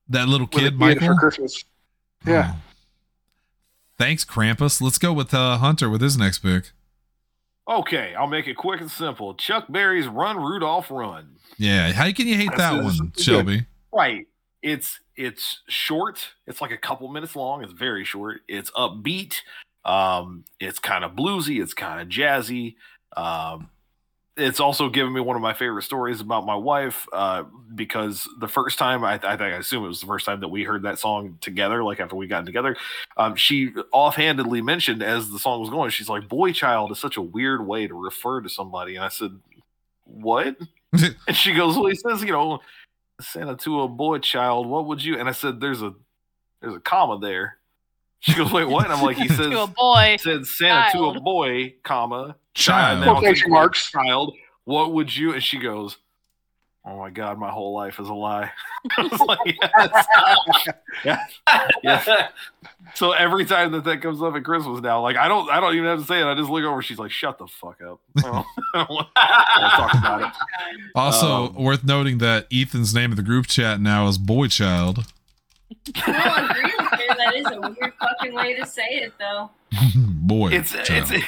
That 0.09 0.27
little 0.27 0.47
kid, 0.47 0.61
kid 0.61 0.79
Michael. 0.79 1.07
for 1.07 1.15
Christmas. 1.15 1.63
Yeah. 2.25 2.53
Oh. 2.53 2.59
Thanks, 4.03 4.25
Krampus. 4.25 4.81
Let's 4.81 4.97
go 4.97 5.13
with 5.13 5.33
uh, 5.33 5.59
Hunter 5.59 5.89
with 5.89 6.01
his 6.01 6.17
next 6.17 6.39
pick. 6.39 6.71
Okay, 7.69 8.13
I'll 8.15 8.27
make 8.27 8.47
it 8.47 8.57
quick 8.57 8.81
and 8.81 8.91
simple. 8.91 9.33
Chuck 9.33 9.67
Berry's 9.69 10.07
"Run 10.07 10.35
Rudolph 10.35 10.91
Run." 10.91 11.37
Yeah, 11.57 11.93
how 11.93 12.11
can 12.11 12.27
you 12.27 12.35
hate 12.35 12.49
That's 12.49 12.59
that 12.59 12.83
one, 12.83 13.11
good. 13.15 13.23
Shelby? 13.23 13.65
Right. 13.93 14.27
It's 14.61 14.99
it's 15.15 15.61
short. 15.69 16.33
It's 16.47 16.59
like 16.59 16.71
a 16.71 16.77
couple 16.77 17.07
minutes 17.07 17.33
long. 17.33 17.63
It's 17.63 17.71
very 17.71 18.03
short. 18.03 18.41
It's 18.49 18.71
upbeat. 18.71 19.37
Um, 19.85 20.43
it's 20.59 20.79
kind 20.79 21.05
of 21.05 21.13
bluesy. 21.13 21.63
It's 21.63 21.73
kind 21.73 22.01
of 22.01 22.09
jazzy. 22.09 22.75
Um, 23.15 23.69
it's 24.35 24.59
also 24.59 24.89
given 24.89 25.13
me 25.13 25.21
one 25.21 25.35
of 25.35 25.41
my 25.41 25.53
favorite 25.53 25.83
stories 25.83 26.19
about 26.19 26.45
my 26.45 26.55
wife 26.55 27.07
uh, 27.13 27.43
because 27.75 28.27
the 28.39 28.47
first 28.47 28.79
time 28.79 29.03
I, 29.03 29.13
I 29.13 29.37
think 29.37 29.41
I 29.41 29.57
assume 29.57 29.85
it 29.85 29.87
was 29.87 30.01
the 30.01 30.07
first 30.07 30.25
time 30.25 30.39
that 30.39 30.47
we 30.47 30.63
heard 30.63 30.83
that 30.83 30.97
song 30.97 31.37
together, 31.39 31.83
like 31.83 31.99
after 31.99 32.15
we 32.15 32.25
got 32.25 32.45
together, 32.45 32.75
um, 33.15 33.35
she 33.35 33.73
offhandedly 33.91 34.61
mentioned 34.61 35.03
as 35.03 35.29
the 35.29 35.37
song 35.37 35.61
was 35.61 35.69
going, 35.69 35.91
she's 35.91 36.09
like, 36.09 36.27
"Boy 36.27 36.51
child 36.51 36.91
is 36.91 36.99
such 36.99 37.17
a 37.17 37.21
weird 37.21 37.65
way 37.65 37.85
to 37.85 37.93
refer 37.93 38.41
to 38.41 38.49
somebody," 38.49 38.95
and 38.95 39.05
I 39.05 39.09
said, 39.09 39.39
"What?" 40.05 40.57
And 41.27 41.35
she 41.35 41.53
goes, 41.53 41.75
"Well, 41.75 41.87
he 41.87 41.95
says, 41.95 42.23
you 42.23 42.31
know, 42.31 42.59
Santa 43.19 43.55
to 43.57 43.81
a 43.81 43.87
boy 43.87 44.19
child. 44.19 44.67
What 44.67 44.87
would 44.87 45.03
you?" 45.03 45.17
And 45.19 45.29
I 45.29 45.31
said, 45.31 45.59
"There's 45.59 45.81
a 45.81 45.93
there's 46.61 46.75
a 46.75 46.79
comma 46.79 47.19
there." 47.19 47.57
She 48.19 48.35
goes, 48.35 48.51
"Wait, 48.51 48.65
what?" 48.65 48.85
And 48.85 48.93
I'm 48.93 49.03
like, 49.03 49.17
"He 49.17 49.27
says 49.27 49.49
to 49.49 49.61
a 49.61 49.67
boy. 49.67 50.17
said 50.19 50.45
Santa 50.45 50.91
to 50.93 51.05
a 51.05 51.19
boy, 51.19 51.75
comma 51.83 52.35
Child. 52.53 52.93
and 52.93 53.01
then 53.03 53.09
I'll 53.09 53.15
Quotation 53.19 53.49
marks. 53.51 53.89
child. 53.91 54.35
What 54.65 54.93
would 54.93 55.15
you?" 55.15 55.33
And 55.33 55.43
she 55.43 55.57
goes, 55.59 55.97
"Oh 56.85 56.97
my 56.99 57.09
god, 57.09 57.37
my 57.39 57.49
whole 57.49 57.73
life 57.73 57.99
is 57.99 58.07
a 58.07 58.13
lie." 58.13 58.51
I 58.97 59.01
was 59.07 59.19
like, 59.21 59.57
yes. 59.61 60.05
yeah, 61.05 61.25
yes. 61.83 62.29
So 62.95 63.11
every 63.13 63.45
time 63.45 63.71
that 63.71 63.85
that 63.85 64.01
comes 64.01 64.21
up 64.21 64.35
at 64.35 64.43
Christmas 64.43 64.81
now, 64.81 65.01
like 65.01 65.15
I 65.17 65.27
don't, 65.27 65.49
I 65.49 65.59
don't 65.59 65.73
even 65.75 65.87
have 65.87 65.99
to 65.99 66.05
say 66.05 66.19
it. 66.21 66.25
I 66.25 66.35
just 66.35 66.49
look 66.49 66.63
over. 66.63 66.81
She's 66.81 66.99
like, 66.99 67.11
"Shut 67.11 67.37
the 67.39 67.47
fuck 67.47 67.81
up." 67.81 67.99
I 68.17 68.21
don't, 68.21 68.45
I 68.75 68.77
don't 68.85 68.89
want 68.89 69.07
to 69.15 69.21
talk 69.21 69.93
about 69.95 70.21
it. 70.21 70.31
Also, 70.95 71.47
Um, 71.47 71.55
worth 71.55 71.83
noting 71.83 72.19
that 72.19 72.45
Ethan's 72.51 72.93
name 72.93 73.11
of 73.11 73.17
the 73.17 73.23
group 73.23 73.47
chat 73.47 73.79
now 73.81 74.07
is 74.07 74.17
Boy 74.17 74.47
Child. 74.47 75.05
No, 77.07 77.15
I'm 77.23 77.27
agree 77.29 77.41
with 77.41 77.45
you. 77.45 77.51
That 77.51 77.51
is 77.51 77.57
a 77.57 77.69
weird 77.81 77.93
fucking 77.99 78.33
way 78.33 78.53
to 78.55 78.65
say 78.65 78.83
it, 78.89 79.13
though. 79.19 79.49
Boy 79.97 80.49
It's 80.51 80.71
Child. 80.71 81.11
it's 81.11 81.25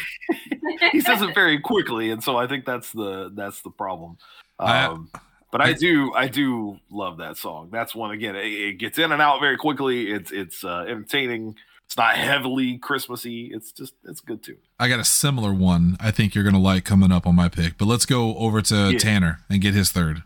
he 0.92 1.02
says 1.02 1.22
it 1.22 1.34
very 1.36 1.60
quickly, 1.60 2.12
and 2.12 2.24
so 2.24 2.38
I 2.38 2.48
think 2.48 2.66
that's 2.66 2.92
the 2.92 3.32
that's 3.34 3.62
the 3.62 3.72
problem. 3.72 4.18
I- 4.60 4.86
Um, 4.86 5.10
but 5.52 5.62
I 5.62 5.72
do 5.74 6.14
I 6.14 6.28
do 6.28 6.80
love 6.90 7.18
that 7.20 7.38
song. 7.38 7.70
That's 7.72 7.96
one 7.96 8.12
again. 8.12 8.36
It, 8.36 8.46
it 8.46 8.74
gets 8.78 9.00
in 9.00 9.14
and 9.14 9.22
out 9.22 9.40
very 9.40 9.56
quickly. 9.56 10.12
It's 10.12 10.32
it's 10.32 10.66
uh, 10.66 10.86
entertaining. 10.88 11.56
It's 11.86 11.96
not 11.96 12.16
heavily 12.18 12.78
Christmassy. 12.78 13.52
It's 13.54 13.72
just 13.72 13.94
it's 14.04 14.20
good 14.20 14.44
too. 14.44 14.58
I 14.80 14.90
got 14.90 15.00
a 15.00 15.06
similar 15.06 15.54
one 15.54 15.96
I 16.02 16.12
think 16.12 16.36
you're 16.36 16.44
going 16.44 16.56
to 16.56 16.60
like 16.60 16.84
coming 16.84 17.10
up 17.12 17.26
on 17.26 17.36
my 17.36 17.48
pick. 17.48 17.78
But 17.78 17.86
let's 17.86 18.06
go 18.06 18.36
over 18.36 18.62
to 18.64 18.92
Yeah. 18.92 18.98
Tanner 18.98 19.40
and 19.50 19.62
get 19.62 19.74
his 19.76 19.92
third. 19.94 20.24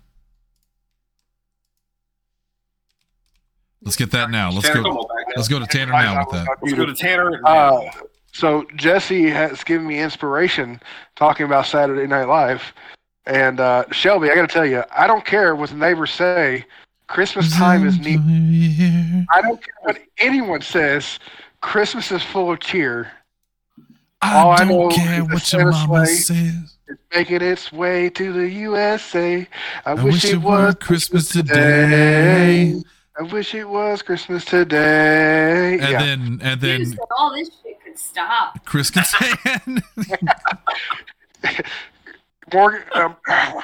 Let's 3.81 3.95
get 3.97 4.11
that 4.11 4.29
now. 4.31 4.51
Let's 4.51 4.67
Tanner, 4.67 4.83
go. 4.83 5.07
Come 5.35 5.37
on 5.37 5.37
back 5.37 5.37
now. 5.37 5.37
Let's 5.37 5.47
go 5.47 5.59
to 5.59 5.65
Tanner 5.65 5.91
now 5.93 6.19
with 6.19 6.29
that. 6.31 6.47
Let's 6.61 6.73
go 6.73 6.85
to 6.85 6.93
Tanner. 6.93 7.41
Uh, 7.45 7.89
so 8.31 8.65
Jesse 8.75 9.29
has 9.29 9.63
given 9.63 9.87
me 9.87 9.99
inspiration 9.99 10.79
talking 11.15 11.45
about 11.45 11.65
Saturday 11.65 12.07
Night 12.07 12.25
Live, 12.25 12.73
and 13.25 13.59
uh, 13.59 13.85
Shelby, 13.91 14.29
I 14.31 14.35
got 14.35 14.47
to 14.47 14.53
tell 14.53 14.65
you, 14.65 14.83
I 14.91 15.07
don't 15.07 15.25
care 15.25 15.55
what 15.55 15.69
the 15.69 15.75
neighbors 15.75 16.11
say. 16.11 16.65
Christmas 17.07 17.51
time 17.55 17.87
is 17.87 17.97
neat. 17.99 18.19
I 19.31 19.41
don't 19.41 19.61
care 19.63 19.73
what 19.81 19.99
anyone 20.19 20.61
says. 20.61 21.19
Christmas 21.61 22.11
is 22.11 22.23
full 22.23 22.51
of 22.51 22.59
cheer. 22.59 23.11
All 24.21 24.51
I 24.51 24.57
I 24.57 24.63
know 24.65 24.89
don't 24.89 24.93
care 24.93 25.21
is 25.23 25.27
what 25.29 25.53
your 25.53 25.71
mama 25.71 26.05
sleigh. 26.05 26.15
says. 26.15 26.77
It's 26.87 27.01
making 27.13 27.41
its 27.41 27.71
way 27.71 28.09
to 28.11 28.33
the 28.33 28.49
USA. 28.49 29.47
I, 29.85 29.91
I 29.91 29.93
wish 29.95 30.25
it 30.25 30.37
were 30.37 30.67
was 30.67 30.75
Christmas 30.75 31.29
today. 31.29 32.75
I 33.19 33.23
wish 33.23 33.53
it 33.53 33.67
was 33.67 34.01
Christmas 34.01 34.45
today. 34.45 35.73
And 35.73 35.81
yeah. 35.91 35.99
then 36.03 36.39
and 36.41 36.61
You 36.61 36.67
then 36.67 36.85
said 36.85 36.99
all 37.17 37.33
this 37.33 37.49
shit 37.63 37.77
could 37.83 37.99
stop. 37.99 38.65
Chris 38.65 38.89
Kattan. 38.91 39.81
Morgan, 42.53 42.81
um, 42.95 43.15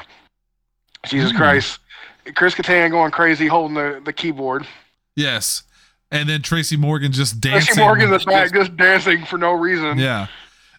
Jesus 1.06 1.32
Hmm. 1.32 1.38
Christ, 1.38 1.80
Chris 2.36 2.54
Kattan 2.56 2.92
going 2.92 3.12
crazy 3.12 3.48
holding 3.48 3.76
the, 3.76 4.02
the 4.04 4.14
keyboard. 4.14 4.68
yes. 5.16 5.64
And 6.12 6.30
then 6.30 6.44
Tracy 6.44 6.78
Morgan 6.78 7.12
just 7.12 7.42
dancing. 7.42 7.66
Tracy 7.66 7.82
Morgan 7.82 8.06
in 8.06 8.12
the 8.12 8.20
back 8.20 8.54
just 8.54 8.78
dancing 8.78 9.26
for 9.26 9.38
no 9.40 9.52
reason. 9.54 9.98
Yeah. 9.98 10.28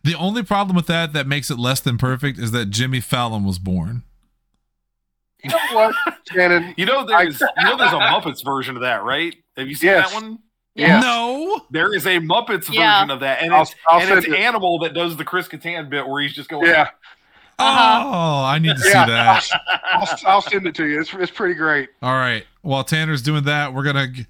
The 0.05 0.15
only 0.15 0.45
problem 0.45 0.77
with 0.77 0.87
that 0.87 1.13
that 1.15 1.27
makes 1.27 1.51
it 1.51 1.59
less 1.59 1.81
than 1.81 1.99
perfect 1.99 2.39
is 2.39 2.53
that 2.53 2.67
Jimmy 2.71 3.01
Fallon 3.01 3.45
was 3.45 3.59
born. 3.59 4.05
You 5.51 5.57
know 5.73 5.75
what, 5.75 5.95
Shannon? 6.33 6.75
you 6.79 6.87
know 6.87 7.05
there's 7.07 7.41
you 7.41 7.65
know 7.65 7.77
there's 7.77 7.93
a 7.93 7.97
Muppets 7.97 8.45
version 8.45 8.77
of 8.77 8.83
that, 8.83 9.03
right? 9.05 9.35
Have 9.57 9.69
you 9.69 9.75
seen 9.75 9.91
Yes. 9.91 10.13
that 10.13 10.23
one? 10.23 10.39
Yeah. 10.75 11.01
No. 11.01 11.61
There 11.71 11.95
is 11.95 12.07
a 12.07 12.19
Muppets 12.21 12.73
Yeah. 12.73 13.01
version 13.01 13.11
of 13.11 13.21
that, 13.21 13.43
and 13.43 13.53
I'll- 13.55 13.63
it's 13.63 13.75
I'll 13.89 14.01
and 14.01 14.11
it's 14.19 14.27
it. 14.27 14.35
Animal 14.35 14.79
that 14.81 14.93
does 14.95 15.17
the 15.17 15.25
Chris 15.25 15.49
Kattan 15.49 15.89
bit 15.89 16.07
where 16.07 16.21
he's 16.23 16.35
just 16.35 16.49
going. 16.51 16.67
Yeah, 16.67 16.91
Uh-huh. 17.59 18.03
Oh, 18.05 18.45
I 18.45 18.59
need 18.59 18.77
to 18.77 18.79
see 18.83 18.91
yeah. 18.91 19.07
that. 19.07 19.49
I'll, 19.93 20.01
I'll, 20.03 20.19
I'll 20.27 20.43
send 20.43 20.67
it 20.67 20.75
to 20.75 20.85
you. 20.87 21.01
It's, 21.01 21.15
it's 21.15 21.31
pretty 21.33 21.55
great. 21.55 21.89
All 22.03 22.13
right. 22.15 22.45
While 22.63 22.85
Tanner's 22.85 23.23
doing 23.23 23.45
that, 23.45 23.73
we're 23.73 23.85
gonna 23.85 24.09
g- 24.09 24.27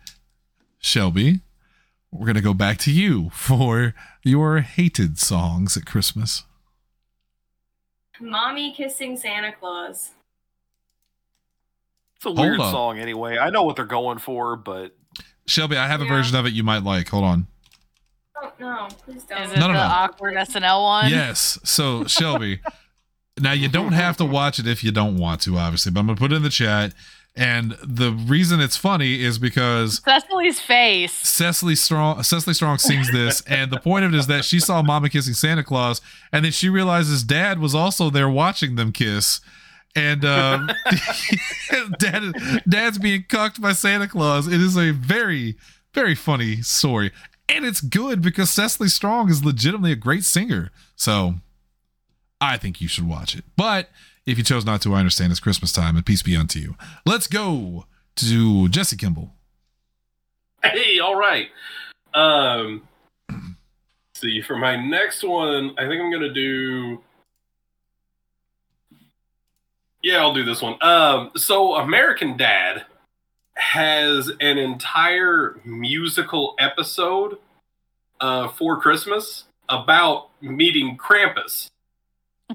Shelby. 0.79 1.41
We're 2.13 2.27
gonna 2.27 2.41
go 2.41 2.55
back 2.55 2.79
to 2.79 2.93
you 2.93 3.31
for 3.31 3.95
your 4.23 4.61
hated 4.61 5.19
songs 5.19 5.77
at 5.77 5.85
Christmas. 5.87 6.45
Mommy 8.21 8.73
kissing 8.73 9.17
Santa 9.17 9.53
Claus. 9.53 10.13
It's 12.17 12.25
a 12.25 12.29
Hold 12.29 12.39
weird 12.41 12.61
up. 12.61 12.71
song 12.73 12.99
anyway. 12.99 13.39
I 13.39 13.51
know 13.51 13.63
what 13.63 13.77
they're 13.77 13.85
going 13.85 14.19
for, 14.19 14.57
but 14.57 14.97
Shelby, 15.47 15.77
I 15.77 15.87
have 15.87 16.01
a 16.01 16.07
version 16.07 16.37
of 16.37 16.47
it 16.47 16.53
you 16.53 16.63
might 16.65 16.83
like. 16.83 17.09
Hold 17.09 17.25
on. 17.25 17.47
Oh 18.43 18.53
no, 18.61 18.89
please 19.05 19.25
don't. 19.25 19.43
Is 19.43 19.53
it 19.53 19.59
No, 19.59 19.69
no, 19.69 19.75
the 19.75 19.87
no. 19.89 19.95
awkward 19.95 20.35
SNL 20.35 20.83
one? 20.83 21.11
Yes. 21.11 21.59
So 21.65 22.05
Shelby, 22.05 22.61
now 23.41 23.53
you 23.53 23.69
don't 23.69 23.93
have 23.93 24.17
to 24.19 24.25
watch 24.25 24.59
it 24.59 24.67
if 24.67 24.83
you 24.85 24.93
don't 24.93 25.17
want 25.19 25.41
to, 25.43 25.57
obviously, 25.57 25.93
but 25.93 26.01
I'm 26.01 26.07
gonna 26.07 26.19
put 26.19 26.33
it 26.33 26.37
in 26.37 26.43
the 26.43 26.51
chat. 26.51 26.93
And 27.39 27.73
the 27.85 28.13
reason 28.13 28.61
it's 28.61 28.79
funny 28.79 29.23
is 29.23 29.39
because 29.39 30.01
Cecily's 30.03 30.59
face. 30.59 31.13
Cecily 31.13 31.75
Strong 31.75 32.23
Cecily 32.23 32.55
Strong 32.55 32.79
sings 32.79 33.13
this, 33.13 33.41
and 33.47 33.71
the 33.71 33.79
point 33.79 34.07
of 34.07 34.15
it 34.15 34.17
is 34.17 34.27
that 34.29 34.45
she 34.47 34.59
saw 34.59 34.81
Mama 34.83 35.11
kissing 35.11 35.35
Santa 35.35 35.63
Claus, 35.63 36.01
and 36.33 36.47
then 36.47 36.53
she 36.53 36.71
realizes 36.71 37.23
Dad 37.23 37.59
was 37.59 37.75
also 37.75 38.09
there 38.09 38.29
watching 38.31 38.77
them 38.77 38.91
kiss, 38.91 39.41
and 39.97 40.25
um, 40.25 40.71
Dad 41.99 42.63
Dad's 42.69 42.99
being 42.99 43.25
cucked 43.29 43.61
by 43.61 43.73
Santa 43.73 44.07
Claus. 44.07 44.47
It 44.47 44.61
is 44.61 44.77
a 44.77 44.93
very 44.93 45.57
very 45.93 46.15
funny 46.15 46.63
story, 46.63 47.11
and 47.49 47.65
it's 47.65 47.81
good 47.81 48.23
because 48.23 48.51
Cecily 48.51 48.89
Strong 48.89 49.31
is 49.31 49.45
legitimately 49.45 49.93
a 49.93 49.97
great 49.97 50.25
singer. 50.25 50.71
So 50.95 51.37
I 52.41 52.59
think 52.59 52.81
you 52.81 52.87
should 52.87 53.09
watch 53.09 53.35
it. 53.35 53.45
But 53.57 53.89
if 54.27 54.39
you 54.39 54.45
chose 54.45 54.65
not 54.65 54.83
to, 54.83 54.95
I 54.95 54.99
understand 54.99 55.31
it's 55.31 55.41
Christmas 55.41 55.73
time, 55.73 55.97
and 55.97 56.05
peace 56.05 56.23
be 56.23 56.37
unto 56.37 56.59
you. 56.59 56.77
Let's 57.05 57.27
go 57.27 57.87
to 58.17 58.69
Jesse 58.69 58.97
Kimball. 58.97 59.33
Hey, 60.63 60.99
all 60.99 61.17
right. 61.17 61.49
Um, 62.13 62.83
see, 64.15 64.43
for 64.43 64.57
my 64.57 64.77
next 64.77 65.23
one, 65.23 65.75
I 65.79 65.87
think 65.87 66.03
I'm 66.03 66.13
gonna 66.13 66.33
do. 66.33 67.03
Yeah, 70.07 70.19
I'll 70.19 70.33
do 70.33 70.45
this 70.45 70.63
one. 70.63 70.77
Um, 70.83 71.33
so 71.35 71.75
American 71.75 72.37
Dad 72.37 72.85
has 73.55 74.31
an 74.41 74.57
entire 74.57 75.59
musical 75.65 76.55
episode 76.61 77.39
uh, 78.21 78.47
for 78.47 78.81
Christmas 78.81 79.47
about 79.69 80.29
meeting 80.41 80.97
Krampus. 80.97 81.67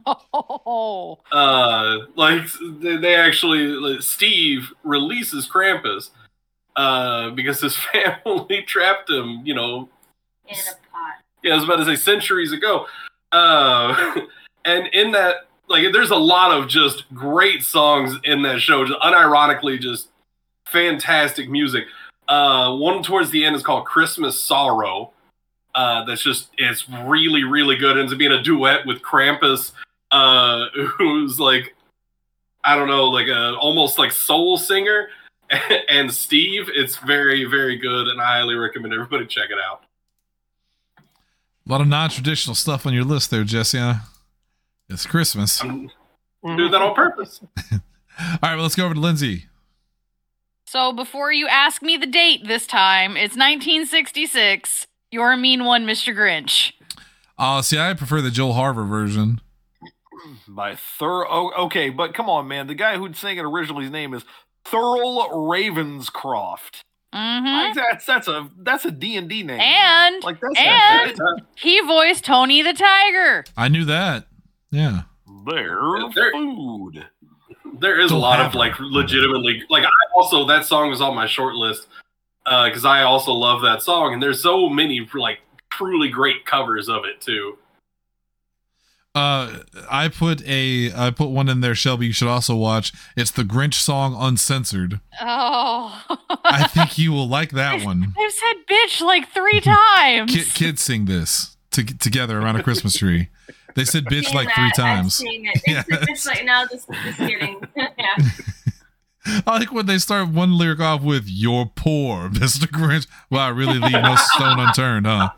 Oh, 0.06 1.20
uh 1.34 1.98
like 2.16 2.44
they 2.80 2.96
they 2.96 3.16
actually 3.16 3.68
like, 3.68 4.02
steve 4.02 4.72
releases 4.86 5.50
krampus 5.50 6.12
uh 6.78 7.32
because 7.32 7.60
his 7.60 7.76
family 7.92 8.62
trapped 8.66 9.10
him 9.10 9.42
you 9.44 9.54
know 9.54 9.90
in 10.48 10.56
a 10.56 10.72
pot. 10.90 11.16
yeah 11.44 11.52
i 11.52 11.56
was 11.56 11.66
about 11.66 11.76
to 11.76 11.84
say 11.86 11.98
centuries 11.98 12.54
ago 12.54 12.86
uh 13.34 14.16
and 14.66 14.88
in 14.94 15.12
that 15.12 15.48
like 15.72 15.92
there's 15.94 16.12
a 16.12 16.16
lot 16.16 16.52
of 16.52 16.68
just 16.68 17.12
great 17.14 17.64
songs 17.64 18.16
in 18.24 18.42
that 18.44 18.60
show 18.62 18.86
just 18.86 19.00
unironically 19.00 19.80
just 19.80 20.10
fantastic 20.66 21.50
music. 21.50 21.86
Uh 22.28 22.76
one 22.76 23.02
towards 23.04 23.32
the 23.32 23.44
end 23.44 23.56
is 23.56 23.64
called 23.64 23.86
christmas 23.86 24.40
sorrow. 24.40 25.12
Uh 25.74 26.04
that's 26.06 26.22
just 26.22 26.50
it's 26.58 26.88
really 26.90 27.44
really 27.44 27.76
good. 27.76 27.98
Ends 27.98 28.14
up 28.14 28.20
being 28.20 28.32
a 28.32 28.44
duet 28.44 28.86
with 28.86 29.02
krampus 29.02 29.72
uh 30.12 30.66
who's 30.98 31.40
like 31.40 31.74
i 32.64 32.76
don't 32.76 32.90
know 32.90 33.06
like 33.06 33.28
a 33.28 33.56
almost 33.56 33.98
like 33.98 34.12
soul 34.12 34.58
singer 34.58 35.10
and 35.90 36.14
steve. 36.14 36.70
It's 36.74 36.98
very 36.98 37.46
very 37.46 37.78
good 37.78 38.08
and 38.08 38.22
i 38.22 38.26
highly 38.26 38.56
recommend 38.56 38.94
everybody 38.94 39.26
check 39.26 39.50
it 39.50 39.58
out. 39.58 39.84
A 41.68 41.72
lot 41.72 41.82
of 41.82 41.88
non-traditional 41.88 42.56
stuff 42.56 42.86
on 42.86 42.94
your 42.94 43.04
list 43.04 43.30
there, 43.30 43.44
Jesse. 43.44 43.80
It's 44.92 45.06
Christmas. 45.06 45.62
All 45.64 45.88
Do 46.44 46.70
that 46.70 46.82
on 46.82 46.94
purpose. 46.94 47.40
all 47.72 47.80
right, 48.44 48.56
well, 48.56 48.64
let's 48.64 48.76
go 48.76 48.86
over 48.86 48.94
to 48.94 49.00
Lindsay. 49.00 49.46
So 50.66 50.92
before 50.92 51.32
you 51.32 51.48
ask 51.48 51.82
me 51.82 51.98
the 51.98 52.06
date 52.06 52.48
this 52.48 52.68
time, 52.68 53.12
it's 53.12 53.36
1966. 53.36 54.88
You're 55.12 55.32
a 55.32 55.38
mean 55.38 55.66
one, 55.66 55.86
Mr. 55.86 56.16
Grinch. 56.16 56.74
Oh, 57.38 57.62
see, 57.62 57.80
I 57.80 57.94
prefer 57.94 58.22
the 58.22 58.32
Joel 58.32 58.54
Harver 58.54 58.86
version. 58.86 59.42
By 60.48 60.76
Thur. 60.76 61.26
Oh, 61.28 61.52
okay, 61.66 61.90
but 61.90 62.14
come 62.14 62.30
on, 62.30 62.48
man. 62.48 62.68
The 62.68 62.76
guy 62.76 62.98
who'd 62.98 63.16
sang 63.16 63.38
it 63.38 63.46
originally, 63.46 63.84
his 63.84 63.92
name 63.92 64.14
is 64.14 64.24
Thurl 64.66 65.30
Ravenscroft. 65.32 66.82
Mm-hmm. 67.14 67.46
Like, 67.46 67.76
that's 67.76 68.06
that's 68.06 68.28
a 68.30 68.50
that's 68.60 68.86
a 68.86 68.92
D 68.92 69.18
and 69.18 69.28
D 69.28 69.44
name. 69.44 69.60
And 69.60 70.24
like 70.24 70.40
that's 70.40 70.58
and- 70.58 71.10
that's 71.10 71.20
he 71.56 71.82
voiced 71.82 72.24
Tony 72.24 72.62
the 72.62 72.74
Tiger. 72.74 73.44
I 73.58 73.68
knew 73.68 73.84
that. 73.86 74.28
Yeah. 74.72 75.02
their 75.46 75.80
There- 76.16 76.32
food. 76.32 77.06
There 77.80 78.00
is 78.00 78.08
a 78.12 78.16
Don't 78.16 78.22
lot 78.22 78.40
of 78.40 78.54
her. 78.54 78.60
like 78.60 78.80
legitimately 78.80 79.64
like 79.70 79.84
I 79.86 79.90
also 80.16 80.46
that 80.48 80.66
song 80.66 80.90
was 80.90 81.02
on 81.02 81.16
my 81.16 81.26
short 81.26 81.56
list 81.56 81.88
because 82.46 82.86
I 82.86 83.04
also 83.04 83.32
love 83.32 83.62
that 83.62 83.82
song 83.82 84.14
and 84.14 84.22
there's 84.22 84.42
so 84.44 84.70
many 84.70 85.08
like 85.14 85.40
truly 85.72 86.10
great 86.10 86.46
covers 86.46 86.90
of 86.90 87.06
it 87.06 87.22
too. 87.22 87.58
Uh, 89.14 89.60
I 89.90 90.08
put 90.08 90.42
a 90.48 90.94
I 90.94 91.12
put 91.12 91.30
one 91.32 91.50
in 91.50 91.60
there, 91.60 91.76
Shelby. 91.76 92.08
You 92.08 92.14
should 92.14 92.30
also 92.30 92.56
watch. 92.56 92.94
It's 93.18 93.32
the 93.32 93.44
Grinch 93.44 93.74
song 93.74 94.16
uncensored. 94.18 95.02
Oh. 95.20 96.02
I 96.46 96.66
think 96.68 96.98
you 96.98 97.12
will 97.12 97.28
like 97.28 97.52
that 97.52 97.82
one. 97.86 98.14
I've 98.18 98.32
said 98.32 98.54
bitch 98.70 99.02
like 99.02 99.30
three 99.30 99.60
times. 99.60 100.34
Kid, 100.34 100.46
kids 100.54 100.82
sing 100.82 101.06
this 101.06 101.58
to, 101.72 101.84
together 101.84 102.40
around 102.40 102.56
a 102.58 102.64
Christmas 102.64 102.96
tree. 102.98 103.30
They 103.76 103.86
said 103.86 104.06
bitch 104.06 104.26
Seen 104.26 104.36
like 104.36 104.48
that, 104.48 104.56
three 104.56 104.64
I've 104.66 104.74
times. 104.76 105.22
it. 105.24 105.62
Yeah. 105.68 105.84
It's, 105.88 106.10
it's 106.10 106.26
like 106.28 106.44
now 106.46 106.66
this 106.66 106.86
this 106.86 107.16
kidding. 107.18 107.62
yeah. 107.76 108.16
I 109.48 109.60
like 109.60 109.72
when 109.72 109.86
they 109.86 109.98
start 110.00 110.30
one 110.30 110.58
lyric 110.58 110.80
off 110.80 111.04
with 111.04 111.26
"You're 111.28 111.68
poor, 111.76 112.30
Mr. 112.30 112.66
Grinch." 112.68 113.08
Wow, 113.30 113.46
I 113.48 113.50
really 113.50 113.78
leave 113.80 113.92
no 113.92 114.16
stone 114.16 114.60
unturned, 114.60 115.06
huh? 115.06 115.30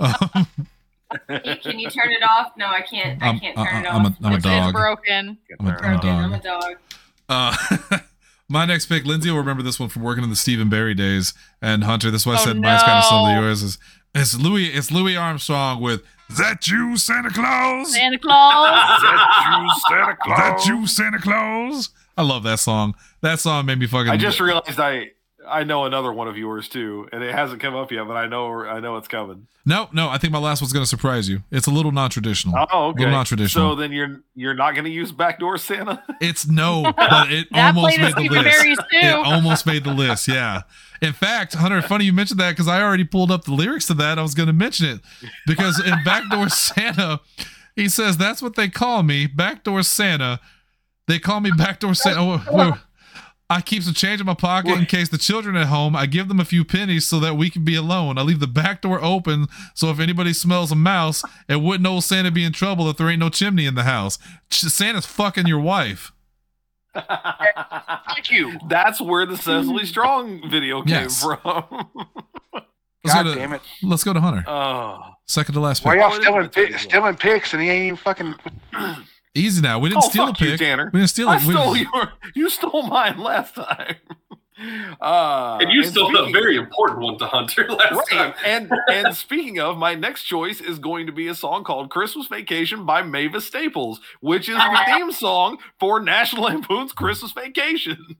Um, 0.00 0.46
You- 1.28 1.56
Can 1.56 1.78
you 1.78 1.90
turn 1.90 2.10
it 2.12 2.22
off? 2.22 2.52
No, 2.56 2.66
I 2.66 2.82
can't. 2.82 3.20
I 3.22 3.26
I'm- 3.26 3.40
can't 3.40 3.56
turn 3.56 3.84
it 3.84 3.88
I'm 3.92 4.04
a- 4.04 4.08
off. 4.08 4.14
I'm 4.22 4.32
a 4.34 4.40
dog. 4.40 4.64
It's 4.68 4.72
broken. 4.72 5.38
I'm 5.58 5.66
a, 5.66 5.70
I'm 5.70 5.98
a 5.98 6.02
dog. 6.02 6.04
I'm 6.04 6.32
a 6.34 6.40
dog. 6.40 6.62
dog. 6.62 6.76
Uh, 7.28 7.98
my 8.48 8.64
next 8.64 8.86
pick, 8.86 9.04
Lindsay 9.04 9.30
will 9.30 9.38
remember 9.38 9.62
this 9.62 9.78
one 9.80 9.88
from 9.88 10.02
working 10.02 10.24
in 10.24 10.30
the 10.30 10.36
Stephen 10.36 10.68
Barry 10.68 10.94
days. 10.94 11.32
And 11.62 11.84
Hunter, 11.84 12.10
this 12.10 12.22
is 12.22 12.26
why 12.26 12.34
I 12.34 12.40
Oh, 12.40 12.44
said 12.44 12.56
mine's 12.60 12.82
kind 12.82 12.98
of 12.98 13.04
similar 13.04 13.34
to 13.36 13.40
yours. 13.42 13.62
Is 13.62 13.78
it's 14.14 14.38
Louis? 14.38 14.66
It's 14.66 14.90
Louis 14.90 15.16
Armstrong 15.16 15.80
with 15.80 16.02
"Is 16.28 16.38
that 16.38 16.68
you, 16.68 16.96
Santa 16.96 17.30
Claus? 17.30 17.92
Santa 17.92 18.18
Claus. 18.18 19.02
that 19.02 19.46
you, 19.46 19.70
Santa 19.88 20.12
Is 20.12 20.38
that 20.38 20.66
you, 20.66 20.86
Santa 20.86 21.18
Claus?" 21.18 21.90
I 22.16 22.22
love 22.22 22.42
that 22.42 22.60
song. 22.60 22.94
That 23.22 23.40
song 23.40 23.66
made 23.66 23.78
me 23.78 23.86
fucking. 23.86 24.10
I 24.10 24.16
just 24.16 24.40
realized 24.40 24.78
I 24.78 25.12
I 25.48 25.64
know 25.64 25.84
another 25.84 26.12
one 26.12 26.28
of 26.28 26.36
yours 26.36 26.68
too, 26.68 27.08
and 27.12 27.22
it 27.22 27.34
hasn't 27.34 27.60
come 27.60 27.74
up 27.74 27.90
yet, 27.90 28.06
but 28.06 28.16
I 28.16 28.26
know 28.26 28.62
I 28.64 28.80
know 28.80 28.96
it's 28.96 29.08
coming. 29.08 29.46
no, 29.64 29.88
no. 29.92 30.08
I 30.08 30.18
think 30.18 30.32
my 30.32 30.38
last 30.38 30.60
one's 30.60 30.72
gonna 30.72 30.86
surprise 30.86 31.28
you. 31.28 31.42
It's 31.50 31.66
a 31.66 31.70
little 31.70 31.92
non-traditional. 31.92 32.66
Oh, 32.72 32.88
okay. 32.88 33.04
Well, 33.04 33.12
not 33.12 33.26
traditional. 33.26 33.72
So 33.72 33.74
then 33.74 33.92
you're 33.92 34.22
you're 34.34 34.54
not 34.54 34.72
going 34.72 34.84
to 34.84 34.90
use 34.90 35.12
backdoor 35.12 35.58
Santa? 35.58 36.02
It's 36.20 36.46
no, 36.46 36.92
but 36.96 37.32
it 37.32 37.48
almost 37.54 37.98
made 37.98 38.14
the 38.14 38.28
list. 38.28 38.80
It 38.92 39.14
almost 39.14 39.66
made 39.66 39.84
the 39.84 39.94
list. 39.94 40.28
Yeah. 40.28 40.62
In 41.00 41.14
fact, 41.14 41.54
Hunter, 41.54 41.80
funny 41.80 42.04
you 42.04 42.12
mentioned 42.12 42.38
that 42.40 42.50
because 42.50 42.68
I 42.68 42.82
already 42.82 43.04
pulled 43.04 43.30
up 43.30 43.44
the 43.44 43.52
lyrics 43.52 43.86
to 43.86 43.94
that. 43.94 44.18
I 44.18 44.22
was 44.22 44.34
going 44.34 44.48
to 44.48 44.52
mention 44.52 44.86
it 44.86 45.00
because 45.46 45.80
in 45.80 45.94
Backdoor 46.04 46.50
Santa, 46.50 47.20
he 47.74 47.88
says 47.88 48.18
that's 48.18 48.42
what 48.42 48.56
they 48.56 48.68
call 48.68 49.02
me, 49.02 49.26
Backdoor 49.26 49.82
Santa. 49.82 50.40
They 51.06 51.18
call 51.18 51.40
me 51.40 51.50
Backdoor 51.56 51.90
oh, 51.90 51.94
Santa. 51.94 52.20
Oh, 52.20 52.42
wait. 52.52 52.74
I 53.50 53.60
keep 53.60 53.82
some 53.82 53.94
change 53.94 54.20
in 54.20 54.26
my 54.26 54.34
pocket 54.34 54.78
in 54.78 54.86
case 54.86 55.08
the 55.08 55.18
children 55.18 55.56
at 55.56 55.66
home. 55.66 55.96
I 55.96 56.06
give 56.06 56.28
them 56.28 56.38
a 56.38 56.44
few 56.44 56.64
pennies 56.64 57.08
so 57.08 57.18
that 57.18 57.34
we 57.34 57.50
can 57.50 57.64
be 57.64 57.74
alone. 57.74 58.16
I 58.16 58.22
leave 58.22 58.38
the 58.38 58.46
back 58.46 58.82
door 58.82 59.02
open 59.02 59.48
so 59.74 59.90
if 59.90 59.98
anybody 59.98 60.32
smells 60.32 60.70
a 60.70 60.76
mouse, 60.76 61.24
it 61.48 61.56
wouldn't 61.60 61.86
old 61.86 62.04
Santa 62.04 62.30
be 62.30 62.44
in 62.44 62.52
trouble 62.52 62.88
if 62.88 62.96
there 62.96 63.08
ain't 63.08 63.18
no 63.18 63.28
chimney 63.28 63.66
in 63.66 63.74
the 63.74 63.82
house. 63.82 64.20
Santa's 64.50 65.04
fucking 65.04 65.48
your 65.48 65.58
wife. 65.58 66.12
Thank 66.94 68.30
you. 68.30 68.58
That's 68.68 69.00
where 69.00 69.26
the 69.26 69.36
Cecily 69.36 69.80
hmm. 69.80 69.86
Strong 69.86 70.50
video 70.50 70.82
came 70.82 70.88
Yes. 71.04 71.22
from. 71.22 71.38
Let's 73.02 73.14
God 73.14 73.22
go 73.24 73.34
to, 73.34 73.38
damn 73.38 73.52
it! 73.54 73.62
Let's 73.82 74.04
go 74.04 74.12
to 74.12 74.20
Hunter. 74.20 74.44
oh. 74.46 74.98
Second 75.26 75.54
to 75.54 75.60
last 75.60 75.84
Why 75.84 75.94
pick. 75.94 76.00
y'all 76.02 76.10
it 76.10 76.18
is 76.18 76.22
stealing, 76.22 76.42
Matilda. 76.42 76.72
pi- 76.72 76.78
stealing 76.78 77.16
picks 77.16 77.52
and 77.54 77.62
he 77.62 77.70
ain't 77.70 77.84
even 77.84 77.96
fucking. 77.96 78.34
Easy 79.34 79.62
now. 79.62 79.78
We 79.78 79.88
didn't 79.90 80.04
Oh, 80.04 80.08
steal 80.08 80.24
a 80.24 80.26
fuck 80.28 80.40
you, 80.40 80.50
pick. 80.50 80.58
Tanner. 80.60 80.90
We 80.92 81.00
didn't 81.00 81.10
steal 81.10 81.28
I 81.28 81.36
it. 81.36 81.44
We- 81.46 81.52
stole 81.54 81.76
your 81.76 82.12
you 82.34 82.50
stole 82.50 82.82
mine 82.82 83.18
last 83.18 83.54
time. 83.54 83.96
Uh, 85.00 85.56
and 85.58 85.72
you 85.72 85.82
stole 85.82 86.14
a 86.14 86.18
speaking- 86.24 86.32
very 86.34 86.56
important 86.58 87.00
one 87.00 87.16
to 87.16 87.26
Hunter 87.26 87.66
last 87.70 88.10
time. 88.10 88.34
And 88.44 88.70
and 88.92 89.16
speaking 89.16 89.58
of, 89.58 89.78
my 89.78 89.94
next 89.94 90.24
choice 90.24 90.60
is 90.60 90.78
going 90.78 91.06
to 91.06 91.12
be 91.12 91.28
a 91.28 91.34
song 91.34 91.64
called 91.64 91.88
Christmas 91.88 92.26
Vacation 92.26 92.84
by 92.84 93.00
Mavis 93.00 93.46
Staples, 93.46 94.02
which 94.20 94.50
is 94.50 94.56
the 94.56 94.80
theme 94.84 95.12
song 95.12 95.56
for 95.78 95.98
National 95.98 96.42
Lampoon's 96.44 96.92
Christmas 96.92 97.32
Vacation. 97.32 98.16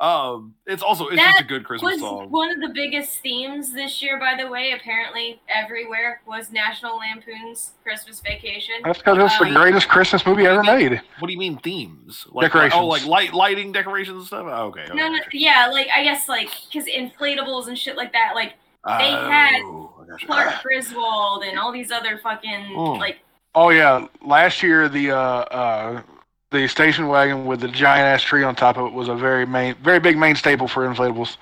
Um, 0.00 0.54
it's 0.66 0.82
also 0.82 1.08
it's 1.08 1.16
just 1.16 1.40
a 1.40 1.44
good 1.44 1.64
Christmas 1.64 1.94
was 1.94 2.00
song. 2.00 2.30
one 2.30 2.50
of 2.50 2.60
the 2.60 2.68
biggest 2.68 3.18
themes 3.18 3.72
this 3.72 4.00
year, 4.00 4.18
by 4.18 4.40
the 4.40 4.48
way. 4.48 4.72
Apparently, 4.72 5.40
everywhere 5.52 6.20
was 6.26 6.52
National 6.52 6.98
Lampoon's 6.98 7.72
Christmas 7.82 8.20
Vacation. 8.20 8.76
That's 8.84 8.98
because 8.98 9.18
it's 9.18 9.38
the 9.38 9.46
Um, 9.46 9.54
greatest 9.54 9.88
Christmas 9.88 10.24
movie 10.24 10.46
ever 10.46 10.62
made. 10.62 11.00
What 11.18 11.26
do 11.26 11.32
you 11.32 11.38
mean 11.38 11.58
themes? 11.58 12.26
Like, 12.30 12.46
Decorations. 12.52 12.80
Oh, 12.80 12.86
like 12.86 13.04
light 13.06 13.34
lighting 13.34 13.72
decorations 13.72 14.18
and 14.18 14.26
stuff. 14.26 14.46
Oh, 14.48 14.66
okay. 14.66 14.82
okay, 14.82 14.94
No, 14.94 15.08
no, 15.08 15.18
yeah, 15.32 15.66
like 15.66 15.88
I 15.92 16.04
guess 16.04 16.28
like 16.28 16.48
because 16.70 16.86
inflatables 16.88 17.66
and 17.66 17.76
shit 17.76 17.96
like 17.96 18.12
that. 18.12 18.32
Like 18.36 18.54
They 18.86 19.10
had 19.10 19.60
Oh, 19.64 19.92
I 20.00 20.06
gotcha. 20.10 20.26
Clark 20.26 20.62
Griswold 20.62 21.42
and 21.42 21.58
all 21.58 21.72
these 21.72 21.90
other 21.90 22.18
fucking 22.18 22.66
Mm. 22.70 22.98
like 22.98 23.18
Oh 23.54 23.70
yeah, 23.70 24.06
last 24.24 24.62
year 24.62 24.88
the 24.88 25.10
uh, 25.10 25.16
uh, 25.18 26.02
the 26.50 26.66
station 26.68 27.08
wagon 27.08 27.44
with 27.46 27.60
the 27.60 27.68
giant 27.68 28.06
ass 28.06 28.22
tree 28.22 28.42
on 28.42 28.54
top 28.54 28.78
of 28.78 28.86
it 28.86 28.92
was 28.92 29.08
a 29.08 29.14
very 29.14 29.46
main, 29.46 29.74
very 29.82 30.00
big 30.00 30.16
main 30.16 30.34
staple 30.34 30.68
for 30.68 30.86
inflatables. 30.88 31.36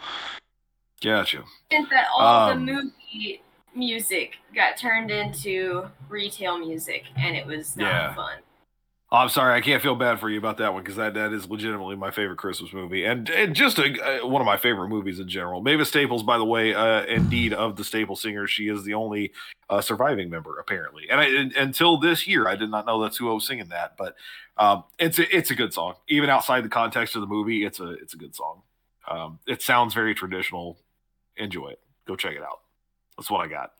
Gotcha. 1.02 1.44
think 1.70 1.88
that 1.90 2.06
all 2.16 2.50
Um, 2.50 2.64
the 2.66 2.72
movie 2.72 3.42
music 3.74 4.36
got 4.54 4.76
turned 4.76 5.10
into 5.10 5.86
retail 6.08 6.58
music, 6.58 7.04
and 7.16 7.36
it 7.36 7.46
was 7.46 7.76
not 7.76 7.86
Yeah. 7.86 8.14
fun. 8.14 8.38
Oh, 9.12 9.18
I'm 9.18 9.28
sorry, 9.28 9.54
I 9.54 9.60
can't 9.60 9.80
feel 9.80 9.94
bad 9.94 10.18
for 10.18 10.28
you 10.28 10.36
about 10.36 10.56
that 10.56 10.74
one 10.74 10.82
because 10.82 10.96
that, 10.96 11.14
that 11.14 11.32
is 11.32 11.48
legitimately 11.48 11.94
my 11.94 12.10
favorite 12.10 12.38
Christmas 12.38 12.72
movie 12.72 13.04
and, 13.04 13.30
and 13.30 13.54
just 13.54 13.78
a, 13.78 14.22
uh, 14.24 14.26
one 14.26 14.42
of 14.42 14.46
my 14.46 14.56
favorite 14.56 14.88
movies 14.88 15.20
in 15.20 15.28
general. 15.28 15.62
Mavis 15.62 15.88
Staples, 15.90 16.24
by 16.24 16.38
the 16.38 16.44
way, 16.44 16.74
uh, 16.74 17.04
indeed 17.04 17.52
of 17.52 17.76
the 17.76 17.84
Staples 17.84 18.20
singers, 18.20 18.50
she 18.50 18.68
is 18.68 18.82
the 18.82 18.94
only 18.94 19.32
uh, 19.70 19.80
surviving 19.80 20.28
member 20.28 20.58
apparently. 20.58 21.04
And, 21.08 21.20
I, 21.20 21.26
and 21.26 21.52
until 21.52 21.98
this 21.98 22.26
year, 22.26 22.48
I 22.48 22.56
did 22.56 22.68
not 22.68 22.84
know 22.84 23.00
that's 23.00 23.16
who 23.16 23.30
I 23.30 23.34
was 23.34 23.46
singing 23.46 23.68
that, 23.68 23.96
but 23.96 24.16
um, 24.58 24.82
it's 24.98 25.20
a, 25.20 25.36
it's 25.36 25.52
a 25.52 25.54
good 25.54 25.72
song. 25.72 25.94
Even 26.08 26.28
outside 26.28 26.64
the 26.64 26.68
context 26.68 27.14
of 27.14 27.20
the 27.20 27.28
movie, 27.28 27.64
it's 27.64 27.78
a 27.78 27.90
it's 27.90 28.14
a 28.14 28.16
good 28.16 28.34
song. 28.34 28.62
Um, 29.08 29.38
it 29.46 29.62
sounds 29.62 29.94
very 29.94 30.14
traditional. 30.14 30.78
Enjoy 31.36 31.68
it. 31.68 31.80
Go 32.08 32.16
check 32.16 32.34
it 32.34 32.42
out. 32.42 32.60
That's 33.16 33.30
what 33.30 33.44
I 33.44 33.48
got. 33.48 33.72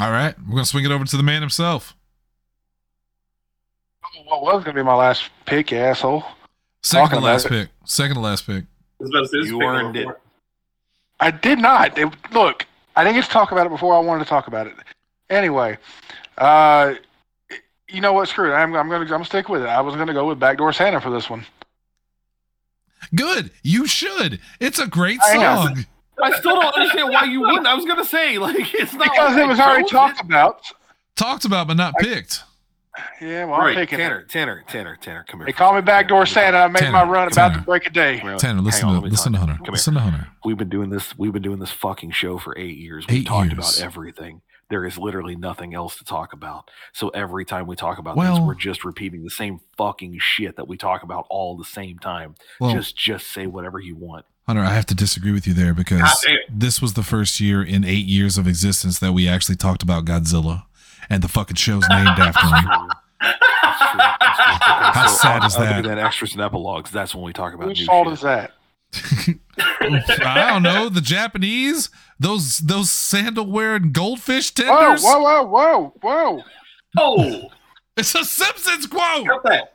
All 0.00 0.10
right. 0.10 0.34
We're 0.48 0.60
to 0.60 0.64
swing 0.64 0.84
it 0.84 0.90
over 0.90 1.04
to 1.04 1.16
the 1.16 1.22
man 1.22 1.42
himself. 1.42 1.94
What 4.26 4.42
was 4.42 4.64
gonna 4.64 4.74
be 4.76 4.82
my 4.82 4.94
last 4.94 5.30
pick, 5.46 5.70
you 5.70 5.78
asshole? 5.78 6.24
Second 6.82 7.08
to 7.08 7.14
Talking 7.16 7.24
last 7.24 7.46
about 7.46 7.54
pick. 7.56 7.68
Second 7.84 8.14
to 8.16 8.20
last 8.20 8.46
pick. 8.46 8.64
I 8.64 9.02
was 9.02 9.10
about 9.10 9.20
to 9.22 9.28
say, 9.28 9.48
You 9.48 9.62
earned 9.62 9.96
it. 9.96 10.08
I 11.20 11.30
did 11.30 11.58
not. 11.58 11.96
It, 11.98 12.08
look, 12.32 12.66
I 12.96 13.04
didn't 13.04 13.16
get 13.16 13.24
to 13.24 13.30
talk 13.30 13.52
about 13.52 13.66
it 13.66 13.70
before 13.70 13.94
I 13.94 13.98
wanted 13.98 14.24
to 14.24 14.28
talk 14.28 14.46
about 14.46 14.66
it. 14.66 14.74
Anyway, 15.30 15.78
uh, 16.38 16.94
you 17.88 18.00
know 18.00 18.12
what? 18.12 18.28
Screw 18.28 18.50
it. 18.52 18.54
I'm, 18.54 18.74
I'm 18.76 18.88
gonna 18.88 19.00
I'm 19.02 19.08
gonna 19.08 19.24
stick 19.24 19.48
with 19.48 19.62
it. 19.62 19.68
I 19.68 19.80
was 19.80 19.94
gonna 19.96 20.12
go 20.12 20.26
with 20.28 20.38
Backdoor 20.38 20.72
Santa 20.72 21.00
for 21.00 21.10
this 21.10 21.28
one. 21.30 21.44
Good. 23.14 23.50
You 23.62 23.86
should. 23.86 24.40
It's 24.60 24.78
a 24.78 24.86
great 24.86 25.18
I 25.24 25.36
know. 25.36 25.66
song. 25.66 25.86
I 26.22 26.30
still 26.38 26.60
don't 26.60 26.74
understand 26.74 27.10
why 27.12 27.24
you 27.24 27.40
wouldn't. 27.40 27.66
I 27.66 27.74
was 27.74 27.84
gonna 27.84 28.04
say 28.04 28.38
like 28.38 28.56
it's 28.74 28.92
not 28.92 29.04
Because 29.04 29.34
like 29.36 29.44
it 29.44 29.48
was 29.48 29.60
I 29.60 29.68
already 29.68 29.82
chose 29.84 29.90
talked 29.90 30.20
about. 30.20 30.62
Talked 31.16 31.44
about, 31.44 31.68
but 31.68 31.74
not 31.76 31.94
I- 31.98 32.02
picked. 32.02 32.42
Yeah, 33.20 33.44
well, 33.46 33.54
I'm 33.54 33.60
Right, 33.66 33.76
picking 33.76 33.98
it. 33.98 34.02
Tanner, 34.02 34.22
Tanner, 34.24 34.64
Tanner, 34.68 34.96
Tanner, 35.00 35.24
come 35.28 35.40
here. 35.40 35.46
They 35.46 35.52
call 35.52 35.74
me 35.74 35.80
Backdoor 35.80 36.26
Santa. 36.26 36.58
I 36.58 36.68
made 36.68 36.78
Tanner, 36.80 36.92
my 36.92 37.02
run 37.04 37.28
about 37.32 37.48
Tanner. 37.48 37.58
to 37.60 37.64
break 37.64 37.86
a 37.86 37.90
day. 37.90 38.20
Tanner, 38.38 38.60
listen 38.60 38.84
on, 38.88 38.94
to 38.94 39.00
let 39.00 39.04
me 39.04 39.10
listen 39.10 39.32
to. 39.32 39.38
Hunter. 39.38 39.54
Come 39.54 39.64
here. 39.64 39.72
Listen 39.72 39.94
to 39.94 40.00
Hunter. 40.00 40.28
We've 40.44 40.56
been 40.56 40.68
doing 40.68 40.90
this. 40.90 41.16
We've 41.18 41.32
been 41.32 41.42
doing 41.42 41.58
this 41.58 41.70
fucking 41.72 42.12
show 42.12 42.38
for 42.38 42.56
eight 42.56 42.76
years. 42.78 43.06
We've 43.08 43.18
Eight 43.22 43.26
talked 43.26 43.50
years. 43.52 43.76
about 43.78 43.84
everything. 43.86 44.42
There 44.70 44.86
is 44.86 44.96
literally 44.96 45.36
nothing 45.36 45.74
else 45.74 45.96
to 45.96 46.04
talk 46.04 46.32
about. 46.32 46.70
So 46.92 47.08
every 47.10 47.44
time 47.44 47.66
we 47.66 47.76
talk 47.76 47.98
about 47.98 48.16
Well- 48.16 48.36
this, 48.36 48.44
we're 48.46 48.54
just 48.54 48.84
repeating 48.84 49.22
the 49.24 49.30
same 49.30 49.60
fucking 49.76 50.16
shit 50.20 50.56
that 50.56 50.68
we 50.68 50.76
talk 50.76 51.02
about 51.02 51.26
all 51.30 51.56
the 51.56 51.64
same 51.64 51.98
time. 51.98 52.34
Well, 52.60 52.72
just, 52.74 52.96
just 52.96 53.26
say 53.32 53.46
whatever 53.46 53.78
you 53.80 53.96
want. 53.96 54.24
Hunter, 54.46 54.62
I 54.62 54.74
have 54.74 54.86
to 54.86 54.94
disagree 54.94 55.32
with 55.32 55.46
you 55.46 55.54
there 55.54 55.72
because 55.74 56.24
this 56.50 56.80
was 56.82 56.92
the 56.94 57.02
first 57.02 57.40
year 57.40 57.62
in 57.62 57.82
eight 57.82 58.04
years 58.06 58.36
of 58.38 58.46
existence 58.46 58.98
that 58.98 59.12
we 59.12 59.26
actually 59.26 59.56
talked 59.56 59.82
about 59.82 60.04
Godzilla, 60.04 60.64
and 61.10 61.22
the 61.22 61.28
fucking 61.28 61.56
show's 61.56 61.88
named 61.88 62.08
after 62.08 62.46
him. 62.46 62.88
How 63.20 65.06
sad 65.08 65.44
is 65.44 65.56
I'll 65.56 65.62
that? 65.64 65.82
do 65.82 65.88
that 65.88 65.98
extras 65.98 66.32
and 66.32 66.42
epilogues. 66.42 66.90
That's 66.90 67.14
when 67.14 67.24
we 67.24 67.32
talk 67.32 67.54
about 67.54 67.68
Whose 67.68 67.80
new 67.80 67.86
fault 67.86 68.06
shit. 68.06 68.12
is 68.14 68.20
that? 68.22 68.52
I 70.24 70.48
don't 70.50 70.62
know. 70.62 70.88
The 70.88 71.00
Japanese, 71.00 71.90
those 72.18 72.58
those 72.58 72.90
sandal 72.90 73.46
wearing 73.46 73.92
goldfish 73.92 74.50
tenders. 74.52 75.02
whoa, 75.02 75.18
whoa, 75.20 75.42
whoa, 75.44 75.94
whoa! 76.00 76.42
whoa! 76.42 76.42
Oh, 76.96 77.48
It's 77.96 78.14
a 78.14 78.24
Simpsons 78.24 78.86
quote. 78.86 79.26
cut 79.26 79.42
that. 79.44 79.72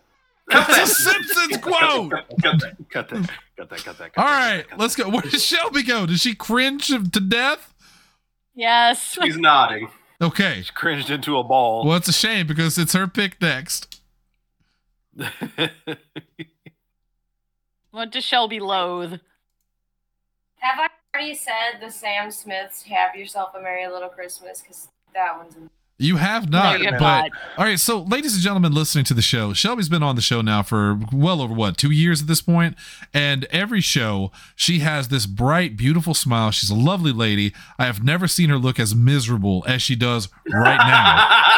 Cut 0.49 0.69
It's 0.69 0.77
a. 0.91 0.95
Simpsons 0.95 1.57
quote. 1.57 2.11
Cut 2.11 2.59
that. 2.59 2.75
Cut 2.91 3.09
that. 3.09 3.29
Cut 3.57 3.69
that. 3.69 3.83
Cut 3.83 3.97
that. 3.97 4.11
All 4.17 4.23
right, 4.25 4.65
let's 4.77 4.95
go. 4.95 5.09
Where 5.09 5.21
did 5.21 5.41
Shelby 5.41 5.83
go? 5.83 6.05
Did 6.05 6.19
she 6.21 6.33
cringe 6.33 6.87
to 6.87 6.99
death? 6.99 7.73
Yes. 8.55 9.17
He's 9.21 9.37
nodding. 9.37 9.89
Okay. 10.21 10.61
She 10.63 10.71
Cringed 10.73 11.09
into 11.09 11.37
a 11.37 11.43
ball. 11.43 11.85
Well, 11.85 11.97
it's 11.97 12.07
a 12.07 12.13
shame 12.13 12.47
because 12.47 12.77
it's 12.77 12.93
her 12.93 13.07
pick 13.07 13.41
next. 13.41 14.01
What 17.91 18.11
does 18.11 18.23
Shelby 18.23 18.59
loathe? 18.59 19.19
Have 20.59 20.79
I 20.79 20.89
already 21.13 21.33
said 21.33 21.81
the 21.81 21.89
Sam 21.89 22.29
Smiths 22.31 22.83
"Have 22.83 23.15
Yourself 23.15 23.55
a 23.55 23.61
Merry 23.61 23.87
Little 23.87 24.09
Christmas"? 24.09 24.61
Because 24.61 24.89
that 25.13 25.37
one's. 25.37 25.55
You 26.01 26.15
have 26.15 26.49
not, 26.49 26.77
no, 26.77 26.85
you 26.85 26.89
have 26.91 26.99
but 26.99 27.21
not. 27.23 27.31
all 27.57 27.65
right. 27.65 27.77
So, 27.77 27.99
ladies 28.03 28.33
and 28.33 28.41
gentlemen, 28.41 28.73
listening 28.73 29.03
to 29.05 29.13
the 29.13 29.21
show, 29.21 29.51
Shelby's 29.51 29.89
been 29.89 30.01
on 30.01 30.15
the 30.15 30.21
show 30.21 30.39
now 30.41 30.63
for 30.63 30.97
well 31.11 31.41
over 31.41 31.53
what 31.53 31.77
two 31.77 31.91
years 31.91 32.21
at 32.21 32.27
this 32.27 32.41
point, 32.41 32.75
and 33.13 33.43
every 33.51 33.81
show 33.81 34.31
she 34.55 34.79
has 34.79 35.09
this 35.09 35.25
bright, 35.25 35.75
beautiful 35.75 36.13
smile. 36.13 36.51
She's 36.51 36.69
a 36.69 36.75
lovely 36.75 37.11
lady. 37.11 37.53
I 37.77 37.85
have 37.85 38.01
never 38.01 38.29
seen 38.29 38.49
her 38.49 38.57
look 38.57 38.79
as 38.79 38.95
miserable 38.95 39.65
as 39.67 39.81
she 39.81 39.95
does 39.95 40.29
right 40.51 40.77
now. 40.77 41.45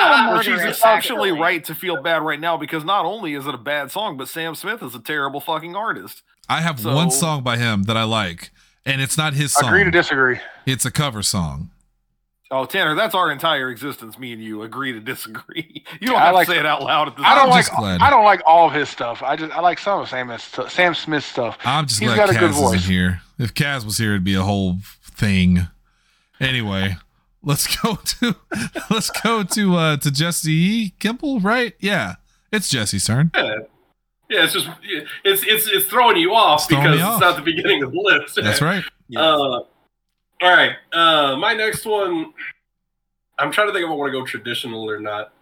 Well, 0.00 0.42
she's 0.42 0.50
Murderous, 0.56 0.76
exceptionally 0.76 1.30
actually. 1.30 1.40
right 1.40 1.64
to 1.64 1.74
feel 1.74 2.02
bad 2.02 2.22
right 2.22 2.40
now 2.40 2.56
because 2.56 2.84
not 2.84 3.04
only 3.04 3.34
is 3.34 3.46
it 3.46 3.54
a 3.54 3.58
bad 3.58 3.90
song, 3.90 4.16
but 4.16 4.28
Sam 4.28 4.54
Smith 4.54 4.82
is 4.82 4.94
a 4.94 4.98
terrible 4.98 5.40
fucking 5.40 5.76
artist. 5.76 6.22
I 6.48 6.60
have 6.62 6.80
So- 6.80 6.94
one 6.94 7.10
song 7.10 7.42
by 7.42 7.56
him 7.58 7.84
that 7.84 7.96
I 7.96 8.02
like, 8.04 8.50
and 8.84 9.00
it's 9.00 9.16
not 9.16 9.34
his 9.34 9.52
song. 9.52 9.68
Agree 9.68 9.84
to 9.84 9.90
disagree. 9.90 10.38
It's 10.66 10.84
a 10.84 10.90
cover 10.90 11.22
song. 11.22 11.70
Oh, 12.52 12.64
Tanner, 12.64 12.96
that's 12.96 13.14
our 13.14 13.30
entire 13.30 13.70
existence. 13.70 14.18
Me 14.18 14.32
and 14.32 14.42
you 14.42 14.62
agree 14.62 14.92
to 14.92 15.00
disagree. 15.00 15.84
You 16.00 16.08
don't 16.08 16.16
I 16.16 16.26
have 16.26 16.34
like- 16.34 16.46
to 16.48 16.54
say 16.54 16.58
it 16.58 16.66
out 16.66 16.82
loud 16.82 17.08
at 17.08 17.16
this 17.16 17.24
I 17.26 17.34
don't 17.34 17.44
I'm 17.44 17.50
like. 17.50 17.66
glad. 17.76 18.00
I 18.00 18.10
don't 18.10 18.24
like 18.24 18.42
all 18.46 18.66
of 18.68 18.72
his 18.74 18.88
stuff. 18.88 19.22
I 19.22 19.36
just 19.36 19.52
I 19.52 19.60
like 19.60 19.78
some 19.78 20.00
of 20.00 20.08
Sam 20.08 20.26
Smith, 20.38 20.70
Sam 20.72 20.94
Smith 20.94 21.24
stuff. 21.24 21.58
I'm 21.64 21.86
just 21.86 22.00
He's 22.00 22.08
glad 22.08 22.16
got 22.16 22.30
a 22.30 22.32
Kaz 22.32 22.40
good 22.40 22.50
isn't 22.50 22.62
voice. 22.64 22.86
here. 22.86 23.20
If 23.38 23.54
Kaz 23.54 23.84
was 23.84 23.98
here, 23.98 24.10
it'd 24.12 24.24
be 24.24 24.34
a 24.34 24.42
whole 24.42 24.76
thing. 25.02 25.68
Anyway, 26.40 26.96
let's 27.42 27.66
go 27.82 27.96
to 28.04 28.36
let's 28.90 29.10
go 29.10 29.42
to 29.42 29.76
uh 29.76 29.96
to 29.98 30.10
Jesse 30.10 30.90
Kimball, 30.98 31.40
right? 31.40 31.74
Yeah, 31.80 32.14
it's 32.52 32.68
Jesse's 32.68 33.04
turn. 33.06 33.30
Yeah. 33.34 33.54
Yeah, 34.28 34.44
it's 34.44 34.52
just 34.52 34.68
it's 35.24 35.42
it's 35.46 35.68
it's 35.68 35.86
throwing 35.86 36.16
you 36.16 36.32
off 36.34 36.60
It's 36.60 36.68
throwing 36.68 36.84
because 36.92 37.00
me 37.00 37.10
it's 37.12 37.20
not 37.20 37.36
the 37.36 37.42
beginning 37.42 37.82
of 37.82 37.90
the 37.92 38.00
list. 38.00 38.36
That's 38.36 38.62
right. 38.62 38.84
Uh, 39.16 39.62
all 40.42 40.50
right. 40.50 40.72
Uh, 40.92 41.36
my 41.36 41.54
next 41.54 41.84
one. 41.86 42.32
I'm 43.38 43.50
trying 43.52 43.68
to 43.68 43.72
think 43.72 43.84
if 43.84 43.90
I 43.90 43.94
want 43.94 44.12
to 44.12 44.18
go 44.18 44.24
traditional 44.26 44.88
or 44.90 45.00
not. 45.00 45.32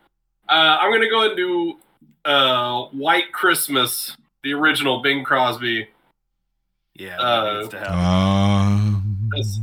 Uh, 0.49 0.79
I'm 0.81 0.93
gonna 0.93 1.11
go 1.11 1.27
and 1.29 1.37
do 1.37 1.77
uh, 2.25 2.85
White 2.93 3.33
Christmas, 3.33 4.17
the 4.45 4.53
original 4.55 5.03
Bing 5.03 5.25
Crosby. 5.25 5.89
Yeah, 6.95 7.19
Uh, 7.19 7.45
that 7.45 7.59
needs 7.59 7.69
to 7.71 7.79
happen. 7.79 7.95
Um, 7.99 9.29
That's- 9.31 9.61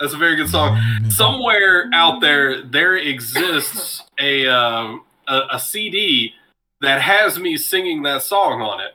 That's 0.00 0.14
a 0.14 0.16
very 0.16 0.36
good 0.36 0.48
song. 0.48 0.80
Somewhere 1.10 1.90
out 1.92 2.20
there, 2.22 2.62
there 2.62 2.96
exists 2.96 4.02
a 4.18 4.46
um, 4.48 5.02
a, 5.28 5.42
a 5.52 5.58
CD 5.60 6.32
that 6.80 7.02
has 7.02 7.38
me 7.38 7.56
singing 7.58 8.02
that 8.04 8.22
song 8.22 8.62
on 8.62 8.80
it. 8.80 8.94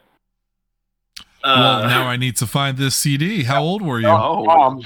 well, 1.43 1.83
Uh, 1.83 1.87
now 1.87 2.07
I 2.07 2.15
need 2.17 2.35
to 2.37 2.47
find 2.47 2.77
this 2.77 2.95
CD. 2.95 3.43
How 3.43 3.61
old 3.61 3.81
were 3.83 3.99
you? 3.99 4.07
Oh. 4.07 4.47
Um, 4.47 4.81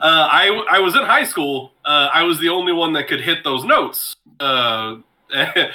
Uh, 0.00 0.28
I 0.30 0.64
I 0.70 0.78
was 0.80 0.94
in 0.94 1.02
high 1.02 1.24
school. 1.24 1.72
Uh, 1.84 2.08
I 2.12 2.22
was 2.24 2.38
the 2.38 2.48
only 2.50 2.72
one 2.72 2.92
that 2.94 3.08
could 3.08 3.20
hit 3.20 3.42
those 3.44 3.64
notes. 3.64 4.14
Uh, 4.40 4.96
and, 5.34 5.72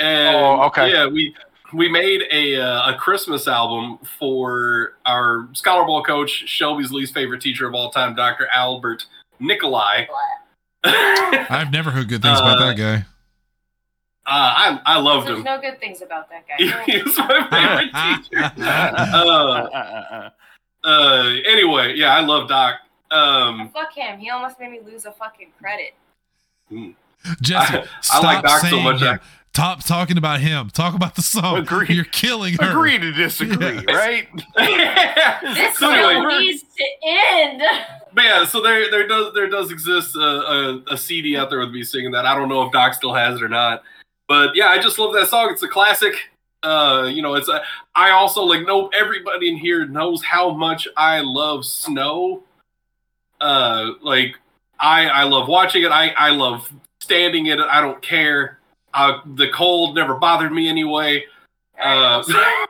Oh, 0.00 0.62
okay. 0.68 0.92
Yeah, 0.92 1.06
we 1.06 1.34
we 1.74 1.88
made 1.88 2.22
a 2.30 2.56
uh, 2.60 2.92
a 2.92 2.94
Christmas 2.96 3.46
album 3.46 3.98
for 4.18 4.94
our 5.06 5.48
Scholar 5.52 5.84
Bowl 5.84 6.02
coach, 6.02 6.30
Shelby's 6.48 6.90
least 6.90 7.12
favorite 7.14 7.40
teacher 7.42 7.66
of 7.68 7.74
all 7.74 7.90
time, 7.90 8.14
Dr. 8.14 8.46
Albert 8.52 9.06
Nikolai. 9.40 10.06
uh, 10.84 10.90
I've 11.50 11.70
never 11.72 11.90
heard 11.90 12.08
good 12.08 12.22
things 12.22 12.38
about 12.40 12.58
Uh, 12.60 12.66
that 12.68 12.76
guy. 12.76 13.04
I 14.26 14.80
I 14.86 14.98
loved 14.98 15.26
There's 15.26 15.38
him. 15.38 15.44
no 15.44 15.60
good 15.60 15.80
things 15.80 16.02
about 16.02 16.28
that 16.30 16.44
guy. 16.46 16.82
he 16.86 17.02
was 17.02 17.18
my 17.18 17.48
favorite 17.50 18.22
teacher. 18.30 18.52
Uh, 18.62 20.30
uh, 20.84 21.32
anyway, 21.46 21.94
yeah, 21.96 22.14
I 22.16 22.20
love 22.20 22.48
Doc. 22.48 22.76
Um, 23.10 23.70
Fuck 23.72 23.94
him. 23.94 24.18
He 24.18 24.30
almost 24.30 24.58
made 24.60 24.70
me 24.70 24.80
lose 24.84 25.04
a 25.06 25.12
fucking 25.12 25.48
credit. 25.60 25.94
Jesse, 27.42 27.76
I- 27.76 27.80
I 27.80 27.86
stop 28.00 28.22
like 28.22 28.42
Doc 28.44 28.60
so 28.62 28.80
much, 28.80 29.00
him. 29.02 29.08
I- 29.14 29.18
Stop 29.52 29.84
talking 29.84 30.16
about 30.16 30.38
him. 30.40 30.70
Talk 30.70 30.94
about 30.94 31.16
the 31.16 31.22
song. 31.22 31.58
Agree. 31.58 31.86
You're 31.90 32.04
killing 32.04 32.54
her. 32.60 32.70
Agree 32.70 32.98
to 32.98 33.12
disagree, 33.12 33.82
Yeah. 33.88 33.94
right? 33.94 34.28
This 35.42 35.76
so 35.76 35.92
show 35.92 36.08
anyway, 36.08 36.38
needs 36.38 36.62
to 36.62 36.84
end. 37.04 37.62
But 38.12 38.24
yeah, 38.24 38.44
so 38.44 38.60
there 38.62 38.90
there 38.90 39.06
does 39.06 39.34
there 39.34 39.48
does 39.48 39.70
exist 39.70 40.16
a, 40.16 40.20
a, 40.20 40.82
a 40.92 40.96
CD 40.96 41.36
out 41.36 41.48
there 41.50 41.58
with 41.60 41.70
me 41.70 41.82
singing 41.84 42.10
that. 42.12 42.26
I 42.26 42.34
don't 42.34 42.48
know 42.48 42.62
if 42.62 42.72
Doc 42.72 42.94
still 42.94 43.12
has 43.14 43.36
it 43.36 43.42
or 43.42 43.48
not. 43.48 43.82
But 44.28 44.54
yeah, 44.56 44.66
I 44.68 44.78
just 44.80 44.98
love 44.98 45.12
that 45.14 45.28
song. 45.28 45.48
It's 45.52 45.62
a 45.62 45.68
classic. 45.68 46.14
Uh, 46.62 47.08
you 47.12 47.20
know, 47.22 47.34
it's 47.34 47.48
a, 47.48 47.60
I 47.94 48.10
also 48.10 48.42
like 48.42 48.66
know 48.66 48.88
everybody 48.98 49.48
in 49.48 49.56
here 49.56 49.84
knows 49.86 50.22
how 50.24 50.50
much 50.50 50.88
I 50.96 51.20
love 51.20 51.64
snow. 51.64 52.42
Uh, 53.40 53.92
like 54.02 54.36
I 54.78 55.06
I 55.08 55.24
love 55.24 55.48
watching 55.48 55.82
it. 55.82 55.90
I 55.90 56.08
I 56.10 56.30
love 56.30 56.70
standing 57.00 57.46
in 57.46 57.60
it. 57.60 57.66
I 57.66 57.80
don't 57.80 58.00
care. 58.02 58.58
Uh, 58.92 59.20
the 59.24 59.48
cold 59.48 59.94
never 59.94 60.14
bothered 60.14 60.52
me 60.52 60.68
anyway. 60.68 61.24
Uh, 61.80 62.22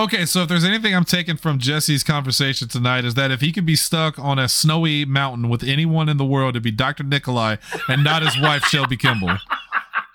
Okay, 0.00 0.24
so 0.24 0.40
if 0.40 0.48
there's 0.48 0.64
anything 0.64 0.94
I'm 0.94 1.04
taking 1.04 1.36
from 1.36 1.58
Jesse's 1.58 2.02
conversation 2.02 2.68
tonight 2.68 3.04
is 3.04 3.14
that 3.16 3.30
if 3.30 3.42
he 3.42 3.52
could 3.52 3.66
be 3.66 3.76
stuck 3.76 4.18
on 4.18 4.38
a 4.38 4.48
snowy 4.48 5.04
mountain 5.04 5.50
with 5.50 5.62
anyone 5.62 6.08
in 6.08 6.16
the 6.16 6.24
world, 6.24 6.54
it'd 6.54 6.62
be 6.62 6.70
Dr. 6.70 7.02
Nikolai 7.02 7.56
and 7.86 8.02
not 8.02 8.22
his 8.22 8.40
wife 8.40 8.64
Shelby 8.68 8.96
Kimball. 8.96 9.36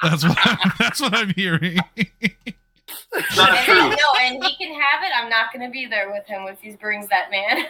That's 0.01 0.23
what 0.23 0.39
I'm, 0.41 0.71
that's 0.79 0.99
what 0.99 1.13
I'm 1.13 1.29
hearing. 1.35 1.77
not 3.35 3.49
And, 3.51 3.65
true. 3.65 3.89
no, 3.89 3.95
and 4.21 4.43
he 4.43 4.55
can 4.57 4.73
have 4.79 5.03
it. 5.03 5.11
I'm 5.15 5.29
not 5.29 5.51
going 5.53 5.65
to 5.65 5.71
be 5.71 5.85
there 5.85 6.11
with 6.11 6.25
him 6.25 6.43
if 6.47 6.59
he 6.61 6.71
brings 6.75 7.07
that 7.09 7.29
man. 7.31 7.65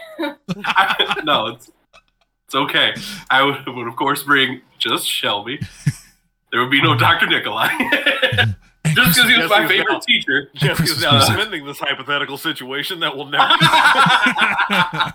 no, 1.26 1.48
it's 1.48 1.72
it's 2.48 2.56
okay. 2.56 2.93
I 3.30 3.43
would, 3.43 3.66
would 3.68 3.88
of 3.88 3.96
course 3.96 4.24
bring 4.24 4.62
just 4.78 5.08
Shelby. 5.08 5.60
There 6.52 6.62
would 6.62 6.70
be 6.72 6.82
no 6.82 6.96
Dr. 6.96 7.26
Nikolai. 7.28 7.68
just 8.93 9.16
because 9.18 9.30
he 9.30 9.38
was 9.38 9.50
my 9.50 9.68
favorite 9.68 9.91
now- 9.93 10.00
teacher. 10.00 10.50
Jessica's 10.54 10.78
Christmas 10.78 11.02
now 11.02 11.12
music. 11.14 11.36
defending 11.36 11.66
this 11.66 11.80
hypothetical 11.80 12.38
situation 12.38 13.00
that 13.00 13.16
will 13.18 13.26
never. 13.26 13.43
uh, 14.70 15.12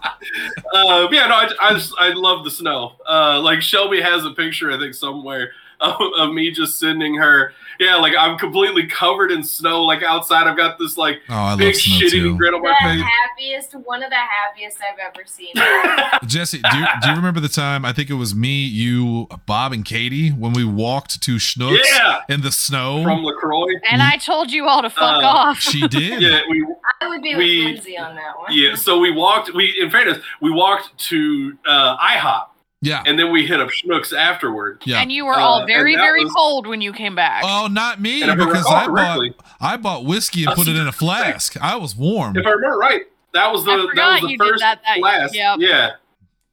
but 0.72 1.12
yeah, 1.12 1.26
no, 1.28 1.34
I, 1.36 1.48
I 1.60 1.74
just 1.74 1.94
I 1.98 2.10
love 2.12 2.44
the 2.44 2.50
snow. 2.50 2.92
Uh, 3.08 3.40
like 3.40 3.62
Shelby 3.62 4.00
has 4.00 4.24
a 4.24 4.30
picture, 4.32 4.70
I 4.72 4.78
think 4.78 4.94
somewhere 4.94 5.52
of, 6.00 6.00
of 6.18 6.32
me 6.34 6.50
just 6.50 6.78
sending 6.78 7.14
her. 7.16 7.52
Yeah, 7.78 7.96
like 7.96 8.12
I'm 8.18 8.36
completely 8.36 8.86
covered 8.86 9.32
in 9.32 9.42
snow. 9.42 9.84
Like 9.84 10.02
outside, 10.02 10.46
I've 10.46 10.56
got 10.56 10.78
this 10.78 10.98
like 10.98 11.20
Oh, 11.30 11.34
I 11.34 11.50
love 11.50 11.58
big 11.60 11.74
snow 11.74 11.96
shit 11.98 12.10
too. 12.10 12.16
eating 12.18 12.36
grin 12.36 12.52
on 12.54 12.60
the 12.62 12.68
my 12.68 12.78
face. 12.82 13.02
happiest, 13.02 13.72
one 13.86 14.02
of 14.02 14.10
the 14.10 14.16
happiest 14.16 14.76
I've 14.82 14.98
ever 14.98 15.24
seen. 15.24 15.54
Jesse, 16.28 16.58
do 16.58 16.76
you, 16.76 16.84
do 17.02 17.08
you 17.08 17.14
remember 17.16 17.40
the 17.40 17.48
time? 17.48 17.84
I 17.86 17.92
think 17.94 18.10
it 18.10 18.14
was 18.14 18.34
me, 18.34 18.64
you, 18.64 19.26
Bob, 19.46 19.72
and 19.72 19.84
Katie 19.84 20.28
when 20.30 20.52
we 20.52 20.64
walked 20.64 21.22
to 21.22 21.36
Schnucks 21.36 21.78
Yeah, 21.96 22.20
in 22.28 22.42
the 22.42 22.52
snow. 22.52 23.02
from 23.02 23.24
Lacroix. 23.24 23.74
And 23.90 24.02
I 24.02 24.16
told 24.18 24.50
you 24.52 24.66
all 24.66 24.82
to 24.82 24.90
fuck 24.90 25.22
Uh, 25.22 25.26
off. 25.26 25.58
she 25.60 25.80
did. 25.88 26.20
Yeah, 26.20 26.40
we 26.50 26.66
I 27.00 27.08
would 27.08 27.22
be 27.22 27.34
We- 27.34 27.64
with 27.64 27.74
Lindsay 27.76 27.96
on 27.98 28.14
that 28.16 28.38
one. 28.38 28.52
yeah. 28.52 28.74
So 28.74 28.98
we 28.98 29.10
walked. 29.10 29.54
We 29.54 29.74
in 29.80 29.90
fairness, 29.90 30.18
we 30.42 30.50
walked 30.50 30.98
to 31.08 31.56
uh, 31.66 31.96
IHOP, 31.96 32.46
Yeah. 32.82 33.02
and 33.06 33.18
then 33.18 33.30
we 33.30 33.46
hit 33.46 33.60
up 33.60 33.68
Schnucks 33.68 34.16
afterward. 34.16 34.82
Yeah. 34.86 35.00
And 35.02 35.12
you 35.12 35.26
were 35.26 35.34
Uh, 35.34 35.40
all 35.40 35.58
and 35.60 35.66
very, 35.66 35.96
very 35.96 36.24
was- 36.24 36.32
cold 36.32 36.66
when 36.66 36.80
you 36.80 36.92
came 36.92 37.14
back. 37.14 37.42
Oh, 37.44 37.68
not 37.70 38.00
me 38.00 38.22
And 38.22 38.30
if 38.30 38.38
I 38.40 38.44
because 38.44 38.62
recall 38.64 38.72
I 38.74 38.86
bought 38.86 38.90
correctly- 38.96 39.34
I 39.60 39.76
bought 39.76 40.04
whiskey 40.06 40.40
and 40.44 40.48
That's 40.48 40.58
put 40.58 40.68
it 40.68 40.76
in 40.76 40.86
a 40.88 40.92
flask. 41.04 41.56
I 41.60 41.76
was 41.76 41.94
warm. 41.94 42.36
If 42.36 42.46
I 42.46 42.50
remember 42.50 42.78
right, 42.78 43.02
that 43.34 43.52
was 43.52 43.64
the 43.64 43.72
I 43.72 43.76
that 43.76 44.12
was 44.12 44.20
the 44.22 44.28
you 44.30 44.38
did 44.38 44.48
first 44.48 44.60
that- 44.62 44.80
that- 44.86 44.98
flask. 44.98 45.34
yep. 45.34 45.56
Yeah. 45.60 45.90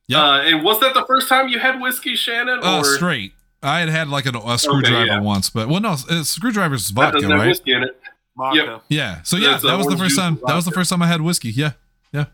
Yep. 0.09 0.19
Uh, 0.19 0.39
and 0.45 0.63
was 0.63 0.79
that 0.81 0.93
the 0.93 1.05
first 1.05 1.27
time 1.29 1.47
you 1.49 1.59
had 1.59 1.79
whiskey, 1.81 2.15
Shannon? 2.15 2.59
Uh, 2.61 2.83
straight. 2.83 3.33
I 3.63 3.79
had 3.79 3.89
had 3.89 4.07
like 4.09 4.25
a, 4.25 4.37
a 4.37 4.57
screwdriver 4.57 5.05
yeah. 5.05 5.19
once, 5.19 5.49
but 5.49 5.67
well, 5.67 5.79
no, 5.81 5.91
uh, 6.09 6.23
screwdriver's 6.23 6.89
vodka, 6.91 7.13
doesn't 7.17 7.29
have 7.31 7.39
right? 7.39 7.47
whiskey 7.47 7.71
in 7.73 7.83
it? 7.83 7.99
Vodka. 8.37 8.81
Yeah. 8.89 9.21
So 9.23 9.35
yeah, 9.37 9.51
That's, 9.51 9.65
uh, 9.65 9.67
that 9.69 9.77
was 9.77 9.87
the 9.87 9.97
first 9.97 10.15
time. 10.17 10.33
and 10.33 10.41
That 10.45 10.55
was 10.55 10.65
the 10.65 10.71
first 10.71 10.89
time 10.89 11.01
I 11.01 11.07
had 11.07 11.21
whiskey. 11.21 11.49
Yeah. 11.51 11.71
Yeah, 12.13 12.25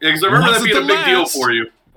because 0.00 0.24
I 0.24 0.26
remember 0.28 0.52
that 0.52 0.64
being 0.64 0.76
a 0.76 0.80
the 0.80 0.86
big 0.86 1.04
deal 1.04 1.26
for 1.26 1.52
you. 1.52 1.66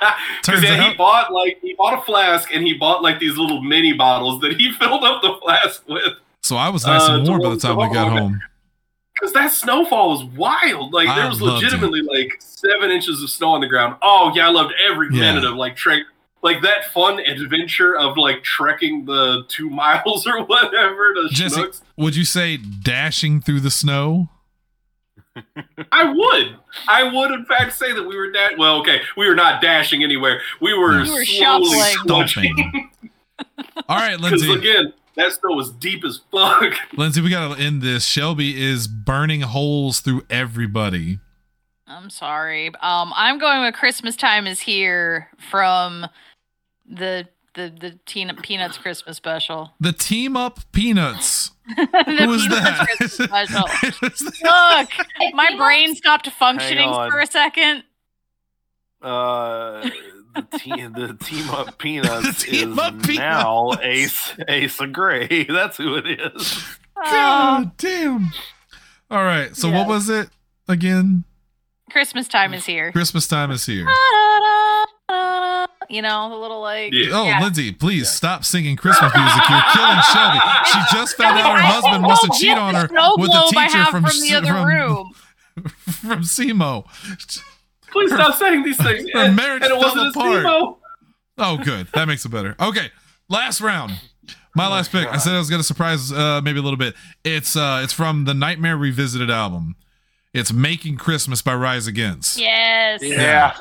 Uh, 0.00 0.10
Turns 0.42 0.60
Because 0.60 0.62
yeah, 0.76 0.84
out- 0.84 0.90
he 0.92 0.96
bought 0.96 1.32
like 1.32 1.58
he 1.62 1.74
bought 1.74 1.98
a 1.98 2.02
flask 2.02 2.52
and 2.54 2.66
he 2.66 2.74
bought 2.74 3.02
like 3.02 3.18
these 3.20 3.36
little 3.36 3.62
mini 3.62 3.92
bottles 3.92 4.40
that 4.40 4.54
he 4.56 4.72
filled 4.78 5.04
up 5.04 5.22
the 5.22 5.34
flask 5.42 5.82
with. 5.88 6.14
So 6.42 6.56
I 6.56 6.68
was 6.68 6.84
nice 6.86 7.08
Uh, 7.08 7.14
and 7.14 7.28
warm 7.28 7.40
by 7.42 7.50
the 7.50 7.56
time 7.56 7.76
we 7.76 7.88
got 7.94 8.10
home. 8.10 8.40
Because 9.14 9.32
that 9.32 9.52
snowfall 9.52 10.10
was 10.10 10.24
wild. 10.24 10.92
Like 10.92 11.08
I 11.08 11.14
there 11.20 11.28
was 11.28 11.40
loved 11.40 11.62
it. 11.62 11.66
legitimately 11.66 12.02
like 12.02 12.34
seven 12.40 12.90
inches 12.90 13.22
of 13.22 13.30
snow 13.30 13.50
on 13.50 13.60
the 13.60 13.68
ground. 13.68 13.96
Oh 14.02 14.32
yeah, 14.34 14.48
I 14.48 14.50
loved 14.50 14.74
every 14.90 15.08
Yeah. 15.12 15.20
minute 15.20 15.44
of 15.44 15.54
like 15.54 15.76
trek, 15.76 16.02
like 16.42 16.62
that 16.62 16.92
fun 16.92 17.20
adventure 17.20 17.96
of 17.96 18.16
like 18.16 18.42
trekking 18.42 19.04
the 19.04 19.44
two 19.48 19.70
miles 19.82 20.26
or 20.26 20.44
whatever 20.44 21.14
to 21.14 21.28
Jesse, 21.30 21.62
Schnucks. 21.62 21.82
would 21.96 22.16
you 22.16 22.24
say 22.24 22.56
dashing 22.56 23.40
through 23.40 23.60
the 23.60 23.70
snow? 23.70 24.28
I 25.92 26.12
would, 26.12 26.56
I 26.88 27.02
would 27.04 27.30
in 27.32 27.44
fact 27.44 27.72
say 27.74 27.92
that 27.92 28.02
we 28.04 28.16
were 28.16 28.30
da- 28.30 28.56
well, 28.56 28.80
okay, 28.80 29.00
we 29.16 29.26
were 29.26 29.34
not 29.34 29.60
dashing 29.60 30.02
anywhere. 30.02 30.40
We 30.60 30.74
were, 30.74 31.02
We 31.02 31.10
were 31.10 31.24
slowly 31.24 31.24
shuffling. 31.24 31.80
Stomping. 32.04 32.90
All 33.88 33.96
right, 33.96 34.18
Lindsay. 34.18 34.52
again, 34.52 34.92
that 35.16 35.32
snow 35.32 35.54
was 35.56 35.70
deep 35.72 36.04
as 36.04 36.20
fuck. 36.30 36.72
Lindsay, 36.96 37.20
we 37.20 37.30
gotta 37.30 37.60
end 37.60 37.82
this. 37.82 38.04
Shelby 38.04 38.60
is 38.62 38.86
burning 38.88 39.42
holes 39.42 40.00
through 40.00 40.22
everybody. 40.30 41.18
I'm 41.86 42.10
sorry. 42.10 42.68
Um, 42.80 43.12
I'm 43.14 43.38
going 43.38 43.62
with 43.62 43.74
Christmas 43.74 44.16
time 44.16 44.46
is 44.46 44.60
here 44.60 45.28
from 45.50 46.06
the 46.88 47.28
the 47.54 47.72
the 47.80 47.98
teen, 48.06 48.34
Peanuts 48.42 48.78
Christmas 48.78 49.16
special. 49.16 49.72
The 49.80 49.92
team 49.92 50.36
up 50.36 50.60
peanuts. 50.72 51.50
the 51.76 52.16
Who 52.20 52.28
was 52.28 52.46
that? 52.48 52.88
Special. 53.08 53.66
That- 54.42 54.88
Look, 54.98 55.34
my 55.34 55.56
brain 55.56 55.94
stopped 55.94 56.28
functioning 56.30 56.92
for 56.92 57.20
a 57.20 57.26
second. 57.26 57.84
Uh, 59.00 59.88
the 60.34 60.58
team, 60.58 60.92
the 60.92 61.14
team 61.22 61.50
up 61.50 61.78
peanuts 61.78 62.44
The 62.44 62.50
Team 62.50 62.72
is 62.72 62.78
Up 62.78 62.94
Peanuts. 63.02 63.18
now 63.18 63.72
Ace 63.82 64.32
Ace 64.48 64.80
of 64.80 64.92
Gray. 64.92 65.44
That's 65.44 65.76
who 65.76 65.94
it 65.96 66.06
is. 66.20 66.64
Oh, 66.96 67.02
God 67.02 67.76
damn. 67.76 68.30
All 69.10 69.22
right. 69.24 69.54
So 69.54 69.70
what 69.70 69.86
was 69.86 70.08
it 70.08 70.30
again? 70.68 71.24
Christmas 71.90 72.26
time 72.28 72.54
is 72.54 72.64
here. 72.66 72.92
Christmas 72.92 73.28
time 73.28 73.50
is 73.50 73.66
here. 73.66 73.86
You 75.94 76.02
know, 76.02 76.28
the 76.28 76.36
little 76.36 76.60
like. 76.60 76.92
Yeah. 76.92 77.08
Oh, 77.12 77.24
Yeah. 77.24 77.40
Lindsay, 77.40 77.70
please 77.72 78.10
stop 78.10 78.44
singing 78.44 78.76
Christmas 78.76 79.12
music. 79.14 79.42
You're 79.48 79.62
killing 79.72 79.98
Shelby. 80.12 80.38
She 80.66 80.78
just 80.92 81.16
found 81.18 81.38
out 81.38 81.56
her 81.56 81.62
husband 81.62 82.04
wants 82.04 82.22
to 82.22 82.30
cheat 82.40 82.56
on 82.58 82.74
her 82.74 82.88
with 83.16 83.30
the 83.30 83.46
teacher 83.50 83.84
from 83.90 84.04
from 84.04 84.20
the 84.20 84.34
other 84.34 84.48
from, 84.48 84.66
room. 84.66 85.12
from 86.00 86.22
SEMO. 86.22 86.84
Please 87.92 88.12
stop 88.12 88.34
saying 88.34 88.64
these 88.64 88.76
things. 88.82 89.08
Her 89.14 89.26
And, 89.26 89.36
marriage 89.36 89.62
and 89.62 89.72
it 89.72 89.80
fell 89.80 89.94
wasn't 89.94 90.06
a 90.06 90.10
apart. 90.10 90.32
Steve-O. 90.40 90.78
Oh, 91.38 91.56
good. 91.58 91.86
That 91.94 92.08
makes 92.08 92.24
it 92.24 92.30
better. 92.30 92.56
Okay, 92.60 92.90
last 93.28 93.60
round. 93.60 93.92
My 94.56 94.66
last 94.68 94.90
pick. 94.90 95.06
I 95.06 95.18
said 95.18 95.34
I 95.34 95.38
was 95.38 95.50
gonna 95.50 95.62
surprise 95.62 96.10
uh, 96.12 96.40
maybe 96.42 96.58
a 96.58 96.62
little 96.62 96.76
bit. 96.76 96.94
It's 97.24 97.54
uh, 97.56 97.80
it's 97.84 97.92
from 97.92 98.24
the 98.24 98.34
Nightmare 98.34 98.76
Revisited 98.76 99.30
album. 99.30 99.76
It's 100.32 100.52
"Making 100.52 100.96
Christmas" 100.96 101.40
by 101.42 101.54
Rise 101.54 101.86
Against. 101.86 102.38
Yes. 102.38 103.00
Yeah. 103.02 103.56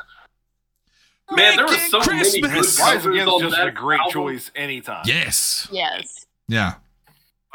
Man, 1.32 1.56
there 1.56 1.66
were 1.66 1.76
so 1.90 2.00
many 2.00 2.20
Christmas. 2.42 2.78
good 2.78 2.84
Rise 2.84 3.06
Against 3.06 3.28
on 3.32 3.36
is 3.38 3.42
just 3.50 3.56
that 3.58 3.68
a 3.68 3.72
great 3.72 4.00
album. 4.00 4.12
choice 4.14 4.52
anytime. 4.56 5.04
Yes. 5.06 5.68
Yes. 5.72 6.26
Yeah. 6.48 6.76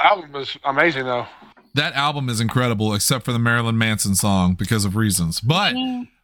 Album 0.00 0.34
is 0.36 0.56
amazing 0.64 1.04
though. 1.04 1.26
That 1.74 1.92
album 1.94 2.28
is 2.28 2.40
incredible, 2.40 2.94
except 2.94 3.24
for 3.24 3.32
the 3.32 3.38
Marilyn 3.38 3.76
Manson 3.78 4.14
song 4.14 4.54
because 4.54 4.84
of 4.84 4.96
reasons. 4.96 5.40
But 5.40 5.74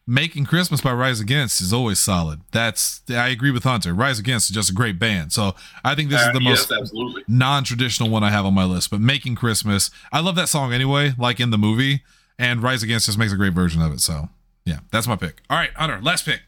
Making 0.07 0.45
Christmas 0.45 0.81
by 0.81 0.91
Rise 0.93 1.19
Against 1.19 1.61
is 1.61 1.71
always 1.73 1.99
solid. 1.99 2.41
That's 2.51 3.01
I 3.09 3.29
agree 3.29 3.51
with 3.51 3.63
Hunter. 3.63 3.93
Rise 3.93 4.19
Against 4.19 4.49
is 4.49 4.55
just 4.55 4.69
a 4.69 4.73
great 4.73 4.99
band. 4.99 5.31
So 5.33 5.55
I 5.83 5.95
think 5.95 6.09
this 6.09 6.21
Uh, 6.21 6.27
is 6.27 6.33
the 6.33 6.41
yes, 6.43 6.69
most 6.69 6.71
absolutely. 6.79 7.23
non-traditional 7.27 8.09
one 8.09 8.23
I 8.23 8.29
have 8.31 8.45
on 8.45 8.53
my 8.53 8.65
list. 8.65 8.89
But 8.91 9.01
Making 9.01 9.35
Christmas, 9.35 9.91
I 10.11 10.19
love 10.19 10.35
that 10.35 10.49
song 10.49 10.73
anyway, 10.73 11.13
like 11.17 11.39
in 11.39 11.51
the 11.51 11.57
movie. 11.57 12.03
And 12.37 12.61
Rise 12.61 12.83
Against 12.83 13.05
just 13.05 13.17
makes 13.17 13.31
a 13.31 13.37
great 13.37 13.53
version 13.53 13.81
of 13.81 13.93
it. 13.93 13.99
So 14.01 14.29
yeah, 14.65 14.79
that's 14.91 15.07
my 15.07 15.15
pick. 15.15 15.41
All 15.49 15.57
right, 15.57 15.71
Hunter, 15.75 15.99
last 16.01 16.25
pick. 16.25 16.41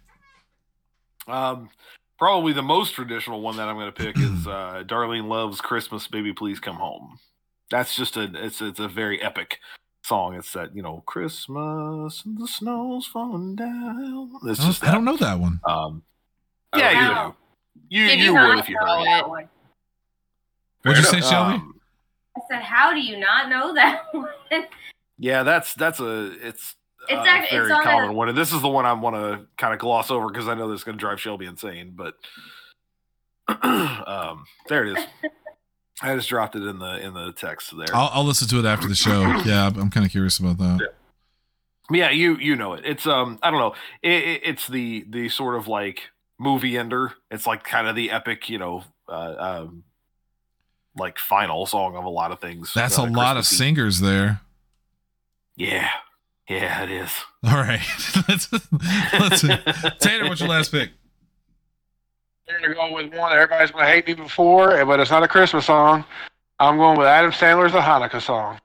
Um, 1.28 1.70
probably 2.18 2.54
the 2.54 2.62
most 2.62 2.94
traditional 2.94 3.42
one 3.42 3.58
that 3.58 3.68
I'm 3.68 3.76
going 3.76 3.92
to 3.92 4.04
pick 4.04 4.18
is 4.18 4.48
uh, 4.48 4.84
Darlene 4.86 5.28
Love's 5.28 5.62
"Christmas, 5.62 6.08
Baby 6.08 6.34
Please 6.34 6.60
Come 6.60 6.78
Home." 6.78 7.20
That's 7.70 7.96
just 7.96 8.18
a 8.18 8.30
it's 8.34 8.62
it's 8.62 8.80
a 8.80 8.88
very 8.88 9.22
epic 9.22 9.60
song. 10.04 10.36
It's 10.36 10.54
that 10.54 10.76
you 10.76 10.82
know 10.82 11.04
Christmas 11.06 12.24
and 12.26 12.38
the 12.38 12.48
snow's 12.48 13.06
falling 13.06 13.56
down. 13.56 14.32
It's 14.46 14.60
I 14.60 14.64
don't, 14.64 14.72
just 14.72 14.84
I 14.84 14.92
don't 14.92 15.06
know 15.06 15.18
that 15.18 15.40
one. 15.40 15.60
Um, 15.66 16.04
yeah, 16.76 16.92
you 16.92 17.02
know. 17.02 17.14
know, 17.14 17.36
you 17.90 18.06
If 18.06 18.20
you 18.20 18.26
you 18.26 18.34
would 18.34 18.60
if 18.60 18.70
you 18.70 18.78
heard 18.80 19.06
that 19.06 19.30
one. 19.30 19.50
What'd 20.84 21.04
you 21.04 21.10
say, 21.10 21.22
Shelby? 21.22 21.56
Um, 21.56 21.80
I 22.38 22.40
said, 22.50 22.62
how 22.62 22.94
do 22.94 23.02
you 23.02 23.18
not 23.18 23.50
know 23.50 23.74
that 23.74 24.04
one? 24.14 24.30
yeah, 25.18 25.44
that's 25.44 25.74
that's 25.74 26.00
a 26.00 26.32
it's. 26.42 26.76
It's 27.10 27.20
uh, 27.20 27.24
act- 27.28 27.52
very 27.52 27.72
it's 27.72 27.84
common 27.84 28.10
a- 28.10 28.14
one, 28.14 28.30
and 28.30 28.38
this 28.38 28.52
is 28.54 28.62
the 28.62 28.68
one 28.70 28.86
I 28.86 28.94
want 28.94 29.16
to 29.16 29.46
kind 29.58 29.74
of 29.74 29.80
gloss 29.80 30.12
over 30.12 30.28
because 30.28 30.48
I 30.48 30.54
know 30.54 30.70
this 30.70 30.82
is 30.82 30.84
going 30.84 30.98
to 30.98 31.00
drive 31.00 31.20
Shelby 31.20 31.46
insane. 31.46 31.96
But 31.96 32.16
um, 33.64 34.46
there 34.68 34.86
it 34.86 34.98
is. 34.98 35.06
I 36.02 36.16
just 36.16 36.30
dropped 36.30 36.56
it 36.56 36.64
in 36.64 36.80
the 36.80 37.04
in 37.04 37.14
the 37.14 37.32
text 37.32 37.76
there. 37.76 37.88
I'll, 37.94 38.10
I'll 38.14 38.24
listen 38.24 38.48
to 38.50 38.60
it 38.60 38.66
after 38.66 38.88
the 38.88 38.96
show. 38.96 39.24
Yeah, 39.46 39.68
I'm 39.68 39.90
kind 39.90 40.06
of 40.06 40.12
curious 40.12 40.38
about 40.38 40.58
that. 40.60 40.90
Yeah, 41.90 42.10
you 42.12 42.36
you 42.38 42.56
know 42.56 42.74
it. 42.74 42.86
It's 42.86 43.08
um 43.08 43.40
I 43.42 43.50
don't 43.50 43.60
know. 43.60 43.74
It, 44.04 44.12
it, 44.24 44.42
it's 44.44 44.68
the 44.68 45.06
the 45.10 45.30
sort 45.30 45.56
of 45.56 45.68
like 45.68 46.10
movie 46.38 46.78
ender. 46.78 47.14
It's 47.32 47.48
like 47.48 47.64
kind 47.64 47.88
of 47.88 47.96
the 47.96 48.12
epic, 48.12 48.50
you 48.50 48.60
know, 48.60 48.84
uh, 49.10 49.36
um, 49.64 49.84
like 50.96 51.18
final 51.18 51.66
song 51.66 51.96
of 51.96 52.04
a 52.04 52.10
lot 52.10 52.32
of 52.32 52.40
things. 52.40 52.74
That's 52.76 52.98
a 52.98 53.04
uh, 53.04 53.10
lot 53.10 53.38
of 53.38 53.42
Christmassy. 53.46 53.56
singers 53.56 54.00
there. 54.02 54.42
Yeah, 55.56 55.90
yeah, 56.50 56.84
it 56.84 56.92
is. 56.92 57.12
All 57.44 57.58
right, 57.58 57.82
let's 58.28 58.52
let's 58.52 59.42
Tater. 60.00 60.28
What's 60.28 60.40
your 60.40 60.50
last 60.50 60.72
pick? 60.72 60.92
I'm 62.50 62.62
gonna 62.62 62.74
go 62.74 62.94
with 62.94 63.14
one 63.14 63.30
that 63.32 63.38
everybody's 63.38 63.72
gonna 63.72 63.86
hate 63.86 64.08
me 64.08 64.14
before, 64.14 64.86
but 64.86 65.00
it's 65.00 65.12
not 65.12 65.24
a 65.24 65.28
Christmas 65.28 65.66
song. 65.66 66.06
I'm 66.60 66.78
going 66.78 66.98
with 66.98 67.08
Adam 67.08 67.32
Sandler's 67.32 67.74
"The 67.74 67.80
Hanukkah 67.80 68.22
Song." 68.22 68.60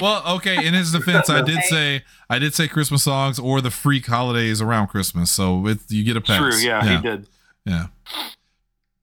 Well, 0.00 0.22
okay. 0.36 0.66
In 0.66 0.74
his 0.74 0.92
defense, 0.92 1.28
I 1.28 1.42
did 1.42 1.62
say 1.64 2.02
I 2.30 2.38
did 2.38 2.54
say 2.54 2.68
Christmas 2.68 3.02
songs 3.02 3.38
or 3.38 3.60
the 3.60 3.70
freak 3.70 4.06
holidays 4.06 4.60
around 4.60 4.88
Christmas, 4.88 5.30
so 5.30 5.66
it, 5.66 5.78
you 5.88 6.04
get 6.04 6.16
a 6.16 6.20
pass. 6.20 6.38
True. 6.38 6.56
Yeah, 6.56 6.84
yeah. 6.84 6.96
he 6.96 7.02
did. 7.02 7.28
yeah. 7.64 7.86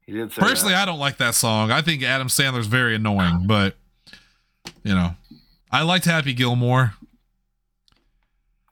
He 0.05 0.13
did 0.13 0.31
say 0.31 0.41
Personally, 0.41 0.73
that. 0.73 0.83
I 0.83 0.85
don't 0.85 0.99
like 0.99 1.17
that 1.17 1.35
song. 1.35 1.71
I 1.71 1.81
think 1.81 2.01
Adam 2.01 2.27
Sandler's 2.27 2.67
very 2.67 2.95
annoying, 2.95 3.45
but 3.45 3.75
you 4.83 4.95
know, 4.95 5.15
I 5.71 5.83
liked 5.83 6.05
Happy 6.05 6.33
Gilmore. 6.33 6.93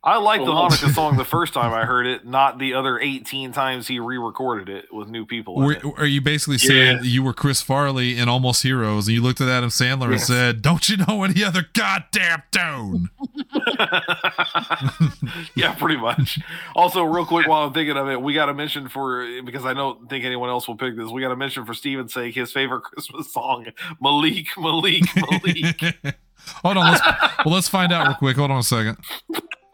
I 0.08 0.18
liked 0.20 0.46
the 0.46 0.52
Oh. 0.52 0.68
Hanukkah 0.70 0.94
song 0.94 1.18
the 1.18 1.26
first 1.38 1.54
time 1.54 1.74
I 1.74 1.84
heard 1.86 2.08
it, 2.08 2.26
not 2.26 2.60
the 2.60 2.74
other 2.76 2.98
18 2.98 3.52
times 3.52 3.88
he 3.90 4.00
re-recorded 4.00 4.70
it 4.70 4.94
with 4.94 5.10
new 5.10 5.26
people. 5.26 5.56
Were, 5.58 5.74
it. 5.74 5.84
are 5.98 6.06
you 6.06 6.22
basically 6.22 6.58
saying 6.58 6.98
Yeah. 7.00 7.04
you 7.04 7.24
were 7.24 7.34
Chris 7.34 7.62
Farley 7.62 8.18
in 8.18 8.30
Almost 8.30 8.64
Heroes, 8.64 9.08
and 9.08 9.16
you 9.16 9.22
looked 9.22 9.42
at 9.42 9.50
Adam 9.50 9.70
Sandler 9.70 10.12
and 10.12 10.22
said, 10.22 10.62
"Don't 10.62 10.88
you 10.88 10.98
know 10.98 11.24
any 11.24 11.44
other 11.44 11.66
goddamn 11.74 12.44
tone?" 12.52 13.10
yeah, 15.56 15.74
pretty 15.76 15.98
much. 15.98 16.40
Also, 16.76 17.04
real 17.04 17.26
quick, 17.26 17.48
while 17.48 17.68
I'm 17.68 17.74
thinking 17.74 17.98
of 17.98 18.08
it, 18.08 18.22
we 18.22 18.34
got 18.34 18.48
to 18.48 18.54
mention 18.54 18.88
for 18.88 19.26
because 19.44 19.66
I 19.66 19.74
don't 19.74 20.10
think 20.10 20.26
anyone 20.26 20.50
else 20.50 20.68
will 20.68 20.78
pick 20.78 20.96
this. 20.96 21.10
We 21.10 21.22
got 21.22 21.30
to 21.30 21.36
mention 21.36 21.66
for 21.66 21.74
Steven's 21.74 22.14
sake 22.14 22.36
his 22.36 22.52
favorite 22.52 22.82
Christmas 22.84 23.32
song, 23.34 23.68
Malik, 24.02 24.48
Malik, 24.58 25.04
Malik. 25.16 26.16
Hold 26.64 26.78
on. 26.78 26.92
Let's, 26.94 27.02
well, 27.46 27.56
let's 27.56 27.68
find 27.68 27.92
out 27.92 28.08
real 28.08 28.16
quick. 28.16 28.38
Hold 28.38 28.52
on 28.52 28.60
a 28.60 28.64
second. 28.64 28.98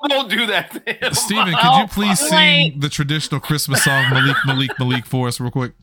Don't 0.09 0.29
do 0.29 0.45
that 0.47 0.71
to 0.71 0.79
him. 0.79 1.13
Could 1.55 1.79
you 1.79 1.87
please 1.87 2.19
fuck. 2.19 2.29
sing 2.29 2.79
the 2.79 2.89
traditional 2.89 3.39
Christmas 3.39 3.83
song 3.83 4.09
Malik 4.09 4.37
Malik 4.45 4.71
Malik 4.79 5.05
for 5.05 5.27
us 5.27 5.39
real 5.39 5.51
quick? 5.51 5.73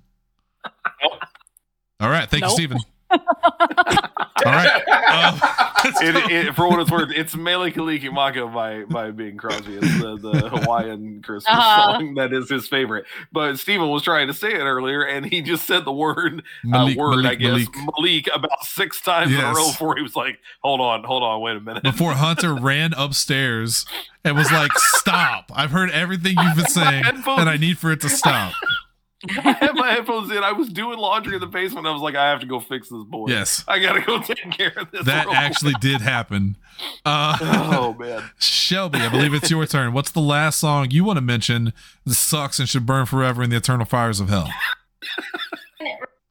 All 2.00 2.08
right, 2.08 2.28
thank 2.30 2.42
Nope. 2.42 2.50
you, 2.50 2.56
Steven. 2.56 2.78
All 3.10 4.52
right. 4.52 4.82
Uh, 4.88 5.38
It, 6.02 6.14
it, 6.30 6.54
for 6.54 6.68
what 6.68 6.78
it's 6.80 6.90
worth, 6.90 7.10
it's 7.10 7.34
Mele 7.34 7.70
Kalikimaka 7.70 8.52
by 8.52 8.84
by 8.84 9.10
Bing 9.12 9.38
Crosby. 9.38 9.76
It's 9.76 9.98
the, 9.98 10.18
the 10.18 10.48
Hawaiian 10.50 11.22
Christmas 11.22 11.46
Uh-huh. 11.48 11.94
song 11.98 12.14
that 12.16 12.34
is 12.34 12.50
his 12.50 12.68
favorite. 12.68 13.06
But 13.32 13.58
Steven 13.58 13.88
was 13.88 14.02
trying 14.02 14.26
to 14.26 14.34
say 14.34 14.48
it 14.52 14.58
earlier, 14.60 15.02
and 15.02 15.24
he 15.24 15.40
just 15.40 15.66
said 15.66 15.86
the 15.86 15.92
word 15.92 16.42
Malik, 16.62 16.98
uh, 16.98 17.00
word, 17.00 17.24
I 17.24 17.34
guess, 17.34 17.48
Malik. 17.50 17.68
Malik, 17.96 18.28
about 18.34 18.62
six 18.64 19.00
times 19.00 19.32
in 19.32 19.40
a 19.40 19.52
row 19.54 19.68
before 19.68 19.96
he 19.96 20.02
was 20.02 20.14
like, 20.16 20.38
"Hold 20.62 20.82
on, 20.82 21.02
hold 21.04 21.22
on, 21.22 21.40
wait 21.40 21.56
a 21.56 21.60
minute." 21.60 21.82
Before 21.82 22.12
Hunter 22.12 22.54
ran 22.60 22.92
upstairs 22.98 23.86
and 24.22 24.36
was 24.36 24.52
like, 24.52 24.72
"Stop! 24.76 25.50
I've 25.54 25.70
heard 25.70 25.90
everything 25.92 26.36
you've 26.38 26.56
been 26.56 26.66
saying, 26.66 27.04
and 27.06 27.48
I 27.48 27.56
need 27.56 27.78
for 27.78 27.90
it 27.90 28.02
to 28.02 28.10
stop." 28.10 28.52
I 29.28 29.52
had 29.52 29.74
my 29.74 29.90
headphones 29.92 30.30
in. 30.30 30.38
I 30.42 30.52
was 30.52 30.68
doing 30.68 30.98
laundry 30.98 31.34
in 31.34 31.40
the 31.40 31.46
basement. 31.46 31.86
I 31.86 31.90
was 31.92 32.00
like, 32.00 32.14
I 32.14 32.30
have 32.30 32.40
to 32.40 32.46
go 32.46 32.58
fix 32.60 32.88
this 32.88 33.02
boy. 33.04 33.26
Yes, 33.28 33.64
I 33.68 33.78
gotta 33.78 34.00
go 34.00 34.20
take 34.20 34.50
care 34.52 34.72
of 34.76 34.90
this. 34.90 35.04
that 35.04 35.26
real 35.28 35.34
actually 35.34 35.74
did 35.74 36.00
happen. 36.00 36.56
Uh. 37.04 37.36
Oh 37.42 37.94
man. 37.98 38.30
Shelby, 38.38 39.00
I 39.00 39.08
believe 39.08 39.34
it's 39.34 39.50
your 39.50 39.66
turn. 39.66 39.92
What's 39.92 40.10
the 40.10 40.20
last 40.20 40.58
song 40.60 40.90
you 40.90 41.04
want 41.04 41.18
to 41.18 41.20
mention 41.22 41.72
that 42.06 42.14
sucks 42.14 42.58
and 42.58 42.68
should 42.68 42.86
burn 42.86 43.04
forever 43.06 43.42
in 43.42 43.50
the 43.50 43.56
eternal 43.56 43.84
fires 43.84 44.20
of 44.20 44.28
hell? 44.30 44.48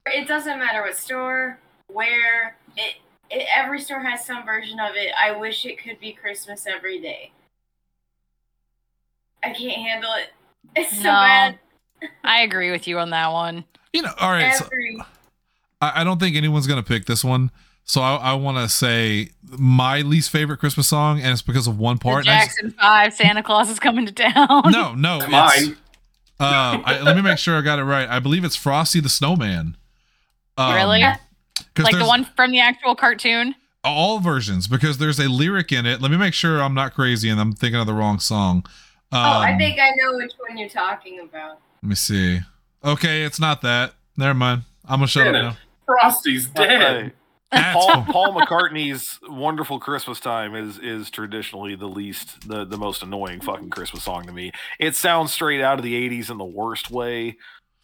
It 0.06 0.26
doesn't 0.26 0.58
matter 0.58 0.82
what 0.82 0.96
store, 0.96 1.58
where. 1.88 2.56
It, 2.76 2.94
it 3.30 3.46
every 3.56 3.80
store 3.80 4.00
has 4.00 4.24
some 4.26 4.44
version 4.44 4.80
of 4.80 4.96
it. 4.96 5.12
I 5.22 5.32
wish 5.36 5.64
it 5.64 5.80
could 5.82 6.00
be 6.00 6.12
Christmas 6.12 6.66
every 6.66 7.00
day. 7.00 7.30
I 9.44 9.50
can't 9.52 9.72
handle 9.80 10.12
it. 10.14 10.30
It's 10.74 10.90
so 10.96 11.04
No. 11.04 11.10
bad. 11.10 11.58
I 12.24 12.42
agree 12.42 12.70
with 12.70 12.86
you 12.88 12.98
on 12.98 13.10
that 13.10 13.32
one. 13.32 13.64
You 13.92 14.02
know, 14.02 14.10
all 14.20 14.30
right. 14.30 14.54
So 14.54 14.68
I, 15.80 16.00
I 16.00 16.04
don't 16.04 16.18
think 16.20 16.36
anyone's 16.36 16.66
gonna 16.66 16.82
pick 16.82 17.06
this 17.06 17.24
one. 17.24 17.50
So 17.84 18.00
I, 18.02 18.14
I 18.16 18.34
want 18.34 18.56
to 18.58 18.68
say 18.68 19.30
my 19.42 20.02
least 20.02 20.30
favorite 20.30 20.58
Christmas 20.58 20.86
song, 20.86 21.18
and 21.20 21.30
it's 21.32 21.42
because 21.42 21.66
of 21.66 21.78
one 21.78 21.98
part. 21.98 22.26
and 22.26 22.30
I 22.34 22.44
just- 22.44 22.56
Jackson 22.56 22.70
Five, 22.72 23.14
Santa 23.14 23.42
Claus 23.42 23.68
is 23.70 23.80
coming 23.80 24.06
to 24.06 24.12
town. 24.12 24.62
no, 24.70 24.94
no, 24.94 25.18
Come 25.20 25.34
it's- 25.34 25.68
on. 25.68 25.76
Uh, 26.38 26.80
I, 26.86 27.00
let 27.02 27.16
me 27.16 27.22
make 27.22 27.36
sure 27.36 27.58
I 27.58 27.60
got 27.60 27.78
it 27.78 27.84
right. 27.84 28.08
I 28.08 28.18
believe 28.18 28.44
it's 28.44 28.56
Frosty 28.56 29.00
the 29.00 29.10
Snowman. 29.10 29.76
Um, 30.56 30.74
really? 30.74 31.02
'cause 31.74 31.84
Like 31.84 31.98
the 31.98 32.06
one 32.06 32.24
from 32.36 32.50
the 32.50 32.60
actual 32.60 32.94
cartoon? 32.94 33.54
all 33.84 34.20
versions 34.20 34.66
because 34.66 34.98
there's 34.98 35.18
a 35.18 35.28
lyric 35.28 35.70
in 35.72 35.84
it. 35.86 36.00
Let 36.00 36.10
me 36.10 36.16
make 36.16 36.32
sure 36.34 36.62
I'm 36.62 36.74
not 36.74 36.94
crazy 36.94 37.28
and 37.28 37.40
I'm 37.40 37.52
thinking 37.52 37.80
of 37.80 37.86
the 37.86 37.92
wrong 37.94 38.18
song. 38.20 38.64
Um, 39.12 39.20
Oh, 39.24 39.38
I 39.40 39.56
think 39.58 39.78
I 39.80 39.90
know 39.96 40.16
which 40.16 40.32
one 40.46 40.56
you're 40.58 40.68
talking 40.68 41.20
about. 41.20 41.60
Let 41.82 41.88
me 41.88 41.94
see. 41.94 42.40
Okay, 42.84 43.22
it's 43.24 43.40
not 43.40 43.62
that. 43.62 43.94
Never 44.16 44.34
mind. 44.34 44.62
I'm 44.84 44.98
gonna 44.98 45.06
shut 45.08 45.26
up 45.26 45.34
it. 45.34 45.38
now. 45.42 45.56
Frosty's 45.86 46.46
dead. 46.46 47.12
That's 47.52 47.74
Paul. 47.74 48.04
Paul 48.04 48.40
McCartney's 48.40 49.18
"Wonderful 49.28 49.80
Christmas 49.80 50.20
Time" 50.20 50.54
is 50.54 50.78
is 50.78 51.10
traditionally 51.10 51.74
the 51.74 51.86
least, 51.88 52.48
the 52.48 52.64
the 52.64 52.76
most 52.78 53.02
annoying 53.02 53.40
fucking 53.40 53.70
Christmas 53.70 54.04
song 54.04 54.24
to 54.26 54.32
me. 54.32 54.52
It 54.78 54.94
sounds 54.94 55.32
straight 55.32 55.60
out 55.60 55.78
of 55.78 55.84
the 55.84 55.94
'80s 55.94 56.30
in 56.30 56.38
the 56.38 56.44
worst 56.44 56.90
way. 56.90 57.36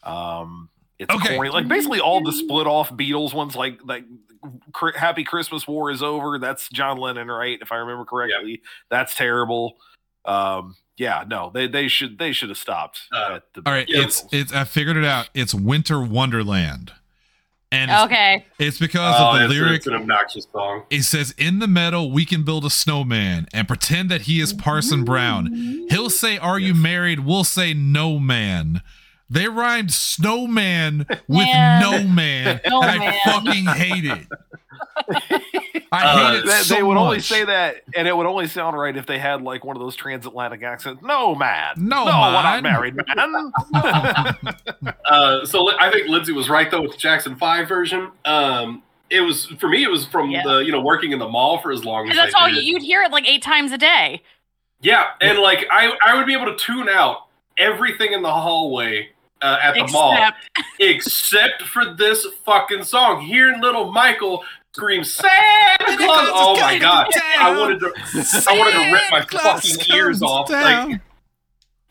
Um, 0.05 0.68
it's 0.99 1.12
Okay. 1.12 1.34
corny, 1.34 1.51
like 1.51 1.66
basically 1.68 2.01
all 2.01 2.22
the 2.22 2.32
split 2.32 2.66
off 2.68 2.90
Beatles 2.92 3.34
ones, 3.34 3.57
like 3.57 3.80
like 3.84 4.05
"Happy 4.94 5.24
Christmas 5.24 5.66
War 5.66 5.90
is 5.90 6.03
Over." 6.03 6.38
That's 6.38 6.68
John 6.68 6.99
Lennon, 6.99 7.28
right? 7.28 7.59
If 7.61 7.72
I 7.72 7.76
remember 7.76 8.05
correctly, 8.05 8.62
that's 8.88 9.14
terrible. 9.16 9.78
Um, 10.24 10.76
yeah, 10.97 11.24
no, 11.26 11.51
they 11.53 11.66
they 11.66 11.88
should 11.88 12.18
they 12.18 12.32
should 12.32 12.49
have 12.49 12.59
stopped. 12.59 13.03
Uh, 13.12 13.34
at 13.36 13.42
the 13.55 13.62
All 13.66 13.72
right, 13.72 13.86
it's 13.88 14.24
it's. 14.32 14.53
I 14.53 14.64
figured 14.64 14.97
it 14.97 15.05
out. 15.05 15.28
It's 15.34 15.55
Winter 15.55 16.03
Wonderland, 16.03 16.92
and 17.72 17.90
it's, 17.90 18.03
Okay. 18.05 18.44
it's 18.59 18.78
because 18.78 19.14
Oh, 19.18 19.32
of 19.32 19.38
the 19.38 19.44
it's, 19.47 19.55
lyric. 19.55 19.76
it's 19.76 19.86
an 19.86 19.94
obnoxious 19.94 20.47
song. 20.53 20.84
It 20.90 21.03
says, 21.03 21.34
"In 21.38 21.59
the 21.59 21.66
meadow, 21.68 22.05
we 22.05 22.24
can 22.24 22.42
build 22.44 22.64
a 22.64 22.70
snowman 22.70 23.47
and 23.53 23.66
pretend 23.68 24.11
that 24.11 24.22
he 24.22 24.40
is 24.40 24.53
Parson 24.53 25.05
Brown. 25.05 25.86
He'll 25.90 26.11
say, 26.11 26.38
"Are 26.38 26.59
you 26.59 26.74
married?" 26.74 27.20
We'll 27.20 27.44
say, 27.44 27.74
"No, 27.74 28.18
man." 28.18 28.80
They 29.29 29.49
rhymed 29.49 29.93
snowman 29.93 31.07
with 31.29 31.47
Yeah. 31.47 31.81
no 31.81 32.05
man, 32.05 32.61
No 32.68 32.83
and 32.83 33.03
I 33.03 33.18
fucking 33.24 33.66
hate 33.66 34.05
it. 34.05 34.27
I 35.93 36.05
Uh, 36.05 36.16
hate 36.33 36.39
it 36.41 36.47
They, 36.47 36.53
so 36.62 36.74
they 36.74 36.83
would 36.83 36.95
much. 36.95 37.03
only 37.03 37.20
say 37.20 37.45
that, 37.45 37.77
and 37.97 38.07
it 38.09 38.16
would 38.16 38.27
only 38.27 38.47
sound 38.47 38.77
right 38.79 38.97
if 38.97 39.07
they 39.07 39.18
had 39.18 39.43
like 39.43 39.64
one 39.64 39.77
of 39.77 39.81
those 39.83 39.97
transatlantic 39.97 40.62
accents. 40.62 41.03
No, 41.03 41.35
man. 41.35 41.74
No, 41.77 42.05
no, 42.05 42.11
we're 42.11 42.33
man. 42.43 42.43
not 42.43 42.62
married, 42.62 42.95
man. 42.97 43.53
Uh, 45.05 45.45
so 45.47 45.70
I 45.79 45.91
think 45.91 46.09
Lindsay 46.09 46.33
was 46.33 46.49
right 46.49 46.70
though 46.70 46.83
with 46.83 46.93
the 46.93 46.97
Jackson 46.99 47.37
Five 47.37 47.68
version. 47.68 48.11
Um, 48.24 48.83
it 49.11 49.20
was 49.20 49.47
for 49.61 49.68
me. 49.68 49.83
It 49.85 49.91
was 49.91 50.05
from 50.07 50.31
Yeah. 50.31 50.43
the 50.45 50.59
you 50.59 50.72
know 50.72 50.81
working 50.81 51.12
in 51.12 51.18
the 51.20 51.29
mall 51.29 51.59
for 51.59 51.70
as 51.72 51.85
long 51.85 52.09
as 52.11 52.16
that's 52.16 52.35
I 52.35 52.41
all 52.43 52.51
did. 52.51 52.64
you'd 52.64 52.83
hear 52.83 53.03
it 53.03 53.11
like 53.12 53.29
eight 53.29 53.43
times 53.43 53.70
a 53.72 53.79
day. 53.79 54.22
Yeah, 54.81 55.05
and 55.20 55.39
like 55.39 55.66
I 55.70 55.93
I 56.05 56.14
would 56.16 56.27
be 56.27 56.33
able 56.33 56.47
to 56.47 56.57
tune 56.57 56.89
out 56.89 57.27
everything 57.57 58.12
in 58.12 58.22
the 58.22 58.33
hallway 58.33 59.11
uh, 59.47 59.59
at 59.62 59.74
the 59.74 59.86
mall 59.92 60.12
Except 60.12 60.36
except 60.80 61.62
for 61.62 61.94
this 61.94 62.26
fucking 62.44 62.84
song. 62.84 63.20
Hearing 63.20 63.61
little 63.61 63.92
Michael 63.92 64.44
scream 64.74 65.05
Santa 65.05 65.30
Claus. 65.78 65.97
Claus 65.97 66.28
Oh 66.32 66.61
my 66.61 66.78
god. 66.78 67.07
to 67.11 67.20
I 67.38 67.57
wanted 67.59 67.80
to 67.80 67.92
I 68.49 68.59
wanted 68.59 68.72
to 68.72 68.92
rip 68.92 69.03
my 69.11 69.20
Claus 69.22 69.76
fucking 69.76 69.94
ears 69.97 70.22
off. 70.22 70.49
down. 70.49 70.90
Like 70.92 71.01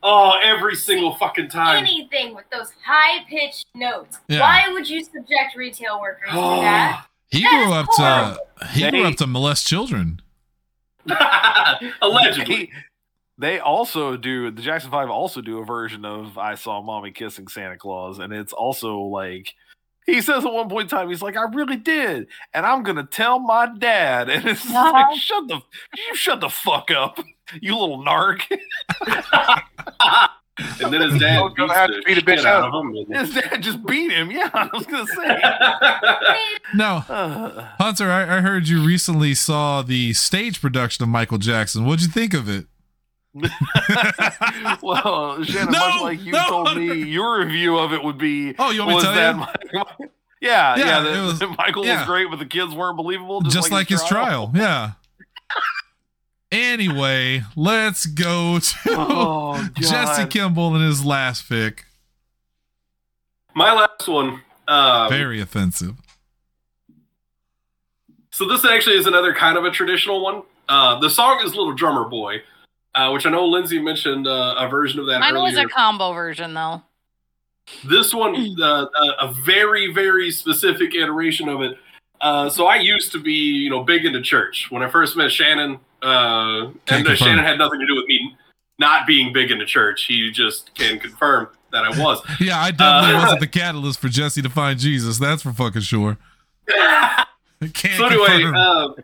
oh 0.04 0.40
every 0.44 0.76
single 0.76 1.16
fucking 1.16 1.48
time. 1.50 1.84
Anything 1.84 2.36
with 2.36 2.46
those 2.52 2.72
high 2.86 3.24
pitched 3.30 3.66
notes. 3.74 4.20
Yeah. 4.28 4.40
Why 4.42 4.72
would 4.72 4.88
you 4.90 5.04
subject 5.04 5.56
retail 5.56 6.00
workers 6.02 6.30
to 6.30 6.36
that? 6.36 7.06
he 7.32 7.42
That 7.42 7.50
grew 7.50 7.66
is 7.66 7.72
up 7.72 7.88
to 8.62 8.68
he 8.72 8.90
grew 8.92 9.04
up 9.06 9.16
to 9.16 9.28
molest 9.28 9.66
children. 9.68 10.22
Allegedly. 12.02 12.72
He- 13.38 13.42
they 13.46 13.60
also 13.60 14.18
do 14.18 14.50
the 14.52 14.62
Jackson 14.62 14.92
Five 14.92 15.10
also 15.10 15.42
do 15.42 15.60
a 15.60 15.66
version 15.66 16.06
of 16.06 16.38
"I 16.38 16.56
Saw 16.56 16.82
Mommy 16.82 17.12
Kissing 17.12 17.48
Santa 17.48 17.78
Claus," 17.78 18.20
and 18.20 18.32
it's 18.34 18.54
also 18.54 19.00
like 19.00 19.54
he 20.06 20.22
says 20.22 20.46
at 20.46 20.54
one 20.54 20.70
point 20.70 20.84
in 20.92 20.98
time, 20.98 21.10
he's 21.10 21.22
like, 21.22 21.36
"I 21.36 21.44
really 21.52 21.78
did, 21.78 22.28
and 22.54 22.66
I'm 22.66 22.84
gonna 22.84 23.04
tell 23.06 23.40
my 23.40 23.68
dad," 23.78 24.30
and 24.32 24.46
it's 24.46 24.66
Uh-huh. 24.66 24.92
like, 24.92 25.16
"Shut 25.20 25.48
the 25.48 25.56
you 25.98 26.16
shut 26.16 26.40
the 26.42 26.50
fuck 26.50 26.92
up, 26.92 27.20
you 27.62 27.76
little 27.78 28.04
narc." 28.04 28.42
and 30.82 30.94
then 30.94 31.02
his 31.02 31.20
dad 31.20 31.40
gonna 31.40 31.68
beats 31.68 31.74
have 31.74 31.90
the 31.90 31.96
to 31.96 32.02
beat 32.06 32.18
a 32.18 32.22
bitch 32.22 32.38
shit 32.38 32.46
out 32.46 32.74
of 32.74 32.74
him. 32.74 32.96
His 33.12 33.34
dad 33.34 33.62
just 33.62 33.86
beat 33.86 34.12
him. 34.12 34.32
Yeah, 34.32 34.50
I 34.54 34.70
was 34.72 34.86
gonna 34.86 35.08
say. 35.08 35.42
No, 36.74 37.04
Uh, 37.10 37.68
Hunter, 37.80 38.10
I, 38.12 38.38
I 38.38 38.42
heard 38.42 38.68
you 38.70 38.82
recently 38.86 39.34
saw 39.34 39.82
the 39.82 40.14
stage 40.14 40.62
production 40.62 41.04
of 41.04 41.10
Michael 41.10 41.38
Jackson. 41.38 41.86
What'd 41.86 42.02
you 42.06 42.08
think 42.12 42.34
of 42.34 42.48
it? 42.48 42.68
well, 44.82 45.44
Shannon, 45.44 45.72
No, 45.74 45.80
much 45.90 46.02
like 46.02 46.22
you 46.24 46.32
no. 46.32 46.48
told 46.48 46.78
me, 46.78 47.04
your 47.04 47.40
review 47.40 47.78
of 47.78 47.92
it 47.94 48.04
would 48.04 48.18
be. 48.18 48.56
Oh, 48.58 48.72
you 48.72 48.80
want 48.86 48.92
me 48.92 49.00
to 49.00 49.06
tell 49.06 49.14
that 49.14 49.60
you? 49.74 49.80
Mi- 50.00 50.08
yeah, 50.42 50.76
Yeah, 50.78 50.86
yeah, 50.86 51.00
it 51.02 51.04
that, 51.14 51.26
was- 51.26 51.40
that 51.40 51.58
Michael 51.58 51.86
yeah. 51.86 51.98
was 52.00 52.08
great, 52.08 52.30
but 52.30 52.40
the 52.40 52.46
kids 52.46 52.74
weren't 52.74 52.96
believable, 52.98 53.42
just, 53.42 53.56
Just, 53.56 53.72
like, 53.72 53.90
his 53.90 54.04
trial. 54.06 54.52
Yeah. 54.56 54.92
anyway, 56.52 57.44
let's 57.56 58.06
go 58.06 58.60
to 58.60 58.76
Oh, 58.92 59.68
Jesse 59.76 60.26
Kimball 60.28 60.76
and 60.76 60.84
his 60.86 61.04
last 61.06 61.50
pick. 61.50 61.86
My 63.54 63.74
last 63.74 64.08
one. 64.08 64.42
Um, 64.68 65.10
Very 65.10 65.40
offensive. 65.42 65.96
So 68.32 68.48
this 68.48 68.66
actually 68.66 68.98
is 68.98 69.06
another 69.08 69.34
kind 69.34 69.58
of 69.58 69.64
a 69.64 69.72
traditional 69.72 70.22
one. 70.24 70.44
Uh, 70.68 71.00
the 71.00 71.10
song 71.10 71.40
is 71.44 71.56
"Little 71.56 71.74
Drummer 71.74 72.04
Boy," 72.06 72.42
uh, 72.96 73.12
which 73.12 73.26
I 73.26 73.30
know 73.30 73.46
Lindsay 73.46 73.80
mentioned 73.80 74.28
uh, 74.28 74.56
a 74.58 74.68
version 74.68 75.00
of 75.00 75.06
that 75.08 75.20
mine 75.20 75.36
was 75.36 75.58
a 75.58 75.66
combo 75.68 76.14
version 76.14 76.54
though. 76.54 76.82
this 77.86 78.14
one, 78.14 78.36
uh, 78.62 78.86
a, 78.86 79.28
a 79.28 79.34
very, 79.44 79.92
very 79.94 80.32
specific 80.32 80.94
iteration 80.96 81.50
of 81.50 81.62
it. 81.62 81.78
Uh, 82.22 82.50
so 82.50 82.66
I 82.68 82.78
used 82.78 83.12
to 83.12 83.20
be, 83.20 83.34
you 83.34 83.70
know, 83.70 83.84
big 83.84 84.06
into 84.06 84.22
church. 84.22 84.68
When 84.70 84.82
I 84.82 84.90
first 84.90 85.18
met 85.18 85.32
Shannon, 85.32 85.80
uh, 86.02 86.72
and 86.88 87.08
uh. 87.08 87.16
Shannon 87.16 87.44
had 87.44 87.58
nothing 87.58 87.80
to 87.80 87.86
do 87.88 87.96
with 87.96 88.06
me 88.08 88.36
not 88.80 89.06
being 89.08 89.32
big 89.34 89.52
into 89.52 89.66
church. 89.66 90.06
He 90.06 90.32
just 90.32 90.74
can 90.76 91.00
confirm 91.00 91.48
that 91.72 91.84
I 91.86 91.90
was. 92.02 92.22
Yeah, 92.40 92.60
I 92.62 92.72
definitely 92.72 93.16
Uh, 93.16 93.22
wasn't 93.22 93.40
the 93.42 93.48
catalyst 93.48 94.00
for 94.00 94.08
Jesse 94.10 94.42
to 94.42 94.50
find 94.50 94.80
Jesus. 94.80 95.18
That's 95.20 95.42
for 95.42 95.52
fucking 95.54 95.82
sure. 95.82 96.18
Can't 97.74 97.98
so 97.98 98.06
anyway, 98.06 98.44
um, 98.58 98.96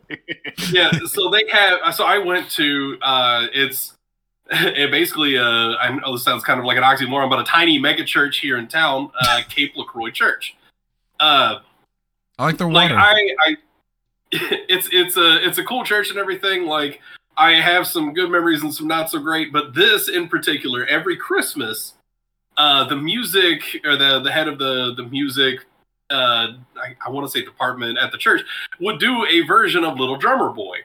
yeah. 0.71 0.91
So 1.05 1.29
they 1.29 1.43
have. 1.51 1.95
So 1.95 2.05
I 2.05 2.17
went 2.17 2.49
to. 2.51 2.97
Uh, 3.01 3.47
it's 3.53 3.93
it 4.51 4.91
basically. 4.91 5.37
Uh, 5.37 5.75
I 5.77 5.95
know 5.95 6.13
this 6.13 6.23
sounds 6.23 6.43
kind 6.43 6.59
of 6.59 6.65
like 6.65 6.77
an 6.77 6.83
oxymoron, 6.83 7.29
but 7.29 7.39
a 7.39 7.43
tiny 7.43 7.77
mega 7.79 8.03
church 8.03 8.39
here 8.39 8.57
in 8.57 8.67
town, 8.67 9.11
uh, 9.21 9.41
Cape 9.49 9.75
Lacroix 9.75 10.11
Church. 10.11 10.55
Uh, 11.19 11.59
I 12.37 12.45
like 12.45 12.57
their 12.57 12.69
like 12.69 12.89
water. 12.89 12.99
I, 12.99 13.35
I, 13.45 13.57
it's 14.31 14.89
it's 14.91 15.17
a 15.17 15.45
it's 15.47 15.57
a 15.57 15.63
cool 15.63 15.83
church 15.83 16.09
and 16.09 16.17
everything. 16.17 16.65
Like 16.65 17.01
I 17.37 17.53
have 17.53 17.87
some 17.87 18.13
good 18.13 18.29
memories 18.29 18.63
and 18.63 18.73
some 18.73 18.87
not 18.87 19.09
so 19.09 19.19
great, 19.19 19.53
but 19.53 19.73
this 19.73 20.09
in 20.09 20.27
particular, 20.27 20.85
every 20.85 21.15
Christmas, 21.15 21.93
uh, 22.57 22.83
the 22.85 22.95
music 22.95 23.61
or 23.85 23.95
the 23.95 24.19
the 24.19 24.31
head 24.31 24.47
of 24.47 24.57
the 24.57 24.93
the 24.95 25.03
music, 25.03 25.65
uh, 26.11 26.53
I, 26.75 26.95
I 27.05 27.09
want 27.09 27.25
to 27.25 27.31
say 27.31 27.43
department 27.43 27.97
at 27.97 28.11
the 28.11 28.17
church 28.17 28.41
would 28.79 28.99
do 28.99 29.25
a 29.25 29.41
version 29.41 29.83
of 29.83 29.97
Little 29.97 30.17
Drummer 30.17 30.49
Boy, 30.49 30.77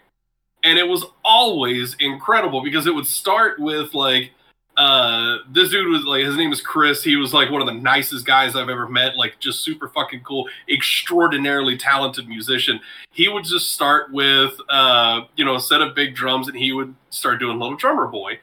and 0.62 0.78
it 0.78 0.86
was 0.86 1.04
always 1.24 1.96
incredible 2.00 2.62
because 2.62 2.86
it 2.86 2.94
would 2.94 3.06
start 3.06 3.58
with 3.58 3.94
like 3.94 4.32
uh 4.76 5.38
this 5.52 5.70
dude 5.70 5.88
was 5.88 6.04
like 6.04 6.22
his 6.24 6.36
name 6.36 6.52
is 6.52 6.60
chris. 6.60 7.02
He 7.02 7.16
was 7.16 7.32
like 7.32 7.50
one 7.50 7.62
of 7.62 7.66
the 7.66 7.72
nicest 7.72 8.26
guys 8.26 8.54
i've 8.54 8.68
ever 8.68 8.86
met 8.86 9.16
like 9.16 9.38
just 9.40 9.60
super 9.60 9.88
fucking 9.88 10.20
cool 10.20 10.46
extraordinarily 10.68 11.78
talented 11.78 12.28
musician. 12.28 12.80
He 13.10 13.28
would 13.28 13.44
just 13.44 13.72
start 13.72 14.12
with 14.12 14.52
uh 14.68 15.22
you 15.36 15.44
know 15.46 15.54
a 15.54 15.60
set 15.60 15.80
of 15.80 15.94
big 15.94 16.14
drums 16.14 16.48
and 16.48 16.56
he 16.56 16.72
would 16.72 16.94
start 17.10 17.40
doing 17.40 17.58
little 17.58 17.76
drummer 17.76 18.06
boy. 18.06 18.38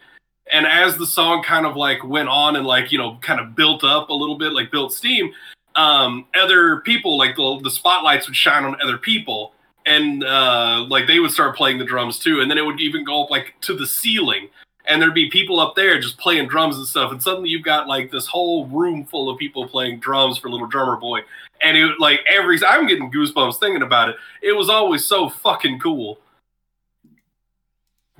And 0.52 0.66
as 0.66 0.98
the 0.98 1.06
song 1.06 1.44
kind 1.44 1.66
of 1.66 1.76
like 1.76 2.04
went 2.04 2.30
on 2.30 2.56
and 2.56 2.66
like 2.66 2.92
you 2.92 2.98
know 2.98 3.18
kind 3.22 3.40
of 3.40 3.56
built 3.56 3.84
up 3.84 4.10
a 4.10 4.14
little 4.14 4.38
bit, 4.38 4.54
like 4.54 4.72
built 4.72 4.92
steam, 4.92 5.32
um, 5.76 6.26
other 6.36 6.82
people 6.82 7.18
like 7.18 7.36
the, 7.36 7.60
the 7.64 7.72
spotlights 7.72 8.28
would 8.28 8.36
shine 8.36 8.64
on 8.64 8.80
other 8.82 8.98
people, 8.98 9.54
and 9.86 10.24
uh, 10.24 10.86
like 10.88 11.08
they 11.08 11.20
would 11.20 11.32
start 11.32 11.56
playing 11.56 11.78
the 11.78 11.86
drums 11.86 12.20
too, 12.20 12.42
and 12.42 12.50
then 12.50 12.58
it 12.58 12.66
would 12.66 12.80
even 12.80 13.04
go 13.04 13.24
up 13.24 13.30
like 13.30 13.54
to 13.62 13.76
the 13.76 13.88
ceiling, 13.88 14.50
and 14.86 15.02
there'd 15.02 15.14
be 15.14 15.30
people 15.30 15.60
up 15.60 15.76
there 15.76 16.00
just 16.00 16.18
playing 16.18 16.48
drums 16.48 16.78
and 16.78 16.88
stuff, 16.88 17.12
and 17.12 17.22
suddenly 17.22 17.50
you've 17.50 17.64
got 17.64 17.88
like 17.88 18.12
this 18.12 18.28
whole 18.28 18.68
room 18.68 19.06
full 19.06 19.30
of 19.30 19.38
people 19.38 19.68
playing 19.68 20.00
drums 20.00 20.38
for 20.38 20.50
Little 20.50 20.68
Drummer 20.68 20.98
Boy, 20.98 21.22
and 21.62 21.78
it 21.78 22.00
like 22.00 22.20
every 22.30 22.60
I'm 22.66 22.88
getting 22.88 23.12
goosebumps 23.12 23.60
thinking 23.60 23.84
about 23.84 24.10
it. 24.10 24.16
It 24.42 24.54
was 24.54 24.70
always 24.70 25.06
so 25.06 25.30
fucking 25.30 25.80
cool. 25.80 26.20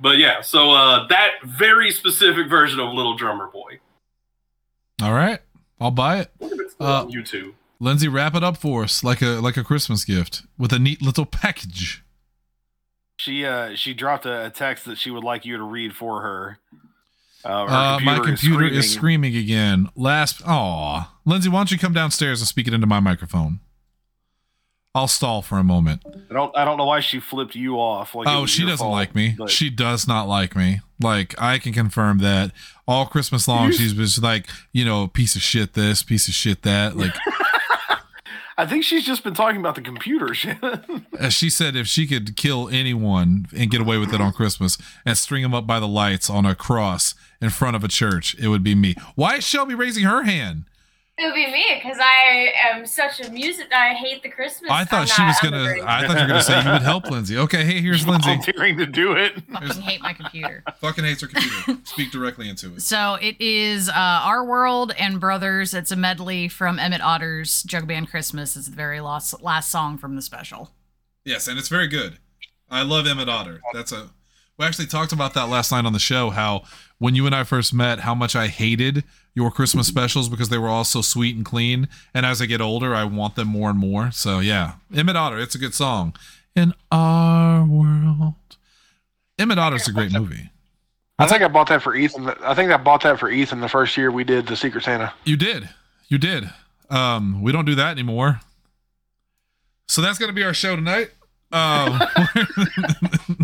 But 0.00 0.18
yeah, 0.18 0.40
so 0.40 0.72
uh, 0.72 1.06
that 1.06 1.34
very 1.44 1.90
specific 1.90 2.48
version 2.48 2.80
of 2.80 2.92
Little 2.92 3.16
Drummer 3.16 3.46
Boy. 3.46 3.78
All 5.02 5.12
right, 5.12 5.40
I'll 5.80 5.90
buy 5.90 6.18
it. 6.20 6.30
Look 6.40 6.52
at 6.52 6.58
it 6.58 6.70
still 6.70 6.86
Uh, 6.86 7.02
on 7.02 7.10
YouTube. 7.12 7.52
Lindsay, 7.80 8.08
wrap 8.08 8.34
it 8.34 8.42
up 8.44 8.56
for 8.56 8.84
us 8.84 9.02
like 9.04 9.20
a 9.20 9.40
like 9.40 9.56
a 9.56 9.64
Christmas 9.64 10.04
gift 10.04 10.42
with 10.56 10.72
a 10.72 10.78
neat 10.78 11.02
little 11.02 11.26
package. 11.26 12.02
She 13.16 13.44
uh 13.44 13.74
she 13.74 13.94
dropped 13.94 14.26
a, 14.26 14.46
a 14.46 14.50
text 14.50 14.84
that 14.86 14.98
she 14.98 15.10
would 15.10 15.24
like 15.24 15.44
you 15.44 15.56
to 15.56 15.62
read 15.62 15.94
for 15.94 16.22
her. 16.22 16.58
Uh, 17.44 17.66
her 17.66 17.74
Uh, 17.74 18.00
my 18.00 18.18
computer 18.20 18.64
is 18.64 18.90
screaming. 18.92 19.32
screaming 19.32 19.36
again. 19.36 19.88
Last, 19.94 20.40
aw, 20.46 21.12
Lindsay, 21.26 21.50
why 21.50 21.58
don't 21.58 21.70
you 21.70 21.78
come 21.78 21.92
downstairs 21.92 22.40
and 22.40 22.48
speak 22.48 22.66
it 22.66 22.72
into 22.72 22.86
my 22.86 23.00
microphone? 23.00 23.60
I'll 24.94 25.08
stall 25.08 25.42
for 25.42 25.58
a 25.58 25.64
moment. 25.64 26.02
I 26.30 26.34
don't 26.34 26.56
I 26.56 26.64
don't 26.64 26.76
know 26.78 26.84
why 26.86 27.00
she 27.00 27.18
flipped 27.20 27.54
you 27.56 27.76
off. 27.76 28.14
Like 28.14 28.28
Oh, 28.28 28.46
she 28.46 28.62
doesn't 28.62 28.78
fault, 28.78 28.92
like 28.92 29.14
me. 29.14 29.34
but- 29.36 29.50
She 29.50 29.68
does 29.70 30.06
not 30.06 30.28
like 30.28 30.54
me. 30.54 30.80
Like 31.02 31.34
I 31.40 31.58
can 31.58 31.72
confirm 31.72 32.18
that 32.18 32.52
all 32.86 33.06
Christmas 33.06 33.48
long, 33.48 33.72
she's 33.72 33.92
just 33.94 34.22
like, 34.22 34.46
you 34.72 34.84
know, 34.84 35.08
piece 35.08 35.34
of 35.34 35.42
shit 35.42 35.72
this, 35.74 36.02
piece 36.02 36.28
of 36.28 36.34
shit 36.34 36.62
that. 36.62 36.94
Like 36.96 37.14
I 38.56 38.66
think 38.66 38.84
she's 38.84 39.04
just 39.04 39.24
been 39.24 39.34
talking 39.34 39.58
about 39.58 39.74
the 39.74 39.80
computer 39.80 40.32
shit. 40.32 40.56
she 41.30 41.50
said, 41.50 41.74
if 41.74 41.88
she 41.88 42.06
could 42.06 42.36
kill 42.36 42.68
anyone 42.68 43.46
and 43.56 43.68
get 43.68 43.80
away 43.80 43.98
with 43.98 44.14
it 44.14 44.20
on 44.20 44.32
Christmas 44.32 44.78
and 45.04 45.18
string 45.18 45.42
them 45.42 45.52
up 45.52 45.66
by 45.66 45.80
the 45.80 45.88
lights 45.88 46.30
on 46.30 46.46
a 46.46 46.54
cross 46.54 47.16
in 47.42 47.50
front 47.50 47.74
of 47.74 47.82
a 47.82 47.88
church, 47.88 48.36
it 48.38 48.46
would 48.46 48.62
be 48.62 48.76
me. 48.76 48.94
Why 49.16 49.38
is 49.38 49.44
Shelby 49.44 49.74
raising 49.74 50.04
her 50.04 50.22
hand? 50.22 50.66
It 51.16 51.26
would 51.26 51.34
be 51.34 51.46
me 51.46 51.80
because 51.80 51.98
I 52.00 52.52
am 52.72 52.86
such 52.86 53.20
a 53.20 53.30
music. 53.30 53.68
I 53.72 53.94
hate 53.94 54.24
the 54.24 54.28
Christmas. 54.28 54.68
I 54.68 54.84
thought 54.84 55.02
I'm 55.02 55.06
she 55.06 55.22
was 55.22 55.38
gonna. 55.40 55.62
agree. 55.62 55.82
I 55.82 56.06
thought 56.06 56.16
you 56.16 56.22
were 56.22 56.28
gonna 56.28 56.42
say 56.42 56.60
you 56.64 56.70
would 56.72 56.82
help 56.82 57.08
Lindsay. 57.08 57.38
Okay, 57.38 57.64
hey, 57.64 57.80
here's 57.80 58.04
Lindsay. 58.04 58.30
volunteering 58.30 58.76
to 58.78 58.86
do 58.86 59.12
it. 59.12 59.40
Fucking 59.52 59.82
hate 59.82 60.00
my 60.00 60.12
computer. 60.12 60.64
Fucking 60.80 61.04
hates 61.04 61.20
her 61.20 61.28
computer. 61.28 61.80
Speak 61.84 62.10
directly 62.10 62.48
into 62.48 62.74
it. 62.74 62.82
So 62.82 63.14
it 63.22 63.36
is 63.38 63.88
uh, 63.88 63.92
Our 63.94 64.44
World 64.44 64.92
and 64.98 65.20
Brothers. 65.20 65.72
It's 65.72 65.92
a 65.92 65.96
medley 65.96 66.48
from 66.48 66.80
Emmett 66.80 67.00
Otter's 67.00 67.62
Jug 67.62 67.86
Band 67.86 68.10
Christmas. 68.10 68.56
It's 68.56 68.66
the 68.68 68.74
very 68.74 69.00
last 69.00 69.40
last 69.40 69.70
song 69.70 69.98
from 69.98 70.16
the 70.16 70.22
special. 70.22 70.72
Yes, 71.24 71.46
and 71.46 71.60
it's 71.60 71.68
very 71.68 71.86
good. 71.86 72.18
I 72.68 72.82
love 72.82 73.06
Emmett 73.06 73.28
Otter. 73.28 73.60
That's 73.72 73.92
a. 73.92 74.10
We 74.58 74.66
actually 74.66 74.86
talked 74.86 75.12
about 75.12 75.34
that 75.34 75.48
last 75.48 75.70
night 75.70 75.84
on 75.84 75.92
the 75.92 76.00
show. 76.00 76.30
How 76.30 76.64
when 76.98 77.14
you 77.14 77.24
and 77.26 77.36
I 77.36 77.44
first 77.44 77.72
met, 77.72 78.00
how 78.00 78.16
much 78.16 78.34
I 78.34 78.48
hated 78.48 79.04
your 79.34 79.50
Christmas 79.50 79.86
specials 79.86 80.28
because 80.28 80.48
they 80.48 80.58
were 80.58 80.68
all 80.68 80.84
so 80.84 81.02
sweet 81.02 81.36
and 81.36 81.44
clean. 81.44 81.88
And 82.12 82.24
as 82.24 82.40
I 82.40 82.46
get 82.46 82.60
older, 82.60 82.94
I 82.94 83.04
want 83.04 83.34
them 83.34 83.48
more 83.48 83.70
and 83.70 83.78
more. 83.78 84.10
So 84.12 84.38
yeah, 84.38 84.74
Emmett 84.94 85.16
Otter. 85.16 85.38
It's 85.38 85.54
a 85.54 85.58
good 85.58 85.74
song. 85.74 86.14
In 86.54 86.72
our 86.92 87.64
world, 87.64 88.34
Emmett 89.38 89.58
Otter's 89.58 89.88
a 89.88 89.92
great 89.92 90.12
movie. 90.12 90.50
I 91.18 91.26
think 91.26 91.42
I 91.42 91.48
bought 91.48 91.68
that 91.68 91.82
for 91.82 91.94
Ethan. 91.94 92.28
I 92.28 92.54
think 92.54 92.72
I 92.72 92.76
bought 92.76 93.02
that 93.02 93.18
for 93.18 93.28
Ethan 93.30 93.60
the 93.60 93.68
first 93.68 93.96
year 93.96 94.10
we 94.10 94.24
did 94.24 94.46
the 94.46 94.56
Secret 94.56 94.84
Santa. 94.84 95.12
You 95.24 95.36
did. 95.36 95.68
You 96.08 96.18
did. 96.18 96.50
Um, 96.90 97.42
we 97.42 97.52
don't 97.52 97.64
do 97.64 97.74
that 97.76 97.90
anymore. 97.90 98.40
So 99.88 100.00
that's 100.00 100.18
gonna 100.18 100.32
be 100.32 100.44
our 100.44 100.54
show 100.54 100.76
tonight. 100.76 101.10
Um, 101.52 102.00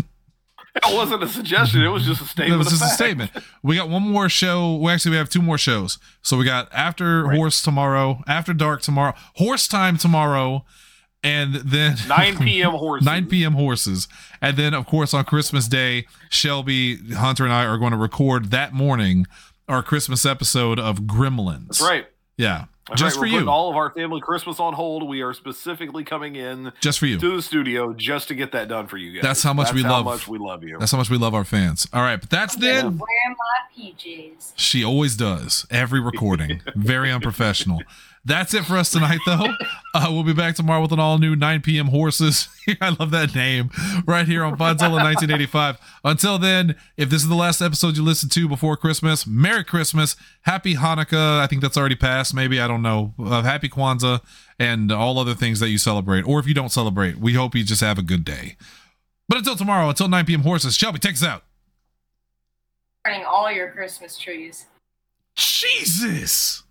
That 0.81 0.93
wasn't 0.93 1.21
a 1.23 1.27
suggestion. 1.27 1.81
It 1.81 1.89
was 1.89 2.05
just 2.05 2.21
a 2.21 2.25
statement. 2.25 2.53
It 2.53 2.57
was 2.57 2.69
just 2.69 2.81
a 2.81 2.87
statement. 2.87 3.31
We 3.61 3.75
got 3.75 3.89
one 3.89 4.03
more 4.03 4.29
show. 4.29 4.75
Well, 4.75 4.93
actually, 4.93 5.11
we 5.11 5.17
have 5.17 5.29
two 5.29 5.41
more 5.41 5.57
shows. 5.57 5.99
So 6.21 6.37
we 6.37 6.45
got 6.45 6.69
after 6.73 7.29
horse 7.29 7.61
tomorrow, 7.61 8.23
after 8.25 8.53
dark 8.53 8.81
tomorrow, 8.81 9.13
horse 9.35 9.67
time 9.67 9.97
tomorrow, 9.97 10.63
and 11.23 11.55
then 11.55 11.97
9 12.07 12.37
p.m. 12.37 12.71
horses. 12.71 13.05
9 13.05 13.25
p.m. 13.27 13.53
horses, 13.53 14.07
and 14.41 14.55
then 14.55 14.73
of 14.73 14.85
course 14.85 15.13
on 15.13 15.25
Christmas 15.25 15.67
Day, 15.67 16.05
Shelby 16.29 16.95
Hunter 17.15 17.43
and 17.43 17.53
I 17.53 17.65
are 17.65 17.77
going 17.77 17.91
to 17.91 17.97
record 17.97 18.51
that 18.51 18.71
morning 18.73 19.27
our 19.67 19.83
Christmas 19.83 20.25
episode 20.25 20.79
of 20.79 21.01
Gremlins. 21.01 21.67
That's 21.67 21.81
right. 21.81 22.07
Yeah, 22.37 22.65
That's 22.89 22.99
just 22.99 23.15
right. 23.15 23.19
for 23.19 23.25
We're 23.27 23.31
putting 23.31 23.45
you. 23.45 23.51
all 23.51 23.69
of 23.69 23.75
our 23.75 23.91
family 23.91 24.21
Christmas 24.21 24.59
on 24.59 24.73
hold. 24.73 25.07
We 25.07 25.21
are 25.21 25.33
specifically 25.33 26.03
coming 26.03 26.35
in 26.35 26.71
just 26.81 26.99
for 26.99 27.05
you. 27.05 27.19
to 27.19 27.35
the 27.35 27.41
studio 27.41 27.93
just 27.93 28.27
to 28.29 28.35
get 28.35 28.51
that 28.53 28.67
done 28.67 28.87
for 28.87 28.97
you 28.97 29.13
guys. 29.13 29.21
That's 29.21 29.43
how 29.43 29.53
much 29.53 29.71
we 29.73 29.83
how 29.83 29.91
love- 29.91 30.05
much 30.05 30.27
we 30.27 30.39
love 30.39 30.63
you. 30.63 30.77
That's 30.79 30.91
how 30.91 30.97
much 30.97 31.09
we 31.09 31.17
love 31.17 31.33
our 31.35 31.45
fans. 31.45 31.87
All 31.93 32.01
right, 32.01 32.19
but 32.19 32.29
that's 32.29 32.55
I'm 32.55 32.61
gonna 32.61 32.73
then. 32.73 32.97
wear 32.97 33.07
my 33.29 33.83
PJs. 33.83 34.53
She 34.55 34.83
always 34.83 35.15
does. 35.15 35.65
Every 35.69 35.99
recording. 35.99 36.61
Very 36.75 37.11
unprofessional. 37.11 37.81
That's 38.23 38.53
it 38.53 38.65
for 38.65 38.77
us 38.77 38.91
tonight, 38.91 39.19
though. 39.25 39.47
Uh, 39.93 40.07
we'll 40.09 40.23
be 40.23 40.31
back 40.31 40.55
tomorrow 40.55 40.81
with 40.81 40.93
an 40.93 41.01
all 41.01 41.17
new 41.17 41.35
9 41.35 41.61
p.m. 41.63 41.87
Horses. 41.87 42.47
I 42.81 42.95
love 42.97 43.11
that 43.11 43.35
name. 43.35 43.69
Right 44.05 44.25
here 44.25 44.45
on 44.45 44.53
Podzilla 44.53 45.03
1985. 45.03 45.77
Until 46.05 46.37
then, 46.39 46.77
if 46.95 47.09
this 47.09 47.23
is 47.23 47.27
the 47.27 47.35
last 47.35 47.59
episode 47.59 47.97
you 47.97 48.01
listen 48.01 48.29
to 48.29 48.47
before 48.47 48.77
Christmas, 48.77 49.27
Merry 49.27 49.65
Christmas. 49.65 50.15
Happy 50.43 50.75
Hanukkah. 50.75 51.41
I 51.41 51.47
think 51.47 51.61
that's 51.61 51.75
already 51.75 51.97
passed. 51.97 52.33
Maybe. 52.33 52.61
I 52.61 52.69
don't 52.69 52.81
know. 52.81 53.13
Uh, 53.19 53.41
happy 53.41 53.67
Kwanzaa 53.67 54.21
and 54.57 54.93
all 54.93 55.19
other 55.19 55.33
things 55.33 55.59
that 55.59 55.67
you 55.67 55.77
celebrate. 55.77 56.21
Or 56.21 56.39
if 56.39 56.47
you 56.47 56.53
don't 56.53 56.71
celebrate, 56.71 57.17
we 57.17 57.33
hope 57.33 57.53
you 57.53 57.65
just 57.65 57.81
have 57.81 57.99
a 57.99 58.03
good 58.03 58.23
day. 58.23 58.55
But 59.27 59.39
until 59.39 59.57
tomorrow, 59.57 59.89
until 59.89 60.07
9 60.07 60.25
p.m. 60.25 60.43
Horses, 60.43 60.77
Shelby, 60.77 60.99
take 60.99 61.15
us 61.15 61.23
out. 61.23 61.43
Burning 63.03 63.25
all 63.25 63.51
your 63.51 63.71
Christmas 63.71 64.17
trees. 64.17 64.67
Jesus. 65.35 66.63